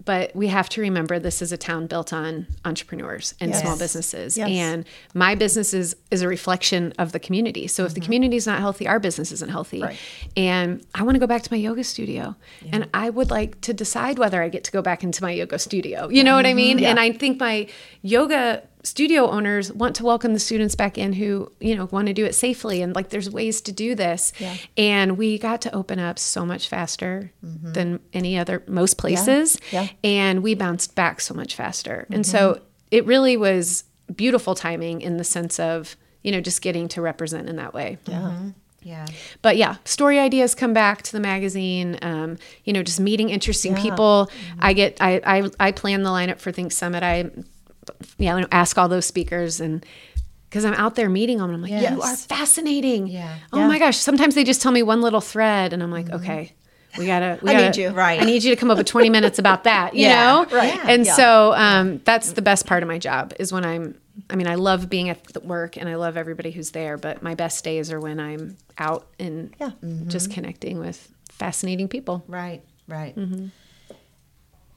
but 0.06 0.34
we 0.34 0.46
have 0.46 0.68
to 0.70 0.80
remember 0.80 1.18
this 1.18 1.42
is 1.42 1.52
a 1.52 1.56
town 1.58 1.86
built 1.86 2.12
on 2.12 2.46
entrepreneurs 2.64 3.34
and 3.40 3.54
small 3.54 3.76
businesses, 3.76 4.38
Yes. 4.38 4.48
and 4.48 4.86
my 5.12 5.34
business 5.34 5.74
is 5.74 5.96
is 6.10 6.22
a 6.22 6.28
reflection 6.28 6.94
of 6.98 7.12
the 7.12 7.18
community. 7.18 7.66
So 7.66 7.84
if 7.84 7.92
the 7.92 8.00
mm-hmm. 8.00 8.04
community 8.06 8.36
is 8.36 8.46
not 8.46 8.60
healthy, 8.60 8.88
our 8.88 8.98
business 9.00 9.32
isn't 9.32 9.50
healthy. 9.50 9.82
Right. 9.82 9.98
And 10.36 10.86
I 10.94 11.02
want 11.02 11.16
to 11.16 11.18
go 11.18 11.26
back 11.26 11.42
to 11.42 11.52
my 11.52 11.58
yoga 11.58 11.84
studio, 11.84 12.36
and 12.72 12.88
I 12.94 13.10
would 13.10 13.30
like 13.30 13.60
to 13.62 13.74
decide 13.74 14.18
whether 14.18 14.40
I 14.42 14.48
get 14.48 14.64
to 14.64 14.72
go 14.72 14.80
back 14.80 15.02
into 15.02 15.22
my 15.22 15.32
yoga 15.32 15.58
studio. 15.58 16.08
You 16.08 16.24
know 16.24 16.36
what 16.36 16.46
I 16.46 16.50
mm-hmm. 16.50 16.78
mean? 16.78 16.84
And 16.84 16.98
I 16.98 17.12
think 17.12 17.38
my 17.38 17.66
yoga 18.02 18.62
studio 18.86 19.28
owners 19.28 19.72
want 19.72 19.96
to 19.96 20.04
welcome 20.04 20.32
the 20.32 20.38
students 20.38 20.74
back 20.74 20.96
in 20.96 21.12
who 21.12 21.50
you 21.60 21.74
know 21.74 21.86
want 21.86 22.06
to 22.06 22.14
do 22.14 22.24
it 22.24 22.34
safely 22.34 22.82
and 22.82 22.94
like 22.94 23.10
there's 23.10 23.28
ways 23.28 23.60
to 23.60 23.72
do 23.72 23.94
this 23.94 24.32
and 24.76 25.18
we 25.18 25.38
got 25.38 25.60
to 25.60 25.74
open 25.74 25.98
up 25.98 26.18
so 26.18 26.46
much 26.46 26.68
faster 26.68 27.32
mm-hmm. 27.44 27.72
than 27.72 28.00
any 28.12 28.38
other 28.38 28.62
most 28.68 28.96
places 28.96 29.58
Yeah. 29.72 29.88
and 30.04 30.42
we 30.42 30.54
bounced 30.54 30.94
back 30.94 31.20
so 31.20 31.34
much 31.34 31.56
faster 31.56 32.06
and 32.10 32.24
so 32.24 32.54
mm-hmm. 32.54 32.64
it 32.92 33.04
really 33.06 33.36
was 33.36 33.84
beautiful 34.14 34.54
timing 34.54 35.00
in 35.00 35.16
the 35.16 35.24
sense 35.24 35.58
of 35.58 35.96
you 36.22 36.30
know 36.30 36.40
just 36.40 36.62
getting 36.62 36.86
to 36.88 37.02
represent 37.02 37.48
in 37.48 37.56
that 37.56 37.74
way 37.74 37.98
Yeah. 38.06 38.14
Mm-hmm. 38.20 38.48
Yeah. 38.82 39.06
but 39.42 39.56
yeah, 39.56 39.78
story 39.84 40.20
ideas 40.20 40.54
come 40.54 40.72
back 40.72 41.02
to 41.02 41.10
the 41.10 41.18
magazine. 41.18 41.98
Um, 42.02 42.38
you 42.62 42.72
know, 42.72 42.84
just 42.84 43.00
meeting 43.00 43.30
interesting 43.30 43.74
people. 43.74 44.30
I 44.60 44.74
get, 44.74 44.98
I, 45.00 45.20
I, 45.26 45.50
I 45.58 45.72
plan 45.72 46.04
the 46.04 46.10
lineup 46.10 46.38
for 46.38 46.52
Think 46.52 46.70
Summit. 46.70 47.02
I, 47.02 47.28
yeah, 48.18 48.36
you 48.36 48.46
ask 48.52 48.78
all 48.78 48.88
those 48.88 49.06
speakers 49.06 49.60
and 49.60 49.84
because 50.48 50.64
I'm 50.64 50.74
out 50.74 50.94
there 50.94 51.08
meeting 51.08 51.38
them, 51.38 51.50
and 51.50 51.54
I'm 51.56 51.62
like, 51.62 51.82
you 51.90 52.00
are 52.00 52.16
fascinating. 52.16 53.08
Yeah. 53.08 53.36
Oh 53.52 53.58
Yeah. 53.58 53.68
my 53.68 53.78
gosh. 53.78 53.96
Sometimes 53.96 54.34
they 54.36 54.44
just 54.44 54.62
tell 54.62 54.72
me 54.72 54.82
one 54.82 55.02
little 55.02 55.20
thread, 55.20 55.72
and 55.72 55.82
I'm 55.82 55.90
like, 55.90 56.08
okay. 56.10 56.52
We 56.96 57.04
gotta. 57.04 57.38
We 57.42 57.50
I 57.50 57.52
gotta, 57.52 57.66
need 57.66 57.76
you. 57.76 57.90
Right. 57.90 58.22
I 58.22 58.24
need 58.24 58.42
you 58.42 58.54
to 58.54 58.56
come 58.58 58.70
up 58.70 58.78
with 58.78 58.86
20 58.86 59.10
minutes 59.10 59.38
about 59.38 59.64
that. 59.64 59.94
You 59.94 60.04
Yeah, 60.06 60.24
know. 60.24 60.46
right. 60.56 60.78
And 60.86 61.04
Yeah. 61.04 61.12
so 61.14 61.52
um, 61.54 62.00
that's 62.04 62.32
the 62.32 62.40
best 62.42 62.64
part 62.64 62.82
of 62.82 62.88
my 62.88 62.98
job 62.98 63.34
is 63.38 63.52
when 63.52 63.64
I'm. 63.66 63.98
I 64.30 64.36
mean, 64.36 64.46
I 64.46 64.54
love 64.54 64.88
being 64.88 65.10
at 65.10 65.22
the 65.24 65.40
work 65.40 65.76
and 65.76 65.90
I 65.90 65.96
love 65.96 66.16
everybody 66.16 66.50
who's 66.52 66.70
there, 66.70 66.96
but 66.96 67.22
my 67.22 67.34
best 67.34 67.62
days 67.64 67.92
are 67.92 68.00
when 68.00 68.18
I'm 68.18 68.56
out 68.78 69.08
and 69.18 69.54
Yeah. 69.60 69.72
just 70.06 70.30
connecting 70.30 70.78
with 70.78 71.06
fascinating 71.28 71.88
people. 71.88 72.24
Right, 72.28 72.62
right. 72.88 73.14
Mm-hmm. 73.14 73.48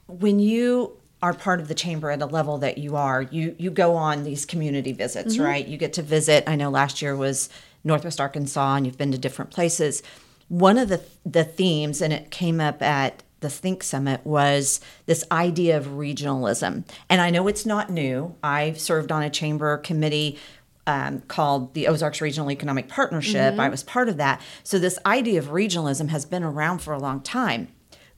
When 0.08 0.40
you 0.40 0.99
are 1.22 1.34
part 1.34 1.60
of 1.60 1.68
the 1.68 1.74
chamber 1.74 2.10
at 2.10 2.22
a 2.22 2.26
level 2.26 2.58
that 2.58 2.78
you 2.78 2.96
are, 2.96 3.22
you 3.22 3.54
you 3.58 3.70
go 3.70 3.94
on 3.96 4.24
these 4.24 4.46
community 4.46 4.92
visits, 4.92 5.34
Mm-hmm. 5.34 5.44
right? 5.44 5.66
You 5.66 5.76
get 5.76 5.92
to 5.94 6.02
visit. 6.02 6.44
I 6.46 6.56
know 6.56 6.70
last 6.70 7.02
year 7.02 7.14
was 7.16 7.48
Northwest 7.84 8.20
Arkansas, 8.20 8.74
and 8.76 8.86
you've 8.86 8.98
been 8.98 9.12
to 9.12 9.18
different 9.18 9.50
places. 9.50 10.02
One 10.48 10.78
of 10.78 10.88
the 10.88 11.00
the 11.24 11.44
themes, 11.44 12.00
and 12.02 12.12
it 12.12 12.30
came 12.30 12.60
up 12.60 12.80
at 12.82 13.22
the 13.40 13.50
Think 13.50 13.82
Summit, 13.82 14.20
was 14.24 14.80
this 15.06 15.24
idea 15.32 15.76
of 15.76 15.86
regionalism. 15.86 16.84
And 17.08 17.20
I 17.20 17.30
know 17.30 17.48
it's 17.48 17.64
not 17.64 17.88
new. 17.90 18.34
I've 18.42 18.78
served 18.80 19.10
on 19.12 19.22
a 19.22 19.30
chamber 19.30 19.76
committee 19.78 20.38
um, 20.86 21.20
called 21.28 21.72
the 21.74 21.86
Ozarks 21.86 22.20
Regional 22.20 22.50
Economic 22.50 22.88
Partnership. 22.88 23.58
I 23.58 23.68
was 23.68 23.82
part 23.82 24.08
of 24.08 24.16
that. 24.16 24.40
So 24.64 24.78
this 24.78 24.98
idea 25.06 25.38
of 25.38 25.46
regionalism 25.46 26.08
has 26.08 26.24
been 26.24 26.42
around 26.42 26.80
for 26.80 26.92
a 26.92 26.98
long 26.98 27.20
time. 27.20 27.68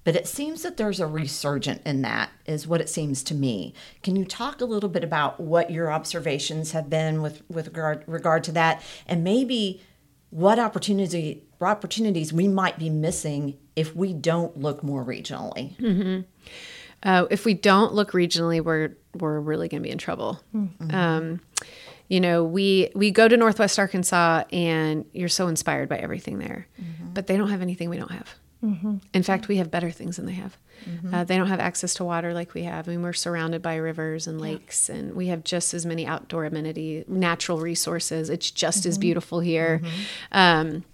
But 0.04 0.16
it 0.16 0.26
seems 0.26 0.62
that 0.62 0.76
there's 0.76 0.98
a 0.98 1.06
resurgent 1.06 1.82
in 1.86 2.02
that, 2.02 2.30
is 2.44 2.66
what 2.66 2.80
it 2.80 2.88
seems 2.88 3.22
to 3.24 3.34
me. 3.34 3.72
Can 4.02 4.16
you 4.16 4.24
talk 4.24 4.60
a 4.60 4.64
little 4.64 4.88
bit 4.88 5.04
about 5.04 5.38
what 5.38 5.70
your 5.70 5.92
observations 5.92 6.72
have 6.72 6.90
been 6.90 7.22
with, 7.22 7.42
with 7.48 7.68
regard, 7.68 8.02
regard 8.08 8.42
to 8.44 8.52
that, 8.52 8.82
and 9.06 9.22
maybe 9.22 9.80
what 10.30 10.58
opportunity 10.58 11.44
opportunities 11.60 12.32
we 12.32 12.48
might 12.48 12.76
be 12.78 12.90
missing 12.90 13.56
if 13.76 13.94
we 13.94 14.12
don't 14.12 14.56
look 14.56 14.82
more 14.82 15.04
regionally? 15.04 15.76
Uh, 17.04 17.26
if 17.30 17.44
we 17.44 17.54
don't 17.54 17.94
look 17.94 18.10
regionally, 18.12 18.60
we're 18.60 18.96
we're 19.14 19.38
really 19.40 19.68
going 19.68 19.82
to 19.82 19.86
be 19.86 19.92
in 19.92 19.98
trouble. 19.98 20.40
Um, 20.90 21.40
you 22.08 22.20
know, 22.20 22.42
we 22.44 22.90
we 22.94 23.10
go 23.12 23.28
to 23.28 23.36
Northwest 23.36 23.78
Arkansas, 23.78 24.44
and 24.52 25.04
you're 25.12 25.28
so 25.28 25.46
inspired 25.48 25.88
by 25.88 25.96
everything 25.98 26.38
there, 26.38 26.66
but 27.14 27.26
they 27.28 27.36
don't 27.36 27.50
have 27.50 27.62
anything 27.62 27.88
we 27.90 27.96
don't 27.96 28.10
have. 28.10 28.34
Mm-hmm. 28.62 28.98
In 29.12 29.22
fact, 29.22 29.48
we 29.48 29.56
have 29.56 29.70
better 29.70 29.90
things 29.90 30.16
than 30.16 30.26
they 30.26 30.32
have. 30.34 30.56
Mm-hmm. 30.88 31.14
Uh, 31.14 31.24
they 31.24 31.36
don't 31.36 31.48
have 31.48 31.60
access 31.60 31.94
to 31.94 32.04
water 32.04 32.32
like 32.32 32.54
we 32.54 32.62
have. 32.62 32.88
I 32.88 32.92
mean, 32.92 33.02
we're 33.02 33.12
surrounded 33.12 33.60
by 33.60 33.76
rivers 33.76 34.26
and 34.26 34.40
lakes, 34.40 34.88
and 34.88 35.14
we 35.14 35.28
have 35.28 35.42
just 35.42 35.74
as 35.74 35.84
many 35.84 36.06
outdoor 36.06 36.44
amenity, 36.44 37.04
natural 37.08 37.58
resources. 37.58 38.30
It's 38.30 38.50
just 38.50 38.86
as 38.86 38.94
mm-hmm. 38.94 39.00
beautiful 39.00 39.40
here, 39.40 39.82
um, 40.30 40.84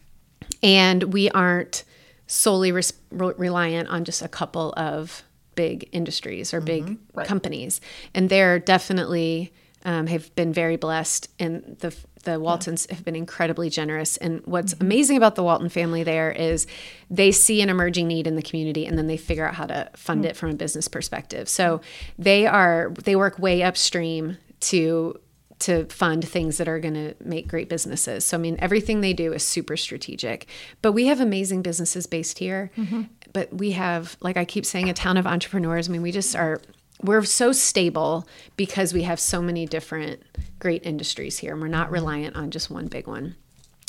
and 0.62 1.04
we 1.04 1.31
aren't 1.31 1.85
solely 2.26 2.72
res- 2.72 2.92
re- 3.11 3.35
reliant 3.37 3.88
on 3.88 4.04
just 4.04 4.23
a 4.23 4.29
couple 4.29 4.73
of 4.77 5.23
big 5.54 5.88
industries 5.92 6.54
or 6.54 6.60
big 6.60 6.98
companies, 7.25 7.81
and 8.14 8.31
they're 8.31 8.58
definitely 8.58 9.52
um, 9.85 10.06
have 10.06 10.35
been 10.35 10.52
very 10.52 10.76
blessed, 10.76 11.29
and 11.38 11.76
the 11.81 11.94
the 12.24 12.40
Waltons 12.40 12.87
have 12.90 13.04
been 13.04 13.16
incredibly 13.16 13.70
generous. 13.70 14.16
And 14.16 14.42
what's 14.44 14.74
mm-hmm. 14.74 14.85
amazing 14.85 15.16
about 15.16 15.35
the 15.35 15.42
Walton 15.42 15.68
family 15.68 16.02
there 16.02 16.31
is 16.31 16.66
they 17.10 17.33
see 17.33 17.62
an 17.62 17.68
emerging 17.68 18.08
need 18.08 18.26
in 18.26 18.37
the 18.37 18.42
community, 18.42 18.87
and 18.87 18.98
then 18.98 19.06
they 19.06 19.16
figure 19.16 19.46
out 19.46 19.54
how 19.54 19.66
to 19.66 19.90
fund 19.94 20.24
it 20.24 20.35
mm. 20.35 20.37
from 20.37 20.50
a 20.50 20.54
business 20.54 20.88
perspective. 20.88 21.48
So 21.48 21.81
they 22.18 22.46
are 22.46 22.92
they 23.04 23.16
work 23.16 23.38
way 23.38 23.62
upstream 23.62 24.37
to 24.60 25.18
to 25.60 25.87
fund 25.87 26.26
things 26.26 26.58
that 26.58 26.68
are 26.68 26.79
going 26.79 26.94
to 26.94 27.14
make 27.20 27.48
great 27.48 27.68
businesses. 27.68 28.24
So 28.24 28.37
I 28.37 28.40
mean 28.40 28.56
everything 28.60 29.00
they 29.00 29.12
do 29.12 29.33
is 29.33 29.42
super 29.42 29.76
strategic. 29.76 30.46
But 30.83 30.92
we 30.92 31.06
have 31.06 31.20
amazing 31.20 31.62
businesses 31.62 32.06
based 32.06 32.38
here. 32.38 32.70
Mm-hmm. 32.76 33.02
But 33.33 33.52
we 33.52 33.72
have 33.72 34.16
like 34.20 34.37
I 34.37 34.44
keep 34.44 34.64
saying 34.64 34.88
a 34.88 34.94
town 34.94 35.16
of 35.16 35.26
entrepreneurs. 35.26 35.88
I 35.88 35.92
mean 35.92 36.02
we 36.02 36.12
just 36.12 36.37
are 36.37 36.60
we're 37.03 37.25
so 37.25 37.53
stable 37.53 38.27
because 38.57 38.92
we 38.92 39.03
have 39.03 39.21
so 39.21 39.40
many 39.40 39.67
different 39.67 40.23
great 40.59 40.85
industries 40.85 41.38
here 41.38 41.53
and 41.53 41.61
we're 41.61 41.69
not 41.69 41.90
reliant 41.90 42.37
on 42.37 42.51
just 42.51 42.71
one 42.71 42.87
big 42.87 43.07
one. 43.07 43.37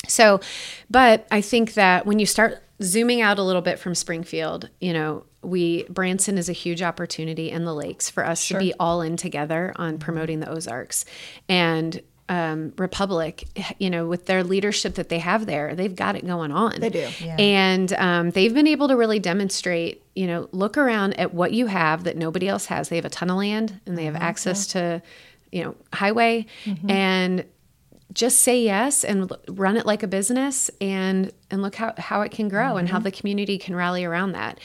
So, 0.08 0.40
but 0.88 1.26
I 1.30 1.40
think 1.40 1.74
that 1.74 2.06
when 2.06 2.18
you 2.18 2.26
start 2.26 2.62
zooming 2.82 3.20
out 3.20 3.38
a 3.38 3.42
little 3.42 3.62
bit 3.62 3.78
from 3.78 3.94
Springfield, 3.94 4.68
you 4.80 4.92
know, 4.92 5.24
we 5.42 5.84
Branson 5.84 6.36
is 6.38 6.48
a 6.48 6.54
huge 6.54 6.82
opportunity 6.82 7.50
in 7.50 7.64
the 7.64 7.74
lakes 7.74 8.10
for 8.10 8.26
us 8.26 8.46
to 8.48 8.58
be 8.58 8.74
all 8.78 9.00
in 9.00 9.16
together 9.16 9.72
on 9.76 9.98
promoting 9.98 10.40
the 10.40 10.50
Ozarks. 10.50 11.04
And 11.48 12.00
um, 12.30 12.72
Republic, 12.78 13.44
you 13.78 13.90
know, 13.90 14.06
with 14.06 14.26
their 14.26 14.44
leadership 14.44 14.94
that 14.94 15.08
they 15.08 15.18
have 15.18 15.46
there, 15.46 15.74
they've 15.74 15.96
got 15.96 16.14
it 16.14 16.24
going 16.24 16.52
on. 16.52 16.80
They 16.80 16.88
do. 16.88 17.08
And 17.38 17.92
um, 17.94 18.30
they've 18.30 18.54
been 18.54 18.68
able 18.68 18.86
to 18.86 18.96
really 18.96 19.18
demonstrate, 19.18 20.02
you 20.14 20.28
know, 20.28 20.48
look 20.52 20.78
around 20.78 21.18
at 21.18 21.34
what 21.34 21.52
you 21.52 21.66
have 21.66 22.04
that 22.04 22.16
nobody 22.16 22.46
else 22.48 22.66
has. 22.66 22.88
They 22.88 22.96
have 22.96 23.04
a 23.04 23.10
ton 23.10 23.30
of 23.30 23.36
land 23.36 23.80
and 23.84 23.98
they 23.98 24.04
have 24.04 24.14
access 24.14 24.68
to, 24.68 25.02
you 25.50 25.64
know, 25.64 25.74
highway 25.92 26.46
and 26.88 27.44
just 28.12 28.40
say 28.40 28.62
yes 28.62 29.04
and 29.04 29.30
l- 29.30 29.40
run 29.48 29.76
it 29.76 29.86
like 29.86 30.02
a 30.04 30.08
business 30.08 30.70
and 30.80 31.32
and 31.50 31.62
look 31.62 31.74
how, 31.74 31.94
how 31.98 32.20
it 32.22 32.30
can 32.32 32.48
grow 32.48 32.76
and 32.76 32.88
how 32.88 32.98
the 33.00 33.10
community 33.12 33.58
can 33.58 33.74
rally 33.74 34.04
around 34.04 34.32
that. 34.32 34.58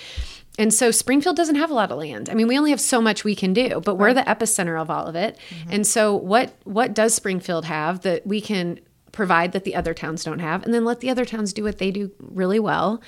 And 0.58 0.74
so 0.74 0.91
Springfield 0.91 1.36
doesn't 1.36 1.56
have 1.56 1.70
a 1.70 1.74
lot 1.74 1.91
of 1.91 1.97
land. 1.97 2.30
I 2.30 2.34
mean, 2.34 2.47
we 2.47 2.58
only 2.58 2.72
have 2.72 2.80
so 2.82 3.01
much 3.01 3.24
we 3.24 3.36
can 3.36 3.53
do, 3.53 3.82
but 3.82 3.95
we're 3.95 4.14
the 4.14 4.22
epicenter 4.22 4.80
of 4.80 4.89
all 4.89 5.06
of 5.06 5.16
it. 5.16 5.38
And 5.70 5.86
so 5.86 6.16
what 6.16 6.53
what 6.64 6.93
does 6.93 7.14
Springfield 7.14 7.66
have 7.66 8.01
that 8.01 8.26
we 8.26 8.39
can 8.41 8.80
provide 9.12 9.53
that 9.53 9.64
the 9.64 9.76
other 9.76 9.93
towns 9.93 10.24
don't 10.24 10.39
have 10.39 10.64
and 10.64 10.74
then 10.74 10.84
let 10.84 10.99
the 10.99 11.10
other 11.10 11.24
towns 11.26 11.53
do 11.53 11.64
what 11.64 11.78
they 11.78 11.89
do 11.89 12.12
really 12.20 12.60
well. 12.60 13.01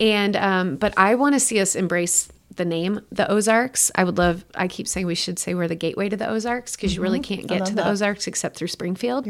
And 0.00 0.36
um, 0.36 0.76
but 0.76 0.94
I 0.96 1.16
want 1.16 1.34
to 1.34 1.40
see 1.40 1.60
us 1.60 1.74
embrace 1.74 2.30
the 2.58 2.66
name 2.66 3.00
the 3.10 3.30
Ozarks. 3.30 3.90
I 3.94 4.04
would 4.04 4.18
love 4.18 4.44
I 4.54 4.68
keep 4.68 4.86
saying 4.86 5.06
we 5.06 5.14
should 5.14 5.38
say 5.38 5.54
we're 5.54 5.68
the 5.68 5.74
gateway 5.74 6.10
to 6.10 6.16
the 6.16 6.28
Ozarks 6.28 6.76
because 6.76 6.94
you 6.94 7.00
really 7.00 7.20
can't 7.20 7.46
get 7.46 7.64
to 7.66 7.74
the 7.74 7.88
Ozarks 7.88 8.26
except 8.26 8.56
through 8.56 8.68
Springfield. 8.68 9.26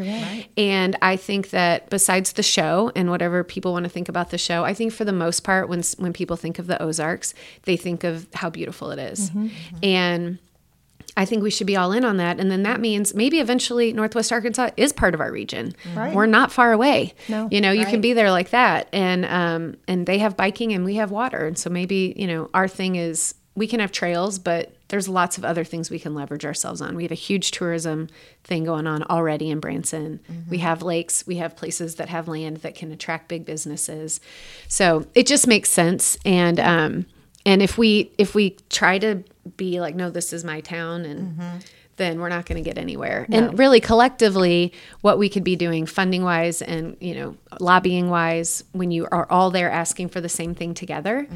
And 0.57 0.97
I 1.01 1.17
think 1.17 1.51
that 1.51 1.89
besides 1.91 2.33
the 2.33 2.43
show 2.43 2.91
and 2.97 3.11
whatever 3.11 3.45
people 3.45 3.73
want 3.73 3.85
to 3.85 3.89
think 3.89 4.09
about 4.09 4.31
the 4.31 4.39
show, 4.39 4.65
I 4.65 4.75
think 4.75 4.93
for 4.93 5.05
the 5.05 5.13
most 5.13 5.45
part 5.45 5.69
when 5.69 5.83
when 5.99 6.13
people 6.13 6.37
think 6.37 6.59
of 6.59 6.67
the 6.67 6.83
Ozarks, 6.83 7.35
they 7.63 7.77
think 7.77 8.03
of 8.03 8.27
how 8.35 8.51
beautiful 8.51 8.91
it 8.91 8.99
is. 8.99 9.31
And 9.83 10.39
I 11.19 11.25
think 11.25 11.43
we 11.43 11.51
should 11.51 11.67
be 11.67 11.75
all 11.75 11.91
in 11.91 12.05
on 12.05 12.19
that. 12.19 12.39
And 12.39 12.49
then 12.49 12.63
that 12.63 12.81
means 12.81 13.13
maybe 13.13 13.41
eventually 13.41 13.93
Northwest 13.93 14.31
Arkansas 14.31 14.71
is 14.77 14.93
part 14.93 15.15
of 15.15 15.21
our 15.21 15.33
region. 15.33 15.75
Right. 15.97 16.15
We're 16.15 16.27
not 16.27 16.53
far 16.53 16.73
away. 16.73 17.13
No. 17.29 17.49
You 17.51 17.61
know, 17.61 17.73
you 17.73 17.87
can 17.87 18.01
be 18.01 18.13
there 18.13 18.31
like 18.31 18.51
that. 18.51 18.89
And 18.93 19.25
um 19.25 19.77
and 19.89 20.07
they 20.07 20.19
have 20.19 20.37
biking 20.37 20.73
and 20.73 20.85
we 20.85 20.95
have 20.95 21.11
water. 21.11 21.45
And 21.45 21.59
so 21.59 21.71
maybe, 21.71 22.15
you 22.17 22.29
know, 22.29 22.49
our 22.55 22.69
thing 22.69 22.95
is 22.95 23.35
we 23.57 23.67
can 23.67 23.81
have 23.81 23.91
trails, 23.91 24.39
but 24.39 24.73
there's 24.87 25.09
lots 25.09 25.39
of 25.39 25.45
other 25.45 25.65
things 25.65 25.91
we 25.91 25.99
can 25.99 26.15
leverage 26.15 26.45
ourselves 26.45 26.81
on. 26.81 26.95
We 26.95 27.03
have 27.03 27.11
a 27.11 27.17
huge 27.17 27.51
tourism 27.51 28.09
thing 28.45 28.63
going 28.63 28.87
on 28.87 29.03
already 29.03 29.51
in 29.51 29.59
Branson. 29.59 30.21
We 30.49 30.59
have 30.59 30.83
lakes, 30.83 31.27
we 31.27 31.39
have 31.39 31.57
places 31.57 31.97
that 31.97 32.09
have 32.09 32.29
land 32.29 32.59
that 32.59 32.77
can 32.77 32.93
attract 32.93 33.27
big 33.27 33.45
businesses. 33.45 34.21
So 34.69 35.05
it 35.17 35.27
just 35.27 35.49
makes 35.49 35.69
sense. 35.69 36.17
And 36.25 36.61
um 36.61 37.07
and 37.45 37.61
if 37.61 37.77
we 37.77 38.13
if 38.19 38.37
we 38.37 38.51
try 38.71 38.99
to 38.99 39.25
be 39.57 39.81
like, 39.81 39.95
no, 39.95 40.11
this 40.11 40.33
is 40.33 40.45
my 40.45 40.61
town 40.61 41.05
and 41.05 41.39
mm-hmm. 41.39 41.59
Then 41.99 42.21
we're 42.21 42.29
not 42.29 42.47
going 42.47 42.63
to 42.63 42.69
get 42.69 42.79
anywhere. 42.79 43.27
And 43.31 43.59
really 43.59 43.81
collectively, 43.81 44.73
what 45.03 45.19
we 45.19 45.29
could 45.29 45.45
be 45.45 45.57
doing 45.57 45.87
funding 45.87 46.23
wise 46.23 46.63
and, 46.63 46.97
you 47.01 47.15
know, 47.15 47.37
lobbying 47.61 48.09
wise, 48.09 48.65
when 48.73 48.91
you 48.91 49.07
are 49.11 49.31
all 49.31 49.51
there 49.51 49.71
asking 49.71 50.09
for 50.09 50.21
the 50.21 50.29
same 50.29 50.55
thing 50.55 50.75
together, 50.75 51.27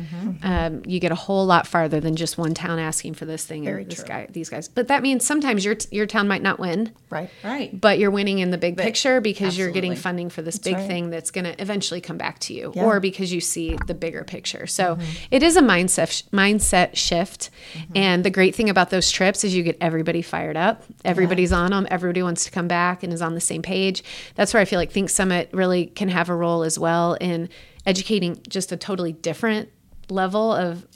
um, 0.43 0.83
you 0.87 1.01
get 1.01 1.13
a 1.13 1.17
whole 1.17 1.45
lot 1.47 1.67
farther 1.67 2.01
than 2.01 2.17
just 2.17 2.39
one 2.39 2.55
town 2.55 2.79
asking 2.79 3.15
for 3.15 3.25
this 3.25 3.45
thing 3.45 3.65
Very 3.65 3.83
and 3.83 3.91
this 3.91 4.03
guy, 4.03 4.27
these 4.31 4.49
guys. 4.49 4.69
But 4.69 4.89
that 4.89 5.03
means 5.03 5.25
sometimes 5.27 5.65
your, 5.65 5.77
your 5.91 6.07
town 6.07 6.29
might 6.29 6.43
not 6.43 6.59
win, 6.59 6.93
Right. 7.11 7.31
Right. 7.45 7.79
but 7.79 7.99
you're 7.99 8.11
winning 8.11 8.39
in 8.39 8.51
the 8.51 8.59
big 8.59 8.77
picture 8.77 9.21
because 9.21 9.59
you're 9.59 9.71
getting 9.71 9.95
funding 9.97 10.31
for 10.31 10.43
this 10.43 10.59
big 10.59 10.75
right. 10.75 10.87
thing 10.87 11.11
that's 11.11 11.31
going 11.31 11.45
to 11.45 11.61
eventually 11.61 12.01
come 12.01 12.17
back 12.17 12.39
to 12.41 12.55
you 12.55 12.73
Yeah. 12.75 12.85
or 12.85 13.01
because 13.01 13.33
you 13.33 13.41
see 13.41 13.77
the 13.87 13.95
bigger 13.95 14.25
picture. 14.25 14.67
So 14.67 14.99
it 15.31 15.43
is 15.43 15.57
a 15.57 15.63
mindset 15.63 16.23
mindset 16.31 16.97
shift. 16.97 17.51
And 17.95 18.25
the 18.25 18.31
great 18.31 18.55
thing 18.55 18.71
about 18.71 18.91
those 18.91 19.11
trips 19.11 19.45
is 19.45 19.55
you 19.55 19.63
get 19.63 19.77
everybody 19.81 20.23
fired 20.23 20.51
up. 20.57 20.84
Everybody's 21.05 21.53
on 21.53 21.70
them. 21.70 21.86
Everybody 21.90 22.22
wants 22.22 22.44
to 22.44 22.50
come 22.50 22.68
back 22.68 23.03
and 23.03 23.12
is 23.12 23.22
on 23.22 23.34
the 23.34 23.40
same 23.40 23.62
page. 23.62 24.03
That's 24.34 24.55
where 24.55 24.61
I 24.61 24.64
feel 24.64 24.78
like 24.78 24.90
Think 24.90 25.11
Summit 25.11 25.50
really 25.53 25.86
can 25.86 26.09
have 26.09 26.28
a 26.28 26.34
role 26.34 26.62
as 26.62 26.78
well 26.78 27.14
in 27.14 27.48
educating 27.86 28.40
just 28.48 28.72
a 28.72 28.76
totally 28.76 29.12
different 29.12 29.68
level 30.09 30.53
of 30.53 30.86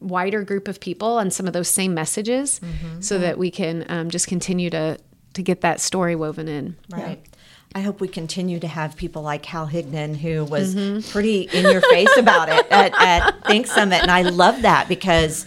wider 0.00 0.42
group 0.42 0.68
of 0.68 0.80
people 0.80 1.18
on 1.18 1.30
some 1.30 1.46
of 1.46 1.52
those 1.52 1.68
same 1.68 1.94
messages 1.94 2.60
so 3.00 3.18
that 3.18 3.38
we 3.38 3.50
can 3.50 3.84
um, 3.88 4.10
just 4.10 4.26
continue 4.26 4.70
to 4.70 4.98
to 5.34 5.42
get 5.42 5.60
that 5.60 5.80
story 5.80 6.16
woven 6.16 6.48
in. 6.48 6.76
Right. 6.90 7.22
I 7.74 7.80
hope 7.80 8.00
we 8.00 8.08
continue 8.08 8.58
to 8.60 8.68
have 8.68 8.96
people 8.96 9.20
like 9.20 9.44
Hal 9.44 9.66
Hignan, 9.66 10.16
who 10.16 10.46
was 10.46 10.74
pretty 11.10 11.42
in 11.42 11.70
your 11.70 11.82
face 11.82 12.16
about 12.16 12.48
it 12.48 12.66
at, 12.70 12.94
at 12.94 13.46
Think 13.46 13.66
Summit. 13.66 14.00
And 14.00 14.10
I 14.10 14.22
love 14.22 14.62
that 14.62 14.88
because 14.88 15.44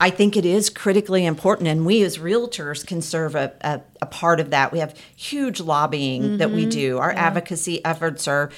I 0.00 0.10
think 0.10 0.36
it 0.36 0.46
is 0.46 0.70
critically 0.70 1.26
important. 1.26 1.68
And 1.68 1.84
we 1.84 2.02
as 2.02 2.16
realtors 2.18 2.86
can 2.86 3.02
serve 3.02 3.34
a, 3.34 3.52
a, 3.60 3.80
a 4.00 4.06
part 4.06 4.40
of 4.40 4.50
that. 4.50 4.72
We 4.72 4.78
have 4.78 4.96
huge 5.14 5.60
lobbying 5.60 6.38
that 6.38 6.50
we 6.50 6.64
do, 6.66 6.98
our 6.98 7.12
advocacy 7.12 7.84
efforts 7.84 8.26
are 8.26 8.50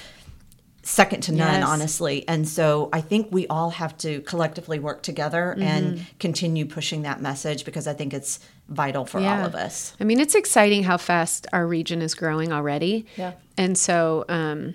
second 0.85 1.21
to 1.23 1.33
none, 1.33 1.61
Yes. 1.61 1.69
honestly. 1.69 2.27
And 2.27 2.49
so 2.49 2.89
I 2.93 3.01
think 3.01 3.29
we 3.31 3.47
all 3.47 3.71
have 3.71 3.97
to 3.99 4.21
collectively 4.23 4.79
work 4.81 5.03
together 5.03 5.57
and 5.61 6.05
continue 6.19 6.67
pushing 6.67 7.03
that 7.03 7.21
message 7.21 7.65
because 7.65 7.87
I 7.87 7.95
think 7.95 8.13
it's 8.13 8.41
vital 8.69 9.05
for 9.05 9.19
all 9.19 9.45
of 9.47 9.55
us. 9.55 9.95
I 10.01 10.05
mean, 10.05 10.19
it's 10.19 10.35
exciting 10.35 10.83
how 10.83 10.97
fast 10.97 11.47
our 11.53 11.67
region 11.67 12.03
is 12.03 12.15
growing 12.15 12.53
already. 12.53 13.07
Yeah. 13.17 13.33
And 13.57 13.79
so, 13.79 14.25
um, 14.29 14.75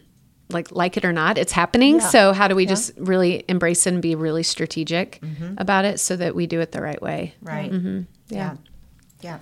like 0.50 0.72
like 0.72 0.98
it 0.98 1.06
or 1.06 1.14
not, 1.14 1.38
it's 1.38 1.52
happening. 1.52 2.00
So 2.00 2.34
how 2.34 2.48
do 2.48 2.56
we 2.56 2.66
just 2.66 2.92
really 2.98 3.44
embrace 3.48 3.86
it 3.86 3.94
and 3.94 4.02
be 4.02 4.16
really 4.16 4.44
strategic 4.44 5.20
mm-hmm. 5.22 5.56
about 5.58 5.86
it 5.86 6.00
so 6.00 6.16
that 6.16 6.36
we 6.36 6.48
do 6.48 6.62
it 6.62 6.72
the 6.72 6.82
right 6.82 7.02
way? 7.02 7.36
Right. 7.42 7.72
Mm-hmm. 7.72 8.02
Yeah. 8.30 8.56
Yeah. 9.22 9.40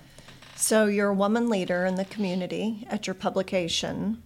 So 0.56 0.86
you're 0.86 1.10
a 1.10 1.14
woman 1.14 1.50
leader 1.50 1.86
in 1.86 1.96
the 1.96 2.06
community 2.06 2.88
at 2.90 3.08
your 3.08 3.14
publication, 3.14 4.24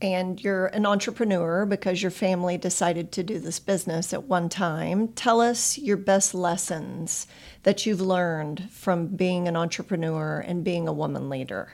and 0.00 0.42
you're 0.42 0.66
an 0.68 0.86
entrepreneur 0.86 1.66
because 1.66 2.00
your 2.00 2.10
family 2.12 2.56
decided 2.56 3.10
to 3.12 3.22
do 3.22 3.38
this 3.38 3.58
business 3.58 4.14
at 4.14 4.24
one 4.24 4.48
time. 4.48 5.08
Tell 5.08 5.40
us 5.40 5.76
your 5.76 5.96
best 5.96 6.34
lessons 6.34 7.26
that 7.64 7.84
you've 7.84 8.00
learned 8.00 8.70
from 8.70 9.08
being 9.08 9.48
an 9.48 9.56
entrepreneur 9.56 10.38
and 10.38 10.62
being 10.62 10.86
a 10.86 10.92
woman 10.92 11.28
leader. 11.28 11.72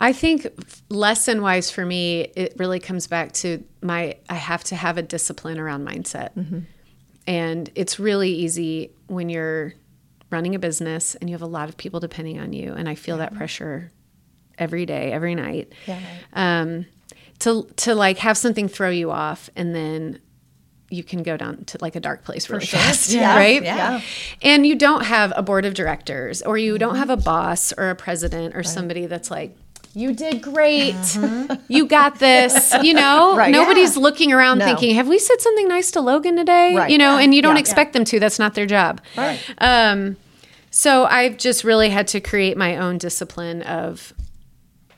I 0.00 0.12
think 0.14 0.46
lesson 0.88 1.42
wise 1.42 1.70
for 1.70 1.84
me, 1.84 2.20
it 2.34 2.54
really 2.56 2.80
comes 2.80 3.06
back 3.06 3.32
to 3.34 3.62
my 3.82 4.16
I 4.28 4.34
have 4.34 4.64
to 4.64 4.76
have 4.76 4.96
a 4.98 5.02
discipline 5.02 5.58
around 5.58 5.86
mindset. 5.86 6.30
And 7.26 7.70
it's 7.74 7.98
really 8.00 8.30
easy 8.30 8.92
when 9.08 9.28
you're 9.28 9.74
running 10.30 10.54
a 10.54 10.58
business 10.58 11.14
and 11.16 11.28
you 11.28 11.34
have 11.34 11.42
a 11.42 11.46
lot 11.46 11.68
of 11.68 11.76
people 11.76 12.00
depending 12.00 12.40
on 12.40 12.52
you. 12.52 12.72
And 12.72 12.88
I 12.88 12.94
feel 12.94 13.18
that 13.18 13.34
pressure 13.34 13.90
every 14.58 14.86
day, 14.86 15.12
every 15.12 15.34
night. 15.34 15.72
Yeah. 15.86 16.00
Um, 16.32 16.86
to 17.40 17.66
to 17.76 17.94
like 17.94 18.18
have 18.18 18.36
something 18.38 18.68
throw 18.68 18.90
you 18.90 19.10
off 19.10 19.48
and 19.56 19.74
then 19.74 20.18
you 20.90 21.04
can 21.04 21.22
go 21.22 21.36
down 21.36 21.64
to 21.66 21.78
like 21.80 21.94
a 21.94 22.00
dark 22.00 22.24
place 22.24 22.50
really 22.50 22.66
fast, 22.66 23.10
Yeah. 23.12 23.36
right? 23.36 23.62
Yeah. 23.62 24.00
And 24.42 24.66
you 24.66 24.74
don't 24.76 25.04
have 25.04 25.32
a 25.36 25.42
board 25.42 25.64
of 25.64 25.74
directors 25.74 26.42
or 26.42 26.58
you 26.58 26.78
don't 26.78 26.96
have 26.96 27.10
a 27.10 27.16
boss 27.16 27.72
or 27.74 27.90
a 27.90 27.94
president 27.94 28.56
or 28.56 28.62
somebody 28.64 29.06
that's 29.06 29.30
like, 29.30 29.56
you 29.94 30.12
did 30.14 30.40
great. 30.42 30.94
You 31.68 31.86
got 31.86 32.18
this. 32.18 32.74
You 32.82 32.94
know, 32.94 33.36
Right. 33.36 33.50
nobody's 33.50 33.96
looking 33.96 34.32
around 34.32 34.58
No. 34.58 34.64
thinking, 34.66 34.94
have 34.94 35.08
we 35.08 35.18
said 35.18 35.40
something 35.40 35.66
nice 35.68 35.90
to 35.92 36.00
Logan 36.00 36.36
today? 36.36 36.76
Right. 36.76 36.90
You 36.90 36.98
know, 36.98 37.16
Yeah. 37.16 37.24
and 37.24 37.34
you 37.34 37.42
don't 37.42 37.56
Yeah. 37.56 37.60
expect 37.60 37.92
them 37.92 38.04
to. 38.06 38.20
That's 38.20 38.38
not 38.38 38.54
their 38.54 38.66
job. 38.66 39.00
Right. 39.16 39.38
Um, 39.58 40.16
so 40.70 41.04
I've 41.06 41.36
just 41.36 41.64
really 41.64 41.88
had 41.90 42.06
to 42.08 42.20
create 42.20 42.56
my 42.56 42.76
own 42.76 42.98
discipline 42.98 43.62
of 43.62 44.12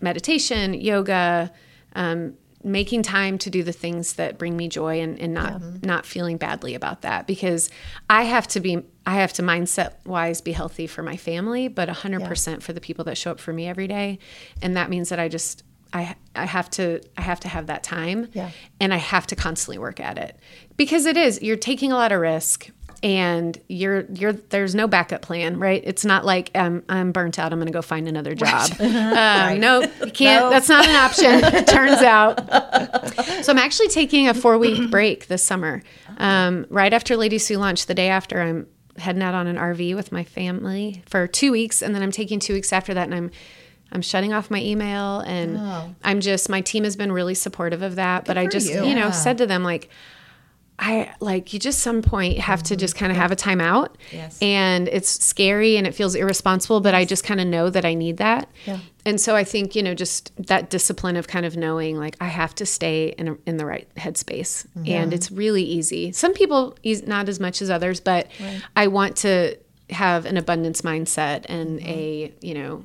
meditation, 0.01 0.74
yoga, 0.74 1.51
um, 1.95 2.34
making 2.64 3.02
time 3.02 3.38
to 3.38 3.50
do 3.50 3.62
the 3.62 3.72
things 3.72 4.14
that 4.14 4.38
bring 4.38 4.56
me 4.56 4.68
joy 4.68 5.00
and, 5.00 5.18
and 5.18 5.34
not 5.34 5.60
not 5.84 6.06
feeling 6.06 6.36
badly 6.36 6.74
about 6.74 7.02
that 7.02 7.26
because 7.26 7.70
I 8.08 8.22
have 8.24 8.46
to 8.48 8.60
be 8.60 8.82
I 9.04 9.16
have 9.16 9.32
to 9.34 9.42
mindset 9.42 9.94
wise 10.06 10.40
be 10.40 10.52
healthy 10.52 10.86
for 10.86 11.02
my 11.02 11.16
family, 11.16 11.68
but 11.68 11.88
hundred 11.88 12.24
percent 12.24 12.62
for 12.62 12.72
the 12.72 12.80
people 12.80 13.04
that 13.06 13.16
show 13.18 13.30
up 13.32 13.40
for 13.40 13.52
me 13.52 13.66
every 13.66 13.86
day. 13.88 14.18
And 14.60 14.76
that 14.76 14.90
means 14.90 15.08
that 15.08 15.18
I 15.18 15.28
just 15.28 15.64
I 15.92 16.14
I 16.34 16.46
have 16.46 16.70
to 16.70 17.00
I 17.16 17.22
have 17.22 17.40
to 17.40 17.48
have 17.48 17.66
that 17.66 17.82
time 17.82 18.28
Yeah. 18.32 18.50
and 18.80 18.94
I 18.94 18.98
have 18.98 19.26
to 19.28 19.36
constantly 19.36 19.78
work 19.78 20.00
at 20.00 20.16
it. 20.18 20.38
Because 20.76 21.04
it 21.04 21.16
is, 21.16 21.42
you're 21.42 21.56
taking 21.56 21.92
a 21.92 21.96
lot 21.96 22.12
of 22.12 22.20
risk 22.20 22.70
and 23.03 23.59
you're 23.68 24.05
you're 24.12 24.32
there's 24.32 24.74
no 24.74 24.86
backup 24.86 25.22
plan, 25.22 25.59
right? 25.59 25.82
It's 25.84 26.05
not 26.05 26.24
like 26.24 26.50
um, 26.55 26.84
I'm 26.88 27.11
burnt 27.11 27.38
out. 27.38 27.53
I'm 27.53 27.59
going 27.59 27.66
to 27.66 27.72
go 27.72 27.82
find 27.82 28.07
another 28.09 28.34
job. 28.34 28.70
Um, 28.80 29.61
No, 29.61 29.80
you 29.80 30.12
can't. 30.12 30.50
That's 30.50 30.68
not 30.68 30.86
an 30.86 30.94
option. 30.94 31.40
it 31.55 31.66
turns 31.66 32.00
out. 32.03 32.38
So 33.44 33.53
I'm 33.53 33.59
actually 33.59 33.88
taking 33.88 34.28
a 34.28 34.34
four 34.34 34.59
week 34.59 34.90
break 34.90 35.26
this 35.26 35.42
summer. 35.42 35.82
Um, 36.18 36.66
right 36.70 36.92
after 36.92 37.16
Lady 37.16 37.38
Sue 37.38 37.59
launch, 37.59 37.86
the 37.86 37.94
day 37.94 38.09
after, 38.09 38.40
I'm 38.40 38.66
heading 38.98 39.22
out 39.22 39.34
on 39.34 39.46
an 39.46 39.57
RV 39.57 39.94
with 39.96 40.12
my 40.12 40.22
family 40.24 41.03
for 41.07 41.26
two 41.26 41.50
weeks, 41.53 41.82
and 41.82 41.94
then 41.94 42.03
I'm 42.03 42.12
taking 42.12 42.38
two 42.38 42.53
weeks 42.55 42.72
after 42.72 42.94
that, 42.94 43.05
and 43.05 43.14
I'm 43.14 43.30
I'm 43.90 44.03
shutting 44.03 44.32
off 44.32 44.50
my 44.50 44.61
email, 44.61 45.20
and 45.20 45.94
I'm 46.05 46.20
just 46.20 46.48
my 46.48 46.61
team 46.61 46.84
has 46.84 46.96
been 46.96 47.11
really 47.12 47.34
supportive 47.34 47.82
of 47.82 47.96
that. 47.96 48.24
but 48.24 48.38
I 48.38 48.46
just 48.46 48.70
you. 48.70 48.84
you 48.84 48.94
know 48.94 49.11
said 49.11 49.38
to 49.38 49.46
them 49.46 49.64
like. 49.64 49.88
I 50.78 51.14
like 51.20 51.52
you 51.52 51.58
just 51.58 51.78
some 51.80 52.02
point 52.02 52.38
have 52.38 52.62
to 52.64 52.76
just 52.76 52.96
kind 52.96 53.12
of 53.12 53.18
have 53.18 53.30
a 53.30 53.36
timeout. 53.36 53.90
Yes. 54.10 54.38
And 54.42 54.88
it's 54.88 55.08
scary 55.08 55.76
and 55.76 55.86
it 55.86 55.94
feels 55.94 56.14
irresponsible, 56.14 56.80
but 56.80 56.94
I 56.94 57.04
just 57.04 57.24
kind 57.24 57.40
of 57.40 57.46
know 57.46 57.70
that 57.70 57.84
I 57.84 57.94
need 57.94 58.16
that. 58.16 58.48
Yeah. 58.66 58.78
And 59.04 59.20
so 59.20 59.36
I 59.36 59.44
think, 59.44 59.76
you 59.76 59.82
know, 59.82 59.94
just 59.94 60.32
that 60.46 60.70
discipline 60.70 61.16
of 61.16 61.28
kind 61.28 61.46
of 61.46 61.56
knowing 61.56 61.98
like 61.98 62.16
I 62.20 62.26
have 62.26 62.54
to 62.56 62.66
stay 62.66 63.14
in, 63.18 63.28
a, 63.28 63.36
in 63.46 63.58
the 63.58 63.66
right 63.66 63.88
headspace. 63.96 64.66
Mm-hmm. 64.76 64.88
And 64.88 65.12
it's 65.12 65.30
really 65.30 65.62
easy. 65.62 66.10
Some 66.12 66.34
people, 66.34 66.76
not 67.06 67.28
as 67.28 67.38
much 67.38 67.62
as 67.62 67.70
others, 67.70 68.00
but 68.00 68.28
I 68.74 68.86
want 68.88 69.16
to 69.18 69.56
have 69.90 70.24
an 70.24 70.36
abundance 70.36 70.82
mindset 70.82 71.44
and 71.48 71.78
mm-hmm. 71.78 71.88
a, 71.88 72.32
you 72.40 72.54
know, 72.54 72.84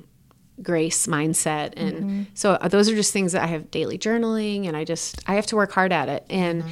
grace 0.61 1.07
mindset. 1.07 1.73
And 1.77 1.95
mm-hmm. 1.95 2.23
so 2.33 2.53
uh, 2.53 2.67
those 2.67 2.89
are 2.89 2.95
just 2.95 3.13
things 3.13 3.31
that 3.31 3.43
I 3.43 3.47
have 3.47 3.71
daily 3.71 3.97
journaling 3.97 4.67
and 4.67 4.75
I 4.75 4.83
just, 4.83 5.19
I 5.27 5.35
have 5.35 5.45
to 5.47 5.55
work 5.55 5.71
hard 5.71 5.93
at 5.93 6.09
it. 6.09 6.25
And 6.29 6.63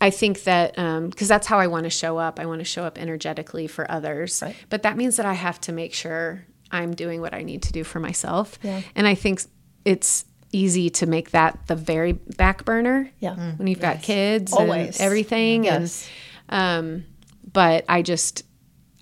I 0.00 0.10
think 0.10 0.44
that 0.44 0.74
because 1.10 1.28
that's 1.28 1.46
how 1.46 1.58
I 1.58 1.66
want 1.66 1.84
to 1.84 1.90
show 1.90 2.18
up. 2.18 2.38
I 2.38 2.46
want 2.46 2.60
to 2.60 2.64
show 2.64 2.84
up 2.84 2.98
energetically 2.98 3.66
for 3.66 3.90
others. 3.90 4.40
Right. 4.42 4.56
But 4.68 4.82
that 4.82 4.96
means 4.96 5.16
that 5.16 5.26
I 5.26 5.34
have 5.34 5.60
to 5.62 5.72
make 5.72 5.94
sure 5.94 6.44
I'm 6.70 6.94
doing 6.94 7.20
what 7.20 7.34
I 7.34 7.42
need 7.42 7.62
to 7.62 7.72
do 7.72 7.84
for 7.84 8.00
myself. 8.00 8.58
Yeah. 8.62 8.82
And 8.94 9.06
I 9.06 9.14
think 9.14 9.42
it's 9.84 10.24
easy 10.52 10.90
to 10.90 11.06
make 11.06 11.30
that 11.32 11.66
the 11.66 11.76
very 11.76 12.12
back 12.12 12.64
burner. 12.64 13.10
Yeah. 13.18 13.34
Mm. 13.34 13.58
When 13.58 13.66
you've 13.68 13.80
got 13.80 14.02
kids 14.02 14.52
Always. 14.52 14.98
and 14.98 15.00
everything. 15.04 15.64
Yes. 15.64 16.08
And 16.48 16.98
um, 17.00 17.04
but 17.52 17.84
I 17.88 18.02
just 18.02 18.44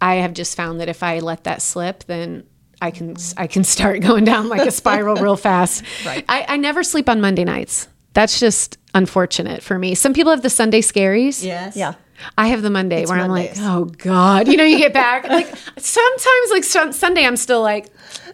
I 0.01 0.17
have 0.17 0.35
just 0.35 0.57
found 0.57 0.81
that 0.81 0.89
if 0.89 1.03
I 1.03 1.21
let 1.21 1.45
that 1.45 1.63
slip, 1.63 2.05
then 2.05 2.45
I 2.81 2.91
can 2.91 3.17
I 3.37 3.47
can 3.47 3.65
start 3.65 4.01
going 4.03 4.25
down 4.25 4.49
like 4.49 4.67
a 4.67 4.71
spiral 4.71 5.17
real 5.17 5.37
fast. 5.37 5.85
Right. 6.05 6.25
I, 6.29 6.45
I 6.49 6.57
never 6.57 6.83
sleep 6.83 7.09
on 7.09 7.21
Monday 7.21 7.45
nights. 7.45 7.89
That's 8.17 8.41
just 8.41 8.79
unfortunate 8.95 9.63
for 9.63 9.79
me. 9.79 9.95
Some 9.95 10.15
people 10.15 10.33
have 10.33 10.41
the 10.41 10.49
Sunday 10.49 10.81
scaries. 10.81 11.45
Yes. 11.45 11.77
Yeah. 11.77 11.97
I 12.39 12.47
have 12.47 12.63
the 12.63 12.71
Monday 12.71 13.03
It's 13.03 13.11
where 13.11 13.19
Mondays. 13.29 13.61
I'm 13.61 13.65
like, 13.65 13.77
oh 13.77 13.85
God. 13.99 14.49
You 14.49 14.57
know, 14.57 14.65
you 14.65 14.79
get 14.79 14.95
back. 14.95 15.29
Like 15.37 15.55
sometimes, 15.77 16.51
like 16.51 16.65
sun- 16.65 16.95
Sunday, 16.95 17.27
I'm 17.27 17.37
still 17.37 17.61
like, 17.61 17.89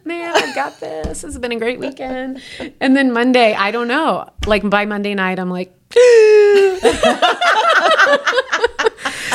man, 0.05 0.37
I've 0.37 0.55
got 0.55 0.79
this. 0.79 1.23
This 1.23 1.23
has 1.23 1.37
been 1.39 1.51
a 1.51 1.59
great 1.59 1.81
weekend. 1.81 2.41
And 2.81 2.97
then 2.97 3.13
Monday, 3.13 3.55
I 3.55 3.73
don't 3.73 3.89
know. 3.89 4.29
Like 4.47 4.63
by 4.71 4.85
Monday 4.85 5.15
night, 5.17 5.41
I'm 5.41 5.51
like, 5.51 5.75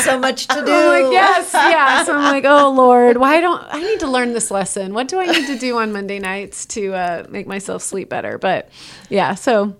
So 0.03 0.17
much 0.17 0.47
to 0.47 0.63
do. 0.63 0.71
I'm 0.71 1.03
like, 1.03 1.11
yes, 1.11 1.51
yeah. 1.53 2.05
So 2.05 2.13
I'm 2.15 2.23
like, 2.23 2.45
oh 2.45 2.69
Lord, 2.71 3.17
why 3.17 3.41
don't 3.41 3.61
I 3.67 3.81
need 3.81 3.99
to 3.99 4.07
learn 4.07 4.31
this 4.31 4.49
lesson? 4.49 4.93
What 4.93 5.09
do 5.09 5.19
I 5.19 5.25
need 5.25 5.47
to 5.47 5.57
do 5.57 5.77
on 5.77 5.91
Monday 5.91 6.19
nights 6.19 6.65
to 6.67 6.93
uh, 6.93 7.25
make 7.29 7.47
myself 7.47 7.81
sleep 7.81 8.07
better? 8.07 8.37
But 8.37 8.69
yeah, 9.09 9.35
so 9.35 9.75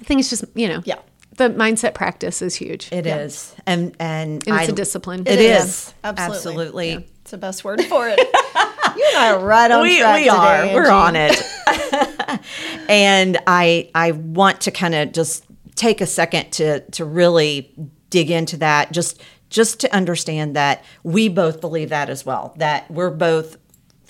I 0.00 0.04
think 0.04 0.20
it's 0.20 0.30
just 0.30 0.44
you 0.54 0.68
know, 0.68 0.82
Yeah. 0.84 0.98
the 1.36 1.50
mindset 1.50 1.94
practice 1.94 2.42
is 2.42 2.54
huge. 2.54 2.88
It 2.92 3.06
is, 3.06 3.54
and 3.66 3.94
and, 4.00 4.42
And 4.48 4.60
it's 4.60 4.68
a 4.68 4.72
a 4.72 4.74
discipline. 4.74 5.20
It 5.26 5.34
It 5.34 5.40
is, 5.40 5.64
is. 5.64 5.94
Absolutely. 6.04 6.34
absolutely. 6.36 6.90
Yeah. 6.90 6.98
It's 7.22 7.30
the 7.32 7.38
best 7.38 7.64
word 7.64 7.84
for 7.84 8.08
it. 8.08 8.18
you 8.96 9.06
and 9.14 9.18
I 9.18 9.30
are 9.32 9.38
right 9.44 9.70
on 9.70 9.82
we, 9.82 9.98
track 10.00 10.14
we 10.16 10.24
today, 10.24 10.36
are 10.36 10.74
we're 10.74 10.90
on 10.90 11.14
it 11.16 11.40
and 12.88 13.38
i 13.46 13.88
i 13.94 14.10
want 14.12 14.62
to 14.62 14.70
kind 14.72 14.94
of 14.96 15.12
just 15.12 15.44
take 15.76 16.00
a 16.00 16.06
second 16.06 16.50
to 16.52 16.80
to 16.90 17.04
really 17.04 17.72
dig 18.10 18.30
into 18.30 18.56
that 18.56 18.90
just 18.92 19.22
just 19.48 19.80
to 19.80 19.94
understand 19.94 20.56
that 20.56 20.84
we 21.04 21.28
both 21.28 21.60
believe 21.60 21.90
that 21.90 22.10
as 22.10 22.26
well 22.26 22.52
that 22.58 22.90
we're 22.90 23.10
both 23.10 23.56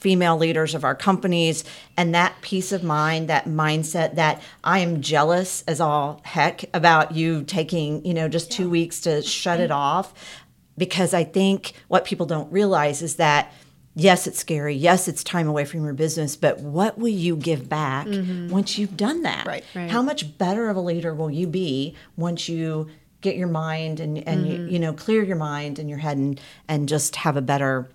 female 0.01 0.37
leaders 0.37 0.75
of 0.75 0.85
our 0.85 0.95
companies 0.95 1.65
and 1.97 2.15
that 2.15 2.35
peace 2.41 2.73
of 2.73 2.83
mind 2.83 3.29
that 3.29 3.45
mindset 3.47 4.15
that 4.15 4.43
i 4.65 4.79
am 4.79 5.01
jealous 5.01 5.63
as 5.67 5.81
all 5.81 6.21
heck 6.25 6.65
about 6.75 7.15
you 7.15 7.45
taking 7.45 8.05
you 8.05 8.15
know 8.15 8.29
just 8.29 8.51
two 8.51 8.69
weeks 8.69 9.01
to 9.01 9.23
shut 9.23 9.61
it 9.61 9.71
mm-hmm. 9.71 9.79
off 9.79 10.41
because 10.77 11.13
i 11.15 11.23
think 11.23 11.75
what 11.89 12.05
people 12.05 12.27
don't 12.27 12.51
realize 12.51 13.03
is 13.03 13.17
that 13.17 13.53
yes, 13.95 14.27
it's 14.27 14.39
scary. 14.39 14.75
Yes, 14.75 15.09
it's 15.09 15.23
time 15.25 15.49
away 15.49 15.65
from 15.65 15.85
your 15.85 15.93
business, 15.93 16.37
but 16.37 16.61
what 16.61 16.99
will 16.99 17.09
you 17.09 17.37
give 17.37 17.69
back 17.69 18.07
mm-hmm. 18.07 18.49
once 18.49 18.79
you've 18.79 18.97
done 18.97 19.23
that? 19.23 19.47
Right. 19.47 19.65
Right. 19.75 19.91
How 19.91 20.03
much 20.03 20.39
better 20.39 20.69
of 20.69 20.77
a 20.77 20.81
leader 20.81 21.15
will 21.15 21.31
you 21.31 21.47
be 21.47 21.95
once 22.17 22.49
you 22.49 22.89
get 23.21 23.37
your 23.37 23.49
mind 23.49 24.01
and, 24.01 24.17
and 24.27 24.49
you, 24.49 24.65
you 24.67 24.79
know, 24.79 24.93
clear 24.93 25.23
your 25.23 25.37
mind 25.37 25.79
and 25.79 25.91
your 25.91 25.99
head 25.99 26.17
and, 26.17 26.41
and 26.69 26.89
just 26.89 27.17
have 27.17 27.37
a 27.37 27.43
better 27.43 27.91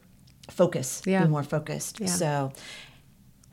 focus, 0.50 1.02
Yeah. 1.06 1.24
be 1.24 1.30
more 1.30 1.44
focused. 1.44 2.00
Yeah. 2.00 2.08
So 2.08 2.54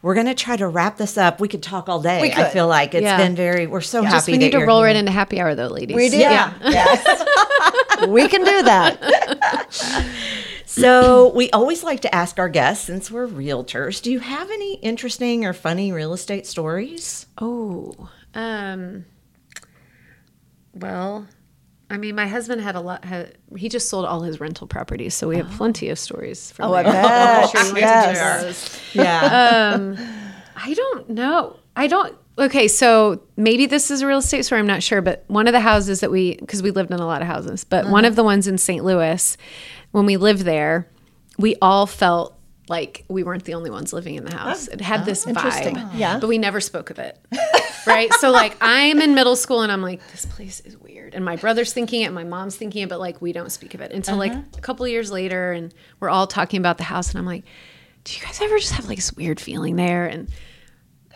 we're 0.03 0.15
going 0.15 0.27
to 0.27 0.35
try 0.35 0.57
to 0.57 0.67
wrap 0.67 0.97
this 0.97 1.17
up. 1.17 1.41
We 1.41 1.49
could 1.49 1.63
talk 1.63 1.89
all 1.89 2.01
day. 2.03 2.21
We 2.23 2.33
I 2.33 2.49
feel 2.51 2.67
like 2.67 2.95
it's 2.95 3.03
Yeah. 3.05 3.17
been 3.19 3.37
very, 3.37 3.67
we're 3.67 3.81
so 3.81 4.03
Just 4.03 4.15
happy 4.15 4.33
we 4.33 4.39
that 4.39 4.45
need 4.45 4.53
to 4.53 4.65
roll 4.67 4.79
here. 4.79 4.87
right 4.87 4.97
into 4.97 5.13
happy 5.13 5.41
hour 5.41 5.55
though, 5.55 5.69
ladies. 5.69 5.95
We 5.97 6.09
do. 6.09 6.17
Yeah. 6.19 6.53
Yes. 6.65 8.07
we 8.09 8.27
can 8.29 8.45
do 8.45 8.63
that. 8.65 10.09
So 10.65 11.31
we 11.35 11.51
always 11.51 11.85
like 11.85 12.01
to 12.01 12.15
ask 12.15 12.39
our 12.39 12.49
guests, 12.49 12.87
since 12.87 13.11
we're 13.11 13.29
realtors, 13.29 14.01
do 14.01 14.11
you 14.11 14.21
have 14.21 14.51
any 14.51 14.77
interesting 14.77 15.45
or 15.45 15.53
funny 15.53 15.93
real 15.93 16.15
estate 16.15 16.47
stories? 16.47 17.27
Oh, 17.37 18.09
um, 18.33 19.05
well, 20.73 21.27
I 21.93 21.99
mean, 21.99 22.15
my 22.15 22.27
husband 22.27 22.63
had 22.63 22.75
a 22.75 22.81
lot. 22.81 23.05
Had, 23.05 23.37
he 23.55 23.69
just 23.69 23.91
sold 23.91 24.07
all 24.07 24.23
his 24.23 24.41
rental 24.41 24.67
properties, 24.67 25.13
so 25.13 25.29
we 25.29 25.37
have 25.37 25.53
oh. 25.53 25.57
plenty 25.59 25.91
of 25.91 25.99
stories. 25.99 26.51
From 26.51 26.71
Oh, 26.71 26.75
I 26.75 26.83
bet. 26.85 27.51
Sure, 27.51 27.79
Yes. 27.79 28.81
Yeah. 28.95 29.75
Um, 29.75 29.99
I 30.57 30.73
don't 30.73 31.11
know. 31.11 31.59
I 31.77 31.89
don't. 31.89 32.17
Okay, 32.39 32.67
so 32.67 33.23
maybe 33.37 33.67
this 33.67 33.91
is 33.91 34.01
a 34.01 34.07
real 34.07 34.19
estate 34.19 34.47
story. 34.47 34.59
I'm 34.59 34.67
not 34.67 34.83
sure, 34.83 35.03
but 35.03 35.25
one 35.27 35.47
of 35.47 35.53
the 35.53 35.61
houses 35.61 36.01
that 36.01 36.11
we, 36.11 36.37
because 36.37 36.63
we 36.63 36.71
lived 36.71 36.91
in 36.91 36.99
a 36.99 37.07
lot 37.07 37.21
of 37.21 37.29
houses, 37.29 37.63
but 37.63 37.87
one 37.91 38.07
of 38.07 38.13
uh-huh. 38.13 38.17
the 38.17 38.25
ones 38.25 38.49
in 38.49 38.57
St. 38.57 38.83
Louis, 38.83 39.37
when 39.91 40.07
we 40.07 40.17
lived 40.17 40.43
there, 40.43 40.89
we 41.37 41.57
all 41.61 41.87
felt 41.87 42.39
like 42.69 43.05
we 43.09 43.23
weren't 43.23 43.45
the 43.45 43.53
only 43.53 43.69
ones 43.69 43.93
living 43.93 44.15
in 44.15 44.25
the 44.25 44.35
oh, 44.35 44.39
house. 44.39 44.67
It 44.69 44.81
had 44.81 45.03
oh, 45.03 45.05
this 45.05 45.27
Interesting. 45.27 45.77
vibe, 45.77 45.91
Yeah. 45.95 46.19
but 46.19 46.29
we 46.29 46.39
never 46.39 46.59
spoke 46.59 46.89
of 46.89 46.99
it. 46.99 47.19
right? 47.87 48.13
So 48.15 48.31
like 48.31 48.57
I'm 48.61 49.03
in 49.03 49.15
middle 49.15 49.37
school 49.37 49.63
and 49.63 49.71
I'm 49.71 49.83
like, 49.83 50.01
this 50.11 50.25
place 50.27 50.61
is 50.61 50.79
weird. 50.79 50.92
And 51.13 51.25
my 51.25 51.37
brother's 51.37 51.73
thinking 51.73 52.03
it, 52.03 52.13
my 52.13 52.25
mom's 52.25 52.57
thinking 52.57 52.83
it, 52.83 52.89
but 52.89 53.01
like 53.01 53.21
we 53.21 53.33
don't 53.33 53.51
speak 53.51 53.75
of 53.75 53.81
it 53.81 53.93
until 53.93 54.17
like 54.17 54.33
uh-huh. 54.33 54.43
a 54.57 54.61
couple 54.61 54.87
years 54.89 55.11
later 55.11 55.53
and 55.53 55.73
we're 56.01 56.11
all 56.11 56.27
talking 56.27 56.59
about 56.59 56.79
the 56.79 56.85
house 56.85 57.11
and 57.11 57.19
I'm 57.19 57.27
like, 57.27 57.45
do 58.05 58.17
you 58.17 58.25
guys 58.25 58.41
ever 58.41 58.59
just 58.59 58.73
have 58.73 58.87
like 58.87 58.99
this 58.99 59.13
weird 59.13 59.41
feeling 59.41 59.77
there? 59.77 60.07
And 60.07 60.29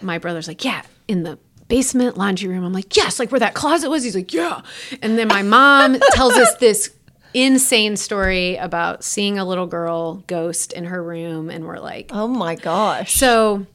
my 0.01 0.19
brother's 0.19 0.49
like, 0.49 0.65
yeah, 0.65 0.83
in 1.09 1.23
the 1.23 1.39
basement 1.69 2.17
laundry 2.17 2.49
room. 2.49 2.65
I'm 2.65 2.73
like, 2.73 2.97
yes, 2.97 3.19
like 3.19 3.31
where 3.31 3.41
that 3.41 3.55
closet 3.55 3.91
was. 3.91 4.05
He's 4.05 4.15
like, 4.15 4.33
yeah. 4.33 4.63
And 5.03 5.19
then 5.19 5.29
my 5.29 5.43
mom 5.43 5.99
tells 6.13 6.35
us 6.35 6.55
this 6.57 6.95
insane 7.35 7.97
story 7.97 8.57
about 8.57 9.05
seeing 9.05 9.39
a 9.39 9.45
little 9.45 9.67
girl 9.67 10.23
ghost 10.27 10.73
in 10.73 10.85
her 10.85 11.03
room. 11.03 11.51
And 11.51 11.67
we're 11.67 11.79
like, 11.79 12.11
Oh 12.13 12.29
my 12.29 12.55
gosh. 12.55 13.15
so 13.15 13.67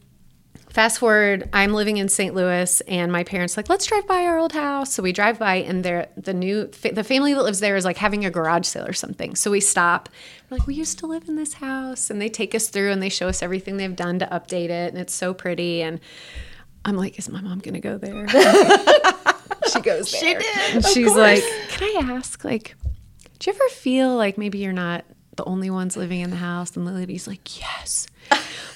fast 0.72 1.00
forward, 1.00 1.50
I'm 1.54 1.74
living 1.74 1.98
in 1.98 2.10
St. 2.10 2.34
Louis, 2.34 2.82
and 2.82 3.12
my 3.12 3.24
parents 3.24 3.58
like, 3.58 3.70
let's 3.70 3.86
drive 3.86 4.08
by 4.08 4.26
our 4.26 4.38
old 4.38 4.54
house. 4.54 4.94
So 4.94 5.04
we 5.04 5.12
drive 5.12 5.38
by, 5.38 5.56
and 5.56 5.84
they're 5.84 6.08
the 6.18 6.34
new 6.34 6.68
fa- 6.70 6.94
the 6.94 7.04
family 7.04 7.34
that 7.34 7.44
lives 7.44 7.60
there 7.60 7.76
is 7.76 7.86
like 7.86 7.98
having 7.98 8.26
a 8.26 8.32
garage 8.32 8.66
sale 8.66 8.86
or 8.88 8.94
something. 8.94 9.36
So 9.36 9.52
we 9.52 9.60
stop. 9.60 10.10
We're 10.50 10.58
like, 10.58 10.68
we 10.68 10.76
used 10.76 11.00
to 11.00 11.08
live 11.08 11.28
in 11.28 11.36
this 11.36 11.54
house, 11.56 12.10
and 12.10 12.22
they 12.22 12.30
take 12.30 12.56
us 12.56 12.70
through 12.70 12.92
and 12.92 13.02
they 13.02 13.10
show 13.10 13.28
us 13.28 13.44
everything 13.44 13.78
they've 13.78 13.96
done 13.96 14.20
to 14.20 14.26
update 14.28 14.70
it, 14.70 14.94
and 14.94 14.98
it's 14.98 15.14
so 15.14 15.34
pretty. 15.34 15.82
And 15.82 16.00
I'm 16.86 16.96
like, 16.96 17.20
is 17.20 17.30
my 17.30 17.42
mom 17.42 17.60
gonna 17.60 17.80
go 17.80 17.98
there? 17.98 18.28
she 19.72 19.82
goes 19.82 20.12
there. 20.12 20.22
She 20.22 20.34
did. 20.34 20.76
And 20.76 20.86
she's 20.86 21.16
like, 21.16 21.44
can 21.70 21.84
I 21.84 22.14
ask, 22.14 22.44
like, 22.44 22.76
do 23.40 23.50
you 23.50 23.56
ever 23.56 23.70
feel 23.70 24.16
like 24.16 24.38
maybe 24.38 24.60
you're 24.60 24.74
not 24.74 25.06
the 25.36 25.44
only 25.46 25.70
ones 25.70 25.98
living 25.98 26.22
in 26.22 26.30
the 26.30 26.38
house? 26.38 26.76
And 26.78 26.88
the 26.88 26.92
lady's 26.92 27.28
like, 27.28 27.60
yes. 27.60 28.08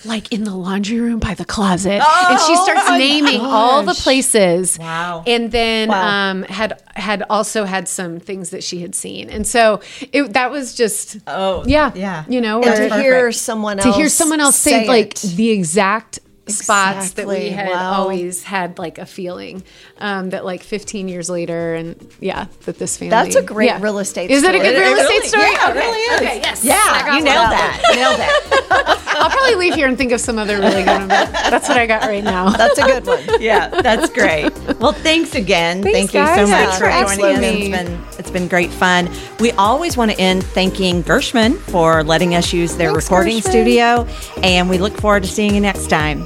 Like 0.05 0.31
in 0.31 0.43
the 0.43 0.55
laundry 0.55 0.99
room 0.99 1.19
by 1.19 1.33
the 1.33 1.45
closet. 1.45 2.01
and 2.01 2.39
she 2.41 2.55
starts 2.57 2.89
naming 2.91 3.41
all 3.41 3.83
the 3.83 3.93
places. 3.93 4.77
Wow. 4.79 5.23
And 5.25 5.51
then 5.51 5.89
Wow. 5.89 6.29
um, 6.31 6.43
had 6.43 6.81
had 6.95 7.23
also 7.29 7.65
had 7.65 7.87
some 7.87 8.19
things 8.19 8.51
that 8.51 8.63
she 8.63 8.81
had 8.81 8.95
seen. 8.95 9.29
And 9.29 9.45
so 9.45 9.81
it, 10.11 10.33
that 10.33 10.51
was 10.51 10.75
just 10.75 11.17
Oh, 11.27 11.63
yeah. 11.65 11.91
yeah. 11.95 12.23
You 12.27 12.41
know, 12.41 12.61
And 12.63 12.89
to 12.91 13.01
hear 13.01 13.31
someone 13.31 13.79
else 13.79 13.85
to 13.95 13.99
hear 13.99 14.09
someone 14.09 14.39
else 14.39 14.55
say, 14.55 14.87
like 14.87 15.19
the 15.19 15.49
exact 15.51 16.19
spots 16.47 17.13
that 17.13 17.25
we 17.25 17.49
had 17.49 17.69
Wow. 17.69 17.93
always 18.03 18.43
had 18.43 18.77
like 18.77 18.99
a 18.99 19.05
feeling 19.07 19.63
um, 19.97 20.29
that 20.29 20.45
like 20.45 20.61
15 20.61 21.07
years 21.07 21.27
later 21.27 21.73
and 21.73 21.95
yeah 22.19 22.45
that 22.65 22.77
this 22.77 22.97
family 22.97 23.09
That's 23.09 23.35
a 23.35 23.41
great 23.41 23.65
yeah. 23.65 23.81
real 23.81 23.97
estate 23.97 24.29
is 24.29 24.43
that 24.43 24.53
a 24.53 24.59
good 24.59 24.77
real 24.77 24.93
it 24.93 24.99
estate 25.01 25.09
really- 25.09 25.27
story 25.27 25.43
yeah, 25.51 25.71
it 25.71 25.75
really 25.75 25.97
is. 25.99 26.21
okay 26.21 26.37
yes 26.43 26.63
Yeah, 26.63 27.17
you 27.17 27.23
nailed 27.23 27.49
that. 27.51 27.81
nailed 27.95 28.19
that. 28.19 29.01
I'll 29.17 29.29
probably 29.29 29.55
leave 29.55 29.73
here 29.75 29.87
and 29.87 29.97
think 29.97 30.11
of 30.11 30.19
some 30.21 30.37
other 30.37 30.57
really 30.59 30.83
good 30.83 30.99
one 30.99 31.07
that's 31.07 31.67
what 31.69 31.77
I 31.77 31.85
got 31.87 32.03
right 32.03 32.23
now 32.23 32.49
That's 32.49 32.77
a 32.79 32.83
good 32.83 33.05
one. 33.05 33.41
Yeah, 33.41 33.69
that's 33.69 34.11
great. 34.11 34.51
Well, 34.79 34.91
thanks 34.93 35.35
again. 35.35 35.81
Thanks, 35.83 36.11
Thank 36.11 36.13
you 36.13 36.19
guys. 36.19 36.35
so 36.35 36.47
much 36.47 36.75
Thanks 36.75 36.77
for 36.77 36.85
for 36.85 36.89
joining 36.91 37.05
us. 37.05 37.11
asking 37.11 37.43
It's 37.43 37.63
me. 37.65 37.71
been 37.71 38.03
it's 38.19 38.31
been 38.31 38.47
great 38.47 38.71
fun. 38.71 39.09
We 39.39 39.51
always 39.53 39.95
want 39.97 40.11
to 40.11 40.19
end 40.19 40.43
thanking 40.43 41.01
Gershman 41.01 41.53
for 41.55 42.03
letting 42.03 42.35
us 42.35 42.51
use 42.53 42.75
their 42.75 42.91
Thanks, 42.91 43.05
recording 43.05 43.35
Gershman. 43.37 43.51
studio, 43.51 44.07
and 44.43 44.69
we 44.69 44.77
look 44.77 44.93
forward 44.99 45.23
to 45.23 45.29
seeing 45.29 45.53
you 45.55 45.61
next 45.61 45.87
time. 45.89 46.23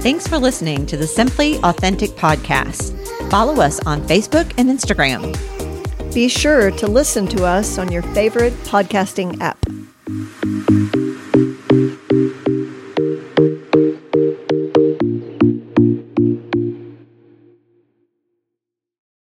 Thanks 0.00 0.26
for 0.26 0.38
listening 0.38 0.86
to 0.86 0.96
the 0.96 1.06
Simply 1.06 1.58
Authentic 1.58 2.10
podcast. 2.10 2.94
Follow 3.30 3.60
us 3.60 3.80
on 3.86 4.00
Facebook 4.02 4.52
and 4.56 4.68
Instagram. 4.70 5.34
Be 6.14 6.28
sure 6.28 6.70
to 6.72 6.86
listen 6.86 7.26
to 7.28 7.44
us 7.44 7.78
on 7.78 7.90
your 7.92 8.02
favorite 8.02 8.54
podcasting 8.64 9.40
app. 9.40 9.58
Thank 11.70 12.00
you. 12.12 12.27